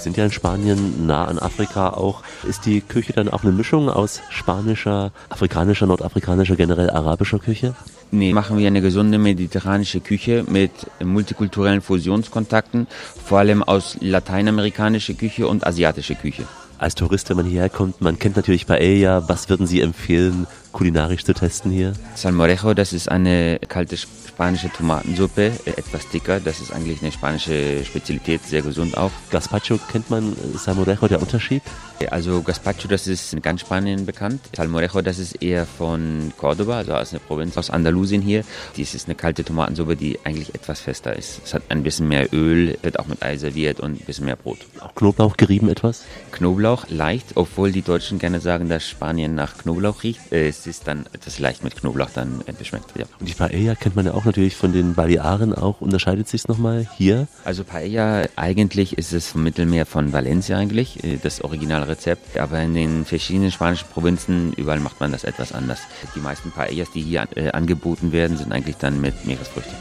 Wir 0.00 0.04
sind 0.04 0.16
ja 0.16 0.24
in 0.24 0.32
Spanien, 0.32 1.06
nah 1.06 1.26
an 1.26 1.38
Afrika 1.38 1.90
auch. 1.90 2.22
Ist 2.48 2.64
die 2.64 2.80
Küche 2.80 3.12
dann 3.12 3.28
auch 3.28 3.42
eine 3.42 3.52
Mischung 3.52 3.90
aus 3.90 4.22
spanischer, 4.30 5.12
afrikanischer, 5.28 5.84
nordafrikanischer, 5.84 6.56
generell 6.56 6.88
arabischer 6.88 7.38
Küche? 7.38 7.74
Nee, 8.10 8.32
machen 8.32 8.56
wir 8.56 8.66
eine 8.66 8.80
gesunde 8.80 9.18
mediterranische 9.18 10.00
Küche 10.00 10.46
mit 10.48 10.70
multikulturellen 11.04 11.82
Fusionskontakten, 11.82 12.86
vor 13.22 13.40
allem 13.40 13.62
aus 13.62 13.98
lateinamerikanischer 14.00 15.12
Küche 15.12 15.46
und 15.46 15.66
asiatischer 15.66 16.14
Küche. 16.14 16.44
Als 16.78 16.94
Tourist, 16.94 17.28
wenn 17.28 17.36
man 17.36 17.44
hierher 17.44 17.68
kommt, 17.68 18.00
man 18.00 18.18
kennt 18.18 18.36
natürlich 18.36 18.66
Paella. 18.66 19.28
Was 19.28 19.50
würden 19.50 19.66
Sie 19.66 19.82
empfehlen, 19.82 20.46
kulinarisch 20.72 21.24
zu 21.24 21.34
testen 21.34 21.70
hier? 21.70 21.92
Salmorejo, 22.14 22.74
das 22.74 22.92
ist 22.92 23.08
eine 23.10 23.58
kalte 23.68 23.96
spanische 23.96 24.70
Tomatensuppe, 24.70 25.52
äh, 25.66 25.70
etwas 25.70 26.08
dicker. 26.08 26.40
Das 26.40 26.60
ist 26.60 26.72
eigentlich 26.72 27.02
eine 27.02 27.12
spanische 27.12 27.84
Spezialität, 27.84 28.42
sehr 28.44 28.62
gesund 28.62 28.96
auch. 28.96 29.10
Gazpacho 29.30 29.78
kennt 29.90 30.08
man, 30.10 30.32
äh, 30.32 30.58
Salmorejo, 30.58 31.08
der 31.08 31.20
Unterschied? 31.20 31.62
Also 32.10 32.40
Gazpacho, 32.42 32.88
das 32.88 33.06
ist 33.06 33.34
in 33.34 33.42
ganz 33.42 33.60
Spanien 33.60 34.06
bekannt. 34.06 34.40
Salmorejo, 34.56 35.02
das 35.02 35.18
ist 35.18 35.42
eher 35.42 35.66
von 35.66 36.32
Córdoba, 36.40 36.78
also 36.78 36.94
aus 36.94 37.12
einer 37.12 37.20
Provinz 37.20 37.58
aus 37.58 37.68
Andalusien 37.68 38.22
hier. 38.22 38.42
Dies 38.76 38.94
ist 38.94 39.06
eine 39.06 39.14
kalte 39.14 39.44
Tomatensuppe, 39.44 39.96
die 39.96 40.18
eigentlich 40.24 40.54
etwas 40.54 40.80
fester 40.80 41.14
ist. 41.14 41.42
Es 41.44 41.52
hat 41.52 41.64
ein 41.68 41.82
bisschen 41.82 42.08
mehr 42.08 42.32
Öl, 42.32 42.78
wird 42.80 42.98
auch 42.98 43.06
mit 43.06 43.22
Ei 43.22 43.36
serviert 43.36 43.80
und 43.80 44.00
ein 44.00 44.04
bisschen 44.06 44.24
mehr 44.24 44.36
Brot. 44.36 44.60
Auch 44.80 44.94
Knoblauch 44.94 45.36
gerieben 45.36 45.68
etwas? 45.68 46.04
Knoblauch 46.32 46.86
leicht, 46.88 47.32
obwohl 47.34 47.70
die 47.72 47.82
Deutschen 47.82 48.18
gerne 48.18 48.40
sagen, 48.40 48.70
dass 48.70 48.88
Spanien 48.88 49.34
nach 49.34 49.58
Knoblauch 49.58 50.02
riecht. 50.02 50.32
Äh, 50.32 50.48
Es 50.48 50.59
das 50.60 50.66
ist 50.66 50.86
dann 50.86 51.06
etwas 51.14 51.38
leicht 51.38 51.64
mit 51.64 51.74
Knoblauch 51.74 52.10
dann 52.12 52.44
beschmeckt. 52.58 52.90
Ja. 52.94 53.06
Und 53.18 53.26
die 53.26 53.32
Paella 53.32 53.74
kennt 53.74 53.96
man 53.96 54.04
ja 54.04 54.12
auch 54.12 54.26
natürlich 54.26 54.56
von 54.56 54.74
den 54.74 54.94
Balearen 54.94 55.54
auch. 55.54 55.80
Unterscheidet 55.80 56.28
sich 56.28 56.48
nochmal 56.48 56.86
hier? 56.98 57.28
Also 57.44 57.64
Paella, 57.64 58.24
eigentlich 58.36 58.98
ist 58.98 59.14
es 59.14 59.28
vom 59.28 59.42
Mittelmeer 59.42 59.86
von 59.86 60.12
Valencia 60.12 60.58
eigentlich, 60.58 61.02
äh, 61.02 61.16
das 61.16 61.40
Originalrezept. 61.40 62.38
Aber 62.38 62.60
in 62.60 62.74
den 62.74 63.06
verschiedenen 63.06 63.50
spanischen 63.50 63.88
Provinzen, 63.88 64.52
überall 64.52 64.80
macht 64.80 65.00
man 65.00 65.12
das 65.12 65.24
etwas 65.24 65.52
anders. 65.52 65.80
Die 66.14 66.20
meisten 66.20 66.50
Paellas, 66.50 66.90
die 66.94 67.00
hier 67.00 67.26
äh, 67.36 67.50
angeboten 67.52 68.12
werden, 68.12 68.36
sind 68.36 68.52
eigentlich 68.52 68.76
dann 68.76 69.00
mit 69.00 69.24
Meeresfrüchten. 69.24 69.74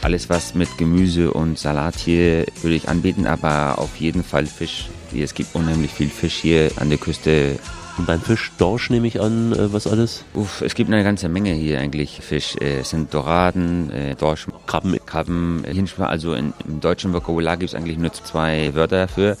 Alles, 0.00 0.28
was 0.28 0.56
mit 0.56 0.78
Gemüse 0.78 1.32
und 1.32 1.60
Salat 1.60 1.94
hier 1.94 2.46
würde 2.60 2.74
ich 2.74 2.88
anbieten, 2.88 3.28
aber 3.28 3.78
auf 3.78 3.94
jeden 3.98 4.24
Fall 4.24 4.46
Fisch. 4.46 4.88
Es 5.20 5.34
gibt 5.34 5.54
unheimlich 5.54 5.90
viel 5.92 6.08
Fisch 6.08 6.34
hier 6.36 6.70
an 6.76 6.88
der 6.88 6.98
Küste. 6.98 7.58
Und 7.98 8.06
beim 8.06 8.22
Fisch 8.22 8.50
Dorsch 8.56 8.88
nehme 8.88 9.06
ich 9.06 9.20
an, 9.20 9.52
äh, 9.52 9.70
was 9.72 9.86
alles? 9.86 10.24
Uff, 10.32 10.62
es 10.62 10.74
gibt 10.74 10.90
eine 10.90 11.04
ganze 11.04 11.28
Menge 11.28 11.52
hier 11.52 11.78
eigentlich 11.78 12.20
Fisch. 12.22 12.56
Äh, 12.56 12.78
Es 12.80 12.90
sind 12.90 13.12
Doraden, 13.12 13.90
äh, 13.90 14.14
Dorsch, 14.14 14.46
Krabben. 14.66 14.96
Krabben. 15.04 15.64
äh, 15.64 16.02
Also 16.02 16.32
in, 16.32 16.54
im 16.66 16.80
deutschen 16.80 17.12
Vokabular 17.12 17.58
gibt 17.58 17.70
es 17.70 17.74
eigentlich 17.74 17.98
nur 17.98 18.12
zwei 18.12 18.74
Wörter 18.74 19.06
dafür. 19.06 19.36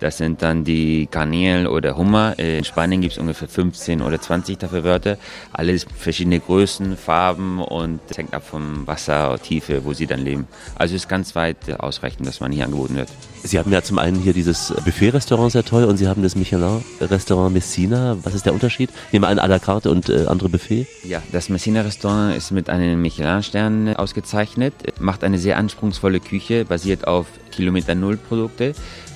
Das 0.00 0.18
sind 0.18 0.42
dann 0.42 0.64
die 0.64 1.08
Garnelen 1.10 1.66
oder 1.66 1.96
Hummer. 1.96 2.38
In 2.38 2.64
Spanien 2.64 3.00
gibt 3.00 3.12
es 3.12 3.18
ungefähr 3.18 3.48
15 3.48 4.02
oder 4.02 4.20
20 4.20 4.58
dafür 4.58 4.84
Wörter. 4.84 5.16
Alles 5.52 5.86
verschiedene 5.96 6.40
Größen, 6.40 6.96
Farben 6.96 7.60
und 7.60 8.00
es 8.08 8.18
hängt 8.18 8.34
ab 8.34 8.46
vom 8.46 8.86
Wasser 8.86 9.38
Tiefe, 9.42 9.84
wo 9.84 9.92
sie 9.92 10.06
dann 10.06 10.20
leben. 10.20 10.46
Also 10.74 10.94
es 10.94 11.02
ist 11.02 11.08
ganz 11.08 11.34
weit 11.34 11.80
ausreichend, 11.80 12.26
dass 12.26 12.40
man 12.40 12.52
hier 12.52 12.64
angeboten 12.64 12.96
wird. 12.96 13.08
Sie 13.42 13.58
haben 13.58 13.72
ja 13.72 13.80
zum 13.82 13.98
einen 13.98 14.20
hier 14.20 14.32
dieses 14.32 14.74
Buffet-Restaurant 14.84 15.52
sehr 15.52 15.64
toll 15.64 15.84
und 15.84 15.98
Sie 15.98 16.08
haben 16.08 16.22
das 16.22 16.34
Michelin-Restaurant 16.34 17.54
Messina. 17.54 18.16
Was 18.24 18.34
ist 18.34 18.44
der 18.44 18.52
Unterschied? 18.52 18.90
Nehmen 19.12 19.24
wir 19.24 19.28
an, 19.28 19.38
à 19.38 19.46
la 19.46 19.60
carte 19.60 19.90
und 19.90 20.08
äh, 20.08 20.26
andere 20.26 20.48
Buffet? 20.48 20.86
Ja, 21.04 21.22
das 21.30 21.48
Messina-Restaurant 21.48 22.36
ist 22.36 22.50
mit 22.50 22.68
einem 22.68 23.00
Michelin-Stern 23.00 23.94
ausgezeichnet, 23.94 24.74
macht 24.98 25.22
eine 25.22 25.38
sehr 25.38 25.58
anspruchsvolle 25.58 26.18
Küche, 26.18 26.64
basiert 26.64 27.06
auf 27.06 27.26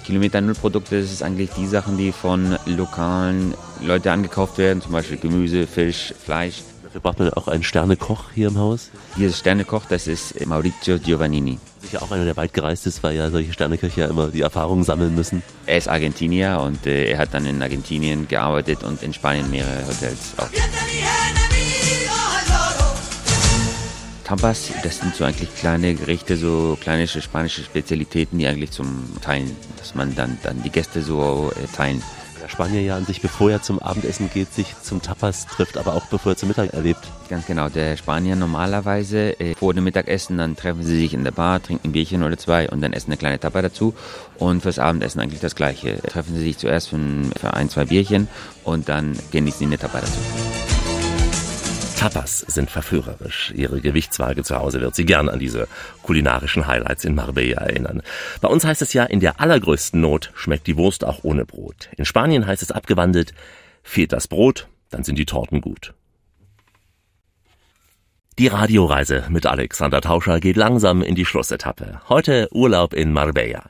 Kilometer. 0.05 0.31
Kilometer 0.31 0.41
Null-Produkte, 0.43 1.01
das 1.01 1.11
ist 1.11 1.23
eigentlich 1.23 1.51
die 1.51 1.67
Sachen, 1.67 1.97
die 1.97 2.13
von 2.13 2.57
lokalen 2.67 3.55
Leuten 3.83 4.09
angekauft 4.09 4.59
werden, 4.59 4.83
zum 4.83 4.93
Beispiel 4.93 5.17
Gemüse, 5.17 5.67
Fisch, 5.67 6.15
Fleisch. 6.25 6.63
Dafür 6.85 7.01
braucht 7.01 7.19
man 7.21 7.31
auch 7.31 7.49
einen 7.49 7.63
Sternekoch 7.63 8.25
hier 8.35 8.49
im 8.49 8.59
Haus. 8.59 8.91
Dieses 9.17 9.39
Sternekoch, 9.39 9.87
das 9.89 10.07
ist 10.07 10.45
Maurizio 10.47 10.99
Giovannini. 10.99 11.59
Sicher 11.81 12.03
auch 12.03 12.11
einer, 12.11 12.25
der 12.25 12.37
weit 12.37 12.53
gereist 12.53 12.87
ist, 12.87 13.03
weil 13.03 13.17
ja 13.17 13.31
solche 13.31 13.53
Sterneköche 13.53 14.03
ja 14.03 14.07
immer 14.09 14.29
die 14.29 14.43
Erfahrungen 14.43 14.85
sammeln 14.85 15.15
müssen. 15.15 15.43
Er 15.67 15.79
ist 15.79 15.89
Argentinier 15.89 16.61
und 16.61 16.87
äh, 16.87 17.11
er 17.11 17.19
hat 17.19 17.33
dann 17.33 17.47
in 17.47 17.63
Argentinien 17.63 18.29
gearbeitet 18.29 18.83
und 18.85 19.03
in 19.03 19.13
Spanien 19.13 19.51
mehrere 19.51 19.87
Hotels 19.87 20.35
auch. 20.37 20.49
Tapas, 24.31 24.71
das 24.85 24.99
sind 24.99 25.17
so 25.17 25.25
eigentlich 25.25 25.53
kleine 25.57 25.93
Gerichte, 25.95 26.37
so 26.37 26.79
kleine 26.81 27.09
spanische 27.09 27.63
Spezialitäten, 27.65 28.39
die 28.39 28.47
eigentlich 28.47 28.71
zum 28.71 29.05
Teilen, 29.21 29.57
dass 29.81 29.95
man 29.95 30.15
dann, 30.15 30.39
dann 30.43 30.63
die 30.63 30.71
Gäste 30.71 31.03
so 31.03 31.51
äh, 31.57 31.67
teilen. 31.75 32.03
Der 32.43 32.49
Spanier 32.49 32.81
ja 32.81 32.97
an 32.97 33.05
sich, 33.05 33.21
bevor 33.21 33.51
er 33.51 33.61
zum 33.61 33.81
Abendessen 33.81 34.31
geht, 34.33 34.53
sich 34.55 34.75
zum 34.83 35.03
Tapas 35.03 35.47
trifft, 35.47 35.77
aber 35.77 35.95
auch 35.95 36.07
bevor 36.07 36.33
er 36.33 36.37
zum 36.37 36.49
Mittag 36.49 36.73
erlebt. 36.73 37.01
Ganz 37.29 37.47
genau, 37.47 37.69
der 37.69 37.97
Spanier 37.97 38.35
normalerweise 38.35 39.39
äh, 39.39 39.55
vor 39.55 39.75
dem 39.75 39.85
Mittagessen, 39.85 40.39
dann 40.39 40.57
treffen 40.57 40.83
sie 40.83 40.99
sich 40.99 41.13
in 41.13 41.25
der 41.25 41.33
Bar, 41.33 41.63
trinken 41.63 41.89
ein 41.89 41.93
Bierchen 41.93 42.23
oder 42.23 42.39
zwei 42.39 42.69
und 42.71 42.81
dann 42.81 42.93
essen 42.93 43.11
eine 43.11 43.19
kleine 43.19 43.39
Tapa 43.39 43.61
dazu. 43.61 43.95
Und 44.39 44.63
fürs 44.63 44.79
Abendessen 44.79 45.21
eigentlich 45.21 45.41
das 45.41 45.55
Gleiche. 45.55 45.99
Treffen 46.03 46.35
sie 46.35 46.43
sich 46.43 46.59
zuerst 46.59 46.89
für 46.89 46.97
ein, 46.97 47.31
für 47.39 47.53
ein 47.53 47.69
zwei 47.69 47.85
Bierchen 47.85 48.29
und 48.65 48.89
dann 48.89 49.19
genießen 49.33 49.59
sie 49.59 49.67
eine 49.67 49.79
Tapa 49.79 50.01
dazu. 50.01 50.80
Tapas 52.01 52.39
sind 52.39 52.71
verführerisch. 52.71 53.53
Ihre 53.55 53.83
Gewichtswaage 53.83 54.43
zu 54.43 54.57
Hause 54.57 54.81
wird 54.81 54.95
Sie 54.95 55.05
gern 55.05 55.29
an 55.29 55.39
diese 55.39 55.69
kulinarischen 56.03 56.67
Highlights 56.67 57.05
in 57.05 57.15
Marbella 57.15 57.61
erinnern. 57.61 58.01
Bei 58.41 58.49
uns 58.49 58.65
heißt 58.65 58.81
es 58.81 58.95
ja, 58.95 59.05
in 59.05 59.21
der 59.21 59.39
allergrößten 59.39 60.01
Not 60.01 60.31
schmeckt 60.35 60.67
die 60.67 60.79
Wurst 60.79 61.05
auch 61.05 61.25
ohne 61.25 61.45
Brot. 61.45 61.91
In 61.99 62.07
Spanien 62.07 62.47
heißt 62.47 62.63
es 62.63 62.71
abgewandelt, 62.71 63.35
fehlt 63.83 64.15
das 64.15 64.29
Brot, 64.29 64.69
dann 64.89 65.05
sind 65.05 65.19
die 65.19 65.27
Torten 65.27 65.61
gut. 65.61 65.93
Die 68.41 68.47
Radioreise 68.47 69.25
mit 69.29 69.45
Alexander 69.45 70.01
Tauscher 70.01 70.41
geht 70.41 70.57
langsam 70.57 71.03
in 71.03 71.15
die 71.15 71.27
Schlussetappe. 71.27 72.01
Heute 72.09 72.49
Urlaub 72.53 72.95
in 72.95 73.13
Marbella. 73.13 73.65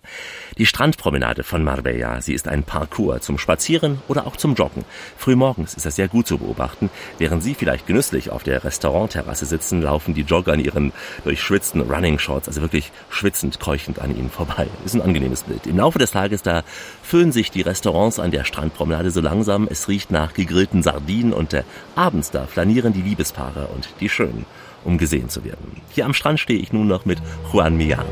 Die 0.59 0.67
Strandpromenade 0.67 1.43
von 1.43 1.65
Marbella, 1.65 2.21
sie 2.21 2.35
ist 2.35 2.47
ein 2.47 2.63
Parcours 2.63 3.23
zum 3.23 3.37
Spazieren 3.37 4.01
oder 4.07 4.29
auch 4.29 4.37
zum 4.37 4.55
Joggen. 4.55 4.85
Frühmorgens 5.17 5.75
ist 5.75 5.87
das 5.87 5.97
sehr 5.97 6.07
gut 6.07 6.29
zu 6.29 6.39
beobachten. 6.39 6.89
Während 7.19 7.43
Sie 7.43 7.55
vielleicht 7.55 7.89
genüsslich 7.89 8.31
auf 8.31 8.45
der 8.45 8.63
Restaurantterrasse 8.63 9.45
sitzen, 9.45 9.83
laufen 9.83 10.15
die 10.15 10.21
Jogger 10.21 10.55
in 10.55 10.61
ihren 10.61 10.93
durchschwitzten 11.25 11.81
Running 11.81 12.21
Shorts, 12.21 12.47
also 12.47 12.61
wirklich 12.61 12.93
schwitzend, 13.09 13.59
keuchend 13.59 13.99
an 13.99 14.17
ihnen 14.17 14.31
vorbei. 14.31 14.69
Ist 14.85 14.95
ein 14.95 15.03
angenehmes 15.03 15.43
Bild. 15.43 15.67
Im 15.67 15.79
Laufe 15.79 15.99
des 15.99 16.13
Tages, 16.13 16.43
da 16.43 16.63
füllen 17.03 17.33
sich 17.33 17.51
die 17.51 17.63
Restaurants 17.63 18.21
an 18.21 18.31
der 18.31 18.45
Strandpromenade 18.45 19.11
so 19.11 19.21
langsam. 19.21 19.67
Es 19.69 19.89
riecht 19.89 20.13
nach 20.13 20.33
gegrillten 20.33 20.85
Sardinen 20.85 21.33
und 21.33 21.55
äh, 21.55 21.65
abends 21.97 22.31
da 22.31 22.47
flanieren 22.47 22.93
die 22.93 23.03
Liebespaare 23.03 23.67
und 23.75 23.89
die 23.99 24.09
Schönen 24.09 24.47
um 24.85 24.99
gesehen 24.99 25.29
zu 25.29 25.45
werden. 25.45 25.81
Hier 25.91 26.05
am 26.05 26.15
Strand 26.15 26.41
stehe 26.41 26.59
ich 26.59 26.73
nun 26.73 26.87
noch 26.87 27.05
mit 27.05 27.19
Juan 27.53 27.77
Millan. 27.77 28.07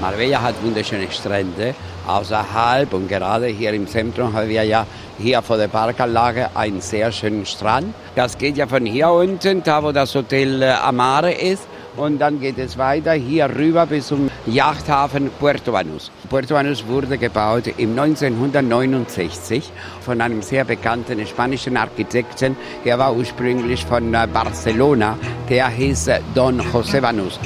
Marbella 0.00 0.40
hat 0.40 0.54
wunderschöne 0.62 1.10
Strände. 1.10 1.74
Außerhalb 2.06 2.92
und 2.94 3.08
gerade 3.08 3.46
hier 3.46 3.72
im 3.72 3.88
Zentrum 3.88 4.32
haben 4.32 4.48
wir 4.48 4.62
ja 4.62 4.86
hier 5.18 5.42
vor 5.42 5.56
der 5.56 5.66
Parkanlage 5.66 6.48
einen 6.54 6.80
sehr 6.80 7.10
schönen 7.10 7.44
Strand. 7.44 7.92
Das 8.14 8.38
geht 8.38 8.56
ja 8.56 8.66
von 8.66 8.86
hier 8.86 9.10
unten, 9.10 9.62
da 9.64 9.82
wo 9.82 9.90
das 9.90 10.14
Hotel 10.14 10.62
äh, 10.62 10.70
Amare 10.70 11.32
ist. 11.32 11.66
Und 11.96 12.18
dann 12.18 12.40
geht 12.40 12.58
es 12.58 12.76
weiter 12.76 13.12
hier 13.12 13.48
rüber 13.48 13.86
bis 13.86 14.08
zum 14.08 14.30
Yachthafen 14.46 15.30
Puerto 15.40 15.72
Banús. 15.72 16.10
Puerto 16.28 16.54
Banús 16.54 16.86
wurde 16.86 17.16
gebaut 17.16 17.68
im 17.78 17.98
1969 17.98 19.72
von 20.02 20.20
einem 20.20 20.42
sehr 20.42 20.64
bekannten 20.64 21.26
spanischen 21.26 21.76
Architekten. 21.76 22.56
Er 22.84 22.98
war 22.98 23.16
ursprünglich 23.16 23.84
von 23.86 24.12
äh, 24.12 24.28
Barcelona. 24.30 25.16
Der 25.48 25.68
hieß 25.68 26.08
äh, 26.08 26.20
Don 26.34 26.60
José 26.60 27.00
Banús. 27.00 27.38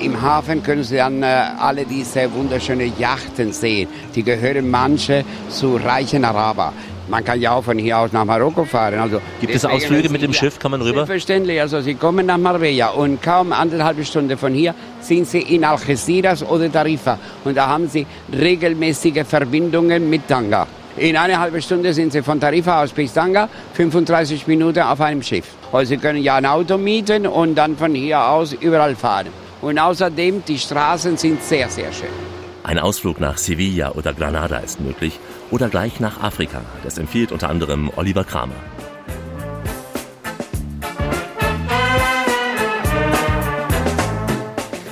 Im 0.00 0.20
Hafen 0.20 0.62
können 0.62 0.84
Sie 0.84 0.96
dann 0.96 1.22
äh, 1.22 1.26
alle 1.26 1.84
diese 1.84 2.32
wunderschönen 2.32 2.92
Yachten 2.98 3.52
sehen. 3.52 3.88
Die 4.14 4.22
gehören 4.22 4.70
manche 4.70 5.24
zu 5.50 5.76
reichen 5.76 6.24
Araber. 6.24 6.72
Man 7.08 7.24
kann 7.24 7.40
ja 7.40 7.52
auch 7.52 7.64
von 7.64 7.78
hier 7.78 7.98
aus 7.98 8.12
nach 8.12 8.24
Marokko 8.24 8.64
fahren. 8.64 8.98
Also 8.98 9.20
Gibt 9.40 9.54
es 9.54 9.64
Ausflüge 9.64 10.08
mit 10.08 10.22
dem 10.22 10.32
Schiff? 10.32 10.58
Kann 10.58 10.70
man 10.70 10.80
rüber? 10.80 11.06
Selbstverständlich. 11.06 11.60
Also 11.60 11.80
Sie 11.80 11.94
kommen 11.94 12.26
nach 12.26 12.38
Marbella 12.38 12.88
und 12.88 13.22
kaum 13.22 13.52
anderthalb 13.52 14.04
Stunden 14.06 14.38
von 14.38 14.54
hier 14.54 14.74
sind 15.00 15.26
Sie 15.26 15.40
in 15.40 15.64
Algeciras 15.64 16.42
oder 16.42 16.70
Tarifa. 16.72 17.18
Und 17.44 17.56
da 17.56 17.68
haben 17.68 17.88
Sie 17.88 18.06
regelmäßige 18.32 19.24
Verbindungen 19.26 20.08
mit 20.08 20.26
Tanga. 20.28 20.66
In 20.96 21.16
einer 21.16 21.40
halben 21.40 21.60
Stunde 21.60 21.92
sind 21.92 22.12
Sie 22.12 22.22
von 22.22 22.40
Tarifa 22.40 22.82
aus 22.82 22.92
bis 22.92 23.12
Tanga, 23.12 23.48
35 23.74 24.46
Minuten 24.46 24.80
auf 24.80 25.00
einem 25.00 25.22
Schiff. 25.22 25.46
Also 25.72 25.90
Sie 25.90 25.96
können 25.96 26.22
ja 26.22 26.36
ein 26.36 26.46
Auto 26.46 26.78
mieten 26.78 27.26
und 27.26 27.56
dann 27.56 27.76
von 27.76 27.94
hier 27.94 28.24
aus 28.24 28.52
überall 28.52 28.94
fahren. 28.94 29.26
Und 29.60 29.78
außerdem, 29.78 30.44
die 30.46 30.58
Straßen 30.58 31.16
sind 31.16 31.42
sehr, 31.42 31.68
sehr 31.68 31.92
schön. 31.92 32.08
Ein 32.62 32.78
Ausflug 32.78 33.20
nach 33.20 33.36
Sevilla 33.36 33.92
oder 33.92 34.14
Granada 34.14 34.58
ist 34.58 34.80
möglich 34.80 35.18
oder 35.54 35.68
gleich 35.68 36.00
nach 36.00 36.20
Afrika. 36.20 36.62
Das 36.82 36.98
empfiehlt 36.98 37.30
unter 37.30 37.48
anderem 37.48 37.88
Oliver 37.94 38.24
Kramer. 38.24 38.56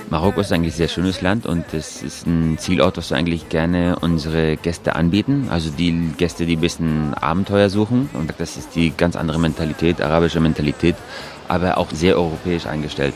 Marokko 0.09 0.43
ist 0.43 0.53
eigentlich 0.53 0.75
ein 0.75 0.77
sehr 0.77 0.89
schönes 0.89 1.21
Land 1.21 1.47
und 1.47 1.75
es 1.75 2.01
ist 2.05 2.29
ein 2.29 2.59
Zielort, 2.59 2.97
was 2.97 3.11
wir 3.11 3.17
eigentlich 3.17 3.49
gerne 3.49 3.97
unsere 4.03 4.57
Gäste 4.57 4.95
anbieten. 4.95 5.49
Also 5.51 5.69
die 5.71 6.13
Gäste, 6.17 6.47
die 6.47 6.55
ein 6.55 6.61
bisschen 6.61 7.15
Abenteuer 7.15 7.69
suchen. 7.69 8.09
Und 8.13 8.33
das 8.39 8.57
ist 8.57 8.77
die 8.77 8.93
ganz 8.97 9.17
andere 9.17 9.41
Mentalität, 9.41 10.01
arabische 10.01 10.39
Mentalität, 10.39 10.95
aber 11.49 11.77
auch 11.77 11.91
sehr 11.91 12.17
europäisch 12.17 12.67
eingestellt. 12.67 13.15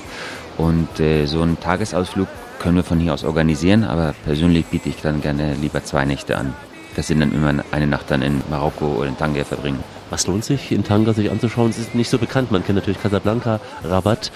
Und 0.58 0.98
äh, 0.98 1.26
so 1.26 1.42
einen 1.42 1.60
Tagesausflug 1.60 2.26
können 2.58 2.74
wir 2.74 2.82
von 2.82 2.98
hier 2.98 3.14
aus 3.14 3.22
organisieren, 3.22 3.84
aber 3.84 4.16
persönlich 4.24 4.66
biete 4.66 4.88
ich 4.88 4.96
dann 5.00 5.20
gerne 5.20 5.54
lieber 5.54 5.84
zwei 5.84 6.06
Nächte 6.06 6.36
an. 6.36 6.52
Dass 6.96 7.08
sie 7.08 7.14
dann 7.14 7.32
immer 7.32 7.62
eine 7.70 7.86
Nacht 7.86 8.10
dann 8.10 8.22
in 8.22 8.42
Marokko 8.48 8.86
oder 8.86 9.08
in 9.08 9.18
Tangier 9.18 9.44
verbringen. 9.44 9.84
Was 10.08 10.26
lohnt 10.28 10.44
sich 10.44 10.70
in 10.70 10.84
Tanga 10.84 11.12
sich 11.12 11.30
anzuschauen? 11.30 11.70
Es 11.70 11.78
ist 11.78 11.94
nicht 11.94 12.08
so 12.08 12.18
bekannt. 12.18 12.52
Man 12.52 12.64
kennt 12.64 12.76
natürlich 12.76 13.02
Casablanca, 13.02 13.60
Rabat. 13.82 14.30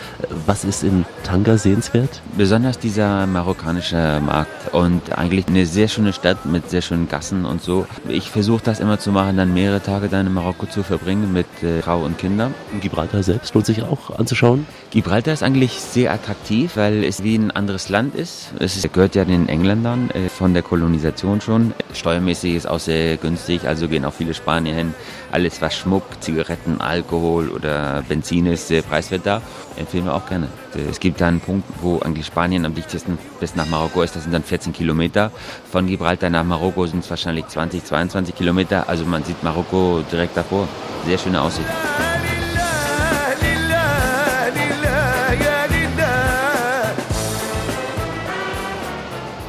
Was 0.47 0.65
ist 0.65 0.83
in 0.83 1.05
Tanga 1.23 1.59
sehenswert? 1.59 2.23
Besonders 2.37 2.79
dieser 2.79 3.27
marokkanische 3.27 4.21
Markt 4.25 4.75
und 4.75 5.17
eigentlich 5.17 5.47
eine 5.47 5.67
sehr 5.67 5.87
schöne 5.87 6.13
Stadt 6.13 6.45
mit 6.45 6.71
sehr 6.71 6.83
schönen 6.83 7.09
Gassen 7.09 7.45
und 7.45 7.63
so. 7.63 7.87
Ich 8.09 8.31
versuche 8.31 8.63
das 8.65 8.81
immer 8.81 8.99
zu 8.99 9.13
machen, 9.13 9.37
dann 9.37 9.55
mehrere 9.55 9.81
Tage 9.81 10.09
dann 10.09 10.27
in 10.27 10.35
Marokko 10.35 10.67
zu 10.67 10.83
verbringen 10.83 11.33
mit 11.33 11.47
äh, 11.63 11.83
Frau 11.83 12.03
und 12.03 12.19
Kindern. 12.19 12.53
Gibraltar 12.81 13.23
selbst 13.23 13.55
lohnt 13.55 13.67
sich 13.67 13.83
auch 13.83 14.19
anzuschauen? 14.19 14.67
Gibraltar 14.91 15.33
ist 15.33 15.45
eigentlich 15.45 15.73
sehr 15.73 16.13
attraktiv, 16.13 16.77
weil 16.77 17.05
es 17.05 17.23
wie 17.23 17.37
ein 17.37 17.53
anderes 17.53 17.89
Land 17.89 18.17
ist. 18.17 18.53
Es 18.59 18.83
gehört 18.93 19.15
ja 19.15 19.25
den 19.25 19.49
Engländern 19.49 20.11
äh, 20.11 20.29
von 20.29 20.53
der 20.53 20.65
Kolonisation 20.65 21.41
schon. 21.41 21.75
Steuermäßig 21.93 22.55
ist 22.57 22.69
auch 22.69 22.81
sehr 22.81 23.17
günstig, 23.17 23.69
also 23.69 23.87
gehen 23.89 24.05
auch 24.05 24.15
viele 24.15 24.35
Spanier 24.35 24.75
hin. 24.75 24.95
Alles 25.33 25.63
was 25.63 25.77
Schmuck, 25.77 26.03
Zigaretten, 26.21 26.81
Alkohol 26.81 27.51
oder 27.51 28.03
Benzin 28.09 28.47
ist 28.47 28.67
sehr 28.67 28.83
preiswert 28.83 29.23
da. 29.25 29.43
Empfehlen 29.77 30.07
wir 30.07 30.15
auch 30.15 30.27
gerne. 30.27 30.49
Es 30.91 30.99
gibt 30.99 31.21
da 31.21 31.29
einen 31.29 31.41
Punkt, 31.41 31.69
wo 31.81 32.01
eigentlich 32.01 32.27
Spanien 32.27 32.65
am 32.65 32.75
dichtesten 32.75 33.17
bis 33.39 33.55
nach 33.55 33.67
Marokko 33.67 34.03
ist. 34.03 34.17
Das 34.17 34.25
sind 34.25 34.33
dann 34.33 34.43
14 34.43 34.73
Kilometer. 34.73 35.31
Von 35.71 35.87
Gibraltar 35.87 36.31
nach 36.31 36.43
Marokko 36.43 36.87
sind 36.87 37.05
es 37.05 37.11
wahrscheinlich 37.11 37.47
20, 37.47 37.85
22 37.85 38.35
Kilometer. 38.35 38.89
Also 38.89 39.05
man 39.05 39.23
sieht 39.23 39.41
Marokko 39.45 40.03
direkt 40.11 40.37
davor. 40.37 40.67
Sehr 41.07 41.19
schöne 41.19 41.41
Aussicht. 41.41 41.69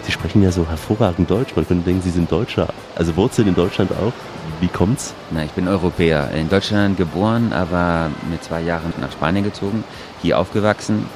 Sie 0.03 0.11
sprechen 0.11 0.43
ja 0.43 0.51
so 0.51 0.67
hervorragend 0.67 1.31
Deutsch. 1.31 1.55
Man 1.55 1.67
könnte 1.67 1.85
denken, 1.85 2.03
Sie 2.03 2.11
sind 2.11 2.31
Deutscher. 2.31 2.67
Also 2.95 3.15
Wurzeln 3.15 3.47
in 3.47 3.55
Deutschland 3.55 3.91
auch. 3.93 4.13
Wie 4.61 4.67
kommt's? 4.67 5.15
Na, 5.31 5.43
ich 5.43 5.53
bin 5.53 5.67
Europäer. 5.67 6.29
In 6.35 6.47
Deutschland 6.47 6.95
geboren, 6.95 7.51
aber 7.51 8.11
mit 8.29 8.43
zwei 8.43 8.61
Jahren 8.61 8.93
nach 9.01 9.11
Spanien 9.11 9.43
gezogen, 9.43 9.83
hier 10.21 10.37
aufgewachsen. 10.37 11.07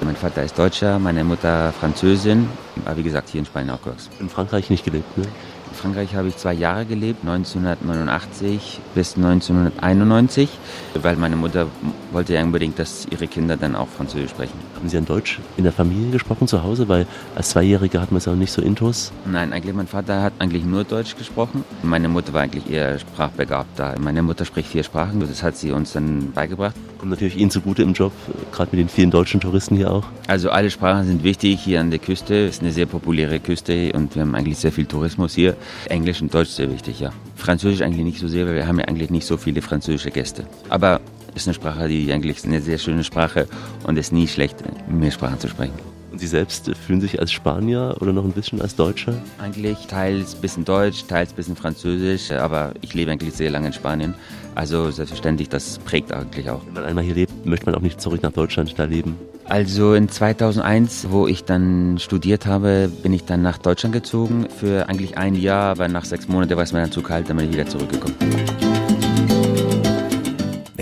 Mein 0.00 0.16
Vater 0.16 0.42
ist 0.42 0.58
Deutscher, 0.58 0.98
meine 0.98 1.22
Mutter 1.22 1.74
Französin, 1.78 2.48
aber 2.86 2.96
wie 2.96 3.02
gesagt 3.02 3.28
hier 3.28 3.40
in 3.40 3.44
Spanien 3.44 3.70
aufgewachsen. 3.70 4.10
In 4.18 4.30
Frankreich 4.30 4.70
nicht 4.70 4.86
gelebt, 4.86 5.18
ne? 5.18 5.24
In 5.24 5.74
Frankreich 5.74 6.14
habe 6.14 6.28
ich 6.28 6.38
zwei 6.38 6.54
Jahre 6.54 6.86
gelebt, 6.86 7.20
1989 7.22 8.80
bis 8.94 9.16
1991, 9.16 10.48
weil 10.94 11.16
meine 11.16 11.36
Mutter 11.36 11.66
wollte 12.12 12.32
ja 12.32 12.42
unbedingt, 12.42 12.78
dass 12.78 13.06
ihre 13.10 13.26
Kinder 13.26 13.58
dann 13.58 13.76
auch 13.76 13.88
Französisch 13.88 14.30
sprechen. 14.30 14.58
Haben 14.76 14.90
Sie 14.90 14.98
an 14.98 15.06
Deutsch 15.06 15.40
in 15.56 15.64
der 15.64 15.72
Familie 15.72 16.10
gesprochen 16.10 16.46
zu 16.46 16.62
Hause? 16.62 16.86
Weil 16.88 17.06
als 17.34 17.50
Zweijähriger 17.50 18.00
hat 18.00 18.12
man 18.12 18.18
es 18.18 18.28
auch 18.28 18.34
nicht 18.34 18.52
so 18.52 18.60
intus. 18.60 19.10
Nein, 19.24 19.54
eigentlich 19.54 19.74
mein 19.74 19.86
Vater 19.86 20.22
hat 20.22 20.34
eigentlich 20.38 20.64
nur 20.64 20.84
Deutsch 20.84 21.16
gesprochen. 21.16 21.64
Meine 21.82 22.08
Mutter 22.10 22.34
war 22.34 22.42
eigentlich 22.42 22.70
eher 22.70 22.98
sprachbegabter. 22.98 23.94
Meine 23.98 24.22
Mutter 24.22 24.44
spricht 24.44 24.68
vier 24.68 24.82
Sprachen, 24.82 25.18
das 25.20 25.42
hat 25.42 25.56
sie 25.56 25.72
uns 25.72 25.94
dann 25.94 26.30
beigebracht. 26.32 26.74
Kommt 26.98 27.10
natürlich 27.10 27.36
Ihnen 27.36 27.50
zugute 27.50 27.82
im 27.82 27.94
Job, 27.94 28.12
gerade 28.52 28.70
mit 28.72 28.80
den 28.80 28.88
vielen 28.88 29.10
deutschen 29.10 29.40
Touristen 29.40 29.76
hier 29.76 29.90
auch. 29.90 30.04
Also 30.26 30.50
alle 30.50 30.70
Sprachen 30.70 31.06
sind 31.06 31.24
wichtig 31.24 31.60
hier 31.60 31.80
an 31.80 31.90
der 31.90 31.98
Küste. 31.98 32.46
Es 32.46 32.56
ist 32.56 32.62
eine 32.62 32.72
sehr 32.72 32.86
populäre 32.86 33.40
Küste 33.40 33.92
und 33.92 34.14
wir 34.14 34.22
haben 34.22 34.34
eigentlich 34.34 34.58
sehr 34.58 34.72
viel 34.72 34.86
Tourismus 34.86 35.34
hier. 35.34 35.56
Englisch 35.88 36.20
und 36.20 36.32
Deutsch 36.32 36.50
sehr 36.50 36.70
wichtig, 36.70 37.00
ja. 37.00 37.10
Französisch 37.34 37.82
eigentlich 37.82 38.04
nicht 38.04 38.18
so 38.18 38.28
sehr, 38.28 38.46
weil 38.46 38.54
wir 38.54 38.66
haben 38.66 38.78
ja 38.78 38.86
eigentlich 38.86 39.10
nicht 39.10 39.26
so 39.26 39.36
viele 39.36 39.62
französische 39.62 40.10
Gäste. 40.10 40.44
Aber 40.68 41.00
ist 41.36 41.46
eine 41.46 41.54
Sprache, 41.54 41.88
die 41.88 42.12
eigentlich 42.12 42.38
ist 42.38 42.46
eine 42.46 42.60
sehr 42.60 42.78
schöne 42.78 43.04
Sprache 43.04 43.46
und 43.84 43.98
es 43.98 44.06
ist 44.06 44.12
nie 44.12 44.26
schlecht, 44.26 44.56
mehr 44.88 45.10
Sprachen 45.10 45.38
zu 45.38 45.48
sprechen. 45.48 45.74
Und 46.16 46.20
Sie 46.20 46.28
selbst 46.28 46.74
fühlen 46.86 47.02
sich 47.02 47.20
als 47.20 47.30
Spanier 47.30 47.94
oder 48.00 48.12
noch 48.12 48.24
ein 48.24 48.32
bisschen 48.32 48.62
als 48.62 48.74
Deutscher? 48.74 49.14
Eigentlich 49.38 49.86
teils 49.86 50.34
bisschen 50.34 50.64
Deutsch, 50.64 51.04
teils 51.06 51.34
bisschen 51.34 51.56
Französisch, 51.56 52.30
aber 52.32 52.72
ich 52.80 52.94
lebe 52.94 53.10
eigentlich 53.10 53.34
sehr 53.34 53.50
lange 53.50 53.66
in 53.66 53.72
Spanien. 53.74 54.14
Also 54.54 54.90
selbstverständlich, 54.90 55.50
das 55.50 55.78
prägt 55.80 56.12
eigentlich 56.12 56.48
auch. 56.48 56.64
Wenn 56.64 56.72
man 56.72 56.84
einmal 56.84 57.04
hier 57.04 57.14
lebt, 57.14 57.44
möchte 57.44 57.66
man 57.66 57.74
auch 57.74 57.82
nicht 57.82 58.00
zurück 58.00 58.22
nach 58.22 58.32
Deutschland 58.32 58.72
da 58.78 58.84
leben. 58.84 59.16
Also 59.44 59.92
in 59.92 60.08
2001, 60.08 61.08
wo 61.10 61.26
ich 61.26 61.44
dann 61.44 61.98
studiert 61.98 62.46
habe, 62.46 62.90
bin 63.02 63.12
ich 63.12 63.24
dann 63.24 63.42
nach 63.42 63.58
Deutschland 63.58 63.92
gezogen 63.92 64.46
für 64.48 64.88
eigentlich 64.88 65.18
ein 65.18 65.34
Jahr, 65.34 65.72
aber 65.72 65.86
nach 65.88 66.06
sechs 66.06 66.28
Monaten 66.28 66.56
war 66.56 66.64
es 66.64 66.72
mir 66.72 66.80
dann 66.80 66.92
zu 66.92 67.02
kalt, 67.02 67.28
dann 67.28 67.36
bin 67.36 67.46
ich 67.46 67.52
wieder 67.52 67.66
zurückgekommen. 67.66 68.16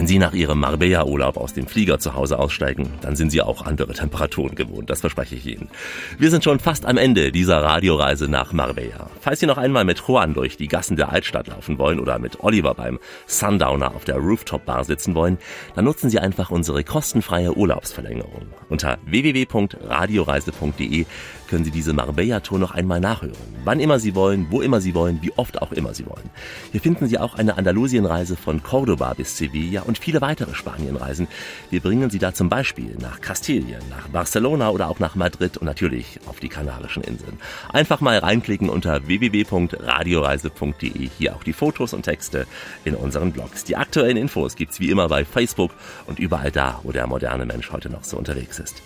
Wenn 0.04 0.08
Sie 0.08 0.18
nach 0.18 0.34
Ihrem 0.34 0.60
Marbella-Urlaub 0.60 1.38
aus 1.38 1.54
dem 1.54 1.66
Flieger 1.66 1.98
zu 1.98 2.12
Hause 2.12 2.38
aussteigen, 2.38 2.90
dann 3.00 3.16
sind 3.16 3.30
Sie 3.30 3.40
auch 3.40 3.64
andere 3.64 3.94
Temperaturen 3.94 4.54
gewohnt, 4.54 4.90
das 4.90 5.00
verspreche 5.00 5.34
ich 5.34 5.46
Ihnen. 5.46 5.70
Wir 6.18 6.30
sind 6.30 6.44
schon 6.44 6.60
fast 6.60 6.84
am 6.84 6.98
Ende 6.98 7.32
dieser 7.32 7.62
Radioreise 7.62 8.28
nach 8.28 8.52
Marbella. 8.52 9.08
Falls 9.22 9.40
Sie 9.40 9.46
noch 9.46 9.56
einmal 9.56 9.86
mit 9.86 10.02
Juan 10.06 10.34
durch 10.34 10.58
die 10.58 10.68
Gassen 10.68 10.98
der 10.98 11.10
Altstadt 11.10 11.46
laufen 11.46 11.78
wollen 11.78 12.00
oder 12.00 12.18
mit 12.18 12.44
Oliver 12.44 12.74
beim 12.74 12.98
Sundowner 13.26 13.94
auf 13.94 14.04
der 14.04 14.16
Rooftop-Bar 14.16 14.84
sitzen 14.84 15.14
wollen, 15.14 15.38
dann 15.74 15.86
nutzen 15.86 16.10
Sie 16.10 16.18
einfach 16.18 16.50
unsere 16.50 16.84
kostenfreie 16.84 17.56
Urlaubsverlängerung. 17.56 18.48
Unter 18.68 18.98
www.radioreise.de 19.06 21.06
können 21.54 21.64
Sie 21.64 21.70
diese 21.70 21.92
Marbella-Tour 21.92 22.58
noch 22.58 22.72
einmal 22.72 22.98
nachhören. 22.98 23.36
Wann 23.62 23.78
immer 23.78 24.00
Sie 24.00 24.16
wollen, 24.16 24.48
wo 24.50 24.60
immer 24.60 24.80
Sie 24.80 24.92
wollen, 24.92 25.20
wie 25.22 25.30
oft 25.36 25.62
auch 25.62 25.70
immer 25.70 25.94
Sie 25.94 26.04
wollen. 26.04 26.28
Hier 26.72 26.80
finden 26.80 27.06
Sie 27.06 27.16
auch 27.16 27.36
eine 27.36 27.56
Andalusienreise 27.56 28.34
von 28.34 28.64
Cordoba 28.64 29.14
bis 29.14 29.38
Sevilla 29.38 29.82
und 29.82 29.96
viele 29.96 30.20
weitere 30.20 30.52
Spanienreisen. 30.52 31.28
Wir 31.70 31.78
bringen 31.78 32.10
Sie 32.10 32.18
da 32.18 32.34
zum 32.34 32.48
Beispiel 32.48 32.96
nach 33.00 33.20
Kastilien, 33.20 33.80
nach 33.88 34.08
Barcelona 34.08 34.70
oder 34.70 34.88
auch 34.88 34.98
nach 34.98 35.14
Madrid 35.14 35.56
und 35.56 35.66
natürlich 35.66 36.18
auf 36.26 36.40
die 36.40 36.48
Kanarischen 36.48 37.04
Inseln. 37.04 37.38
Einfach 37.72 38.00
mal 38.00 38.18
reinklicken 38.18 38.68
unter 38.68 39.06
www.radioreise.de. 39.06 41.08
Hier 41.16 41.36
auch 41.36 41.44
die 41.44 41.52
Fotos 41.52 41.94
und 41.94 42.02
Texte 42.02 42.48
in 42.84 42.96
unseren 42.96 43.30
Blogs. 43.30 43.62
Die 43.62 43.76
aktuellen 43.76 44.16
Infos 44.16 44.56
gibt's 44.56 44.80
wie 44.80 44.90
immer 44.90 45.08
bei 45.08 45.24
Facebook 45.24 45.70
und 46.08 46.18
überall 46.18 46.50
da, 46.50 46.80
wo 46.82 46.90
der 46.90 47.06
moderne 47.06 47.46
Mensch 47.46 47.70
heute 47.70 47.90
noch 47.90 48.02
so 48.02 48.16
unterwegs 48.16 48.58
ist. 48.58 48.82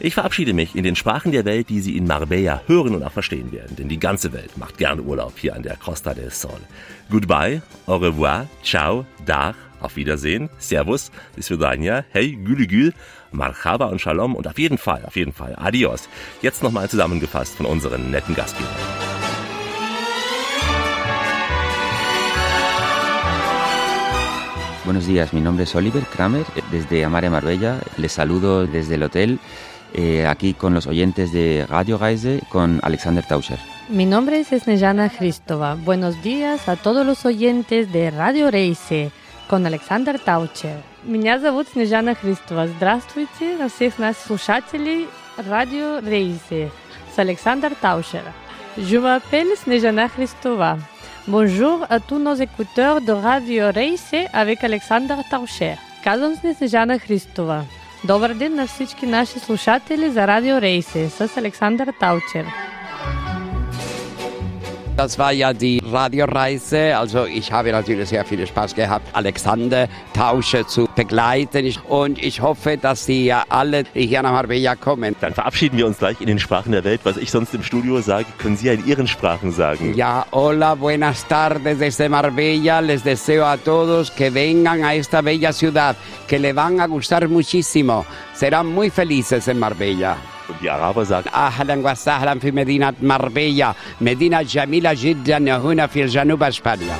Ich 0.00 0.14
verabschiede 0.14 0.52
mich 0.52 0.76
in 0.76 0.84
den 0.84 0.94
Sprachen 0.94 1.32
der 1.32 1.44
Welt, 1.44 1.68
die 1.68 1.80
Sie 1.80 1.96
in 1.96 2.06
Marbella 2.06 2.62
hören 2.66 2.94
und 2.94 3.02
auch 3.02 3.10
verstehen 3.10 3.50
werden, 3.50 3.74
denn 3.74 3.88
die 3.88 3.98
ganze 3.98 4.32
Welt 4.32 4.56
macht 4.56 4.78
gerne 4.78 5.02
Urlaub 5.02 5.32
hier 5.36 5.56
an 5.56 5.64
der 5.64 5.76
Costa 5.76 6.14
del 6.14 6.30
Sol. 6.30 6.60
Goodbye, 7.10 7.62
au 7.86 7.96
revoir, 7.96 8.46
ciao, 8.62 9.06
dar, 9.26 9.56
auf 9.80 9.96
Wiedersehen, 9.96 10.50
servus, 10.58 11.10
bis 11.34 11.50
vidania, 11.50 12.04
hey, 12.10 12.36
gülü 12.36 12.68
gül, 12.68 12.94
marhaba 13.32 13.86
und 13.86 14.00
shalom 14.00 14.36
und 14.36 14.46
auf 14.46 14.58
jeden 14.58 14.78
Fall, 14.78 15.04
auf 15.04 15.16
jeden 15.16 15.32
Fall, 15.32 15.56
adios. 15.56 16.08
Jetzt 16.42 16.62
nochmal 16.62 16.88
zusammengefasst 16.88 17.56
von 17.56 17.66
unseren 17.66 18.12
netten 18.12 18.36
Gastgebern. 18.36 18.70
Buenos 24.84 25.06
días, 25.06 25.32
mi 25.32 25.40
nombre 25.40 25.64
es 25.64 25.74
Oliver 25.74 26.00
Kramer, 26.00 26.46
desde 26.70 27.04
Amare 27.04 27.28
Marbella. 27.28 27.80
Les 27.98 28.14
saludo 28.14 28.66
desde 28.66 28.94
el 28.94 29.02
hotel, 29.02 29.38
eh, 29.93 30.25
aquí 30.25 30.53
con 30.53 30.73
los 30.73 30.87
oyentes 30.87 31.31
de 31.31 31.65
Radio 31.67 31.97
Reise, 31.97 32.41
con 32.49 32.79
Alexander 32.83 33.25
Tauscher. 33.25 33.59
Mi 33.89 34.05
nombre 34.05 34.39
es 34.39 34.47
Snejana 34.47 35.09
Hristova. 35.09 35.75
Buenos 35.75 36.21
días 36.23 36.69
a 36.69 36.75
todos 36.75 37.05
los 37.05 37.25
oyentes 37.25 37.91
de 37.91 38.11
Radio 38.11 38.49
Рейсе 38.49 39.11
con 39.47 39.65
Александр 39.65 40.19
Таучер. 40.19 40.77
Меня 41.03 41.37
зовут 41.37 41.67
Снежана 41.67 42.15
Христова. 42.15 42.67
Здравствуйте 42.67 43.57
на 43.57 43.67
всех 43.67 43.99
нас 43.99 44.17
слушателей 44.17 45.07
Radio 45.37 45.99
Рейсе 45.99 46.71
с 47.13 47.19
Александр 47.19 47.75
Таучер. 47.79 48.23
Je 48.77 48.97
m'appelle 48.97 49.55
Snejana 49.57 50.07
Hristova. 50.07 50.77
Bonjour 51.27 51.85
à 51.89 51.99
tous 51.99 52.19
nos 52.19 52.35
écouteurs 52.35 53.01
de 53.01 53.11
Radio 53.11 53.69
Рейсе 53.69 54.27
avec 54.33 54.63
Александър 54.63 55.17
Таушер. 55.29 55.77
Казвам 56.03 56.35
се 56.35 56.53
Снежана 56.53 56.99
Христова. 56.99 57.65
Добър 58.04 58.34
ден 58.34 58.54
на 58.54 58.66
всички 58.66 59.06
наши 59.06 59.38
слушатели 59.38 60.10
за 60.10 60.26
Радио 60.26 60.60
Рейсе 60.60 61.10
с 61.10 61.36
Александър 61.36 61.92
Таучер. 62.00 62.46
Das 64.98 65.16
war 65.16 65.30
ja 65.30 65.52
die 65.52 65.80
Radioreise. 65.92 66.98
Also 66.98 67.24
ich 67.24 67.52
habe 67.52 67.70
natürlich 67.70 68.08
sehr 68.08 68.24
viel 68.24 68.44
Spaß 68.44 68.74
gehabt, 68.74 69.06
Alexander 69.12 69.88
Tausche 70.12 70.66
zu 70.66 70.88
begleiten. 70.96 71.72
Und 71.88 72.20
ich 72.20 72.42
hoffe, 72.42 72.76
dass 72.76 73.06
Sie 73.06 73.26
ja 73.26 73.44
alle 73.48 73.84
hier 73.94 74.22
nach 74.22 74.32
Marbella 74.32 74.74
kommen. 74.74 75.14
Dann 75.20 75.34
verabschieden 75.34 75.76
wir 75.76 75.86
uns 75.86 75.98
gleich 75.98 76.20
in 76.20 76.26
den 76.26 76.40
Sprachen 76.40 76.72
der 76.72 76.82
Welt. 76.82 77.02
Was 77.04 77.16
ich 77.16 77.30
sonst 77.30 77.54
im 77.54 77.62
Studio 77.62 78.00
sage, 78.00 78.26
können 78.38 78.56
Sie 78.56 78.66
ja 78.66 78.72
in 78.72 78.84
Ihren 78.88 79.06
Sprachen 79.06 79.52
sagen. 79.52 79.94
Ja, 79.94 80.26
hola, 80.32 80.74
buenas 80.74 81.24
tardes 81.28 81.78
desde 81.78 82.08
Marbella. 82.08 82.80
Les 82.80 83.04
deseo 83.04 83.46
a 83.46 83.56
todos 83.56 84.10
que 84.10 84.30
vengan 84.30 84.82
a 84.82 84.96
esta 84.96 85.22
bella 85.22 85.52
ciudad, 85.52 85.94
que 86.26 86.40
le 86.40 86.52
van 86.52 86.80
a 86.80 86.86
gustar 86.88 87.28
muchísimo. 87.28 88.04
Serán 88.34 88.66
muy 88.66 88.90
felices 88.90 89.46
en 89.46 89.60
Marbella. 89.60 90.16
Und 90.48 90.60
die 90.62 90.70
Araber 90.70 91.04
sagen, 91.04 91.28
Ahlan 91.32 91.84
wa 91.84 91.94
sahlan 91.94 92.40
fi 92.40 92.52
Medina 92.52 92.92
Marbella, 93.00 93.76
Medina 94.00 94.40
Jamila 94.42 94.92
jiddan 94.92 95.62
huna 95.62 95.88
fi 95.88 96.04
Januba 96.04 96.50
Spanien. 96.50 96.98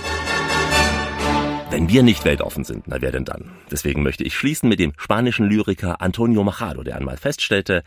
Wenn 1.71 1.89
wir 1.89 2.03
nicht 2.03 2.25
weltoffen 2.25 2.65
sind, 2.65 2.89
na 2.89 3.01
wer 3.01 3.13
denn 3.13 3.25
dann? 3.25 3.53
Deswegen 3.71 4.03
möchte 4.03 4.25
ich 4.25 4.35
schließen 4.35 4.69
mit 4.69 4.81
dem 4.81 4.93
spanischen 4.97 5.49
Lyriker 5.49 6.01
Antonio 6.01 6.43
Machado, 6.43 6.83
der 6.83 6.97
einmal 6.97 7.17
feststellte, 7.17 7.85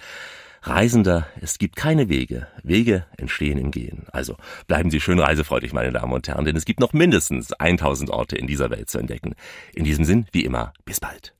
Reisender, 0.63 1.25
es 1.41 1.57
gibt 1.57 1.75
keine 1.75 2.07
Wege. 2.07 2.47
Wege 2.61 3.05
entstehen 3.17 3.57
im 3.57 3.71
Gehen. 3.71 4.05
Also 4.11 4.35
bleiben 4.67 4.91
Sie 4.91 5.01
schön 5.01 5.19
reisefreudig, 5.19 5.73
meine 5.73 5.91
Damen 5.91 6.13
und 6.13 6.27
Herren, 6.27 6.45
denn 6.45 6.55
es 6.55 6.65
gibt 6.65 6.79
noch 6.79 6.93
mindestens 6.93 7.51
1000 7.53 8.11
Orte 8.11 8.35
in 8.37 8.45
dieser 8.45 8.69
Welt 8.69 8.87
zu 8.87 8.99
entdecken. 8.99 9.33
In 9.73 9.85
diesem 9.85 10.05
Sinn, 10.05 10.27
wie 10.31 10.45
immer, 10.45 10.73
bis 10.85 10.99
bald. 10.99 11.33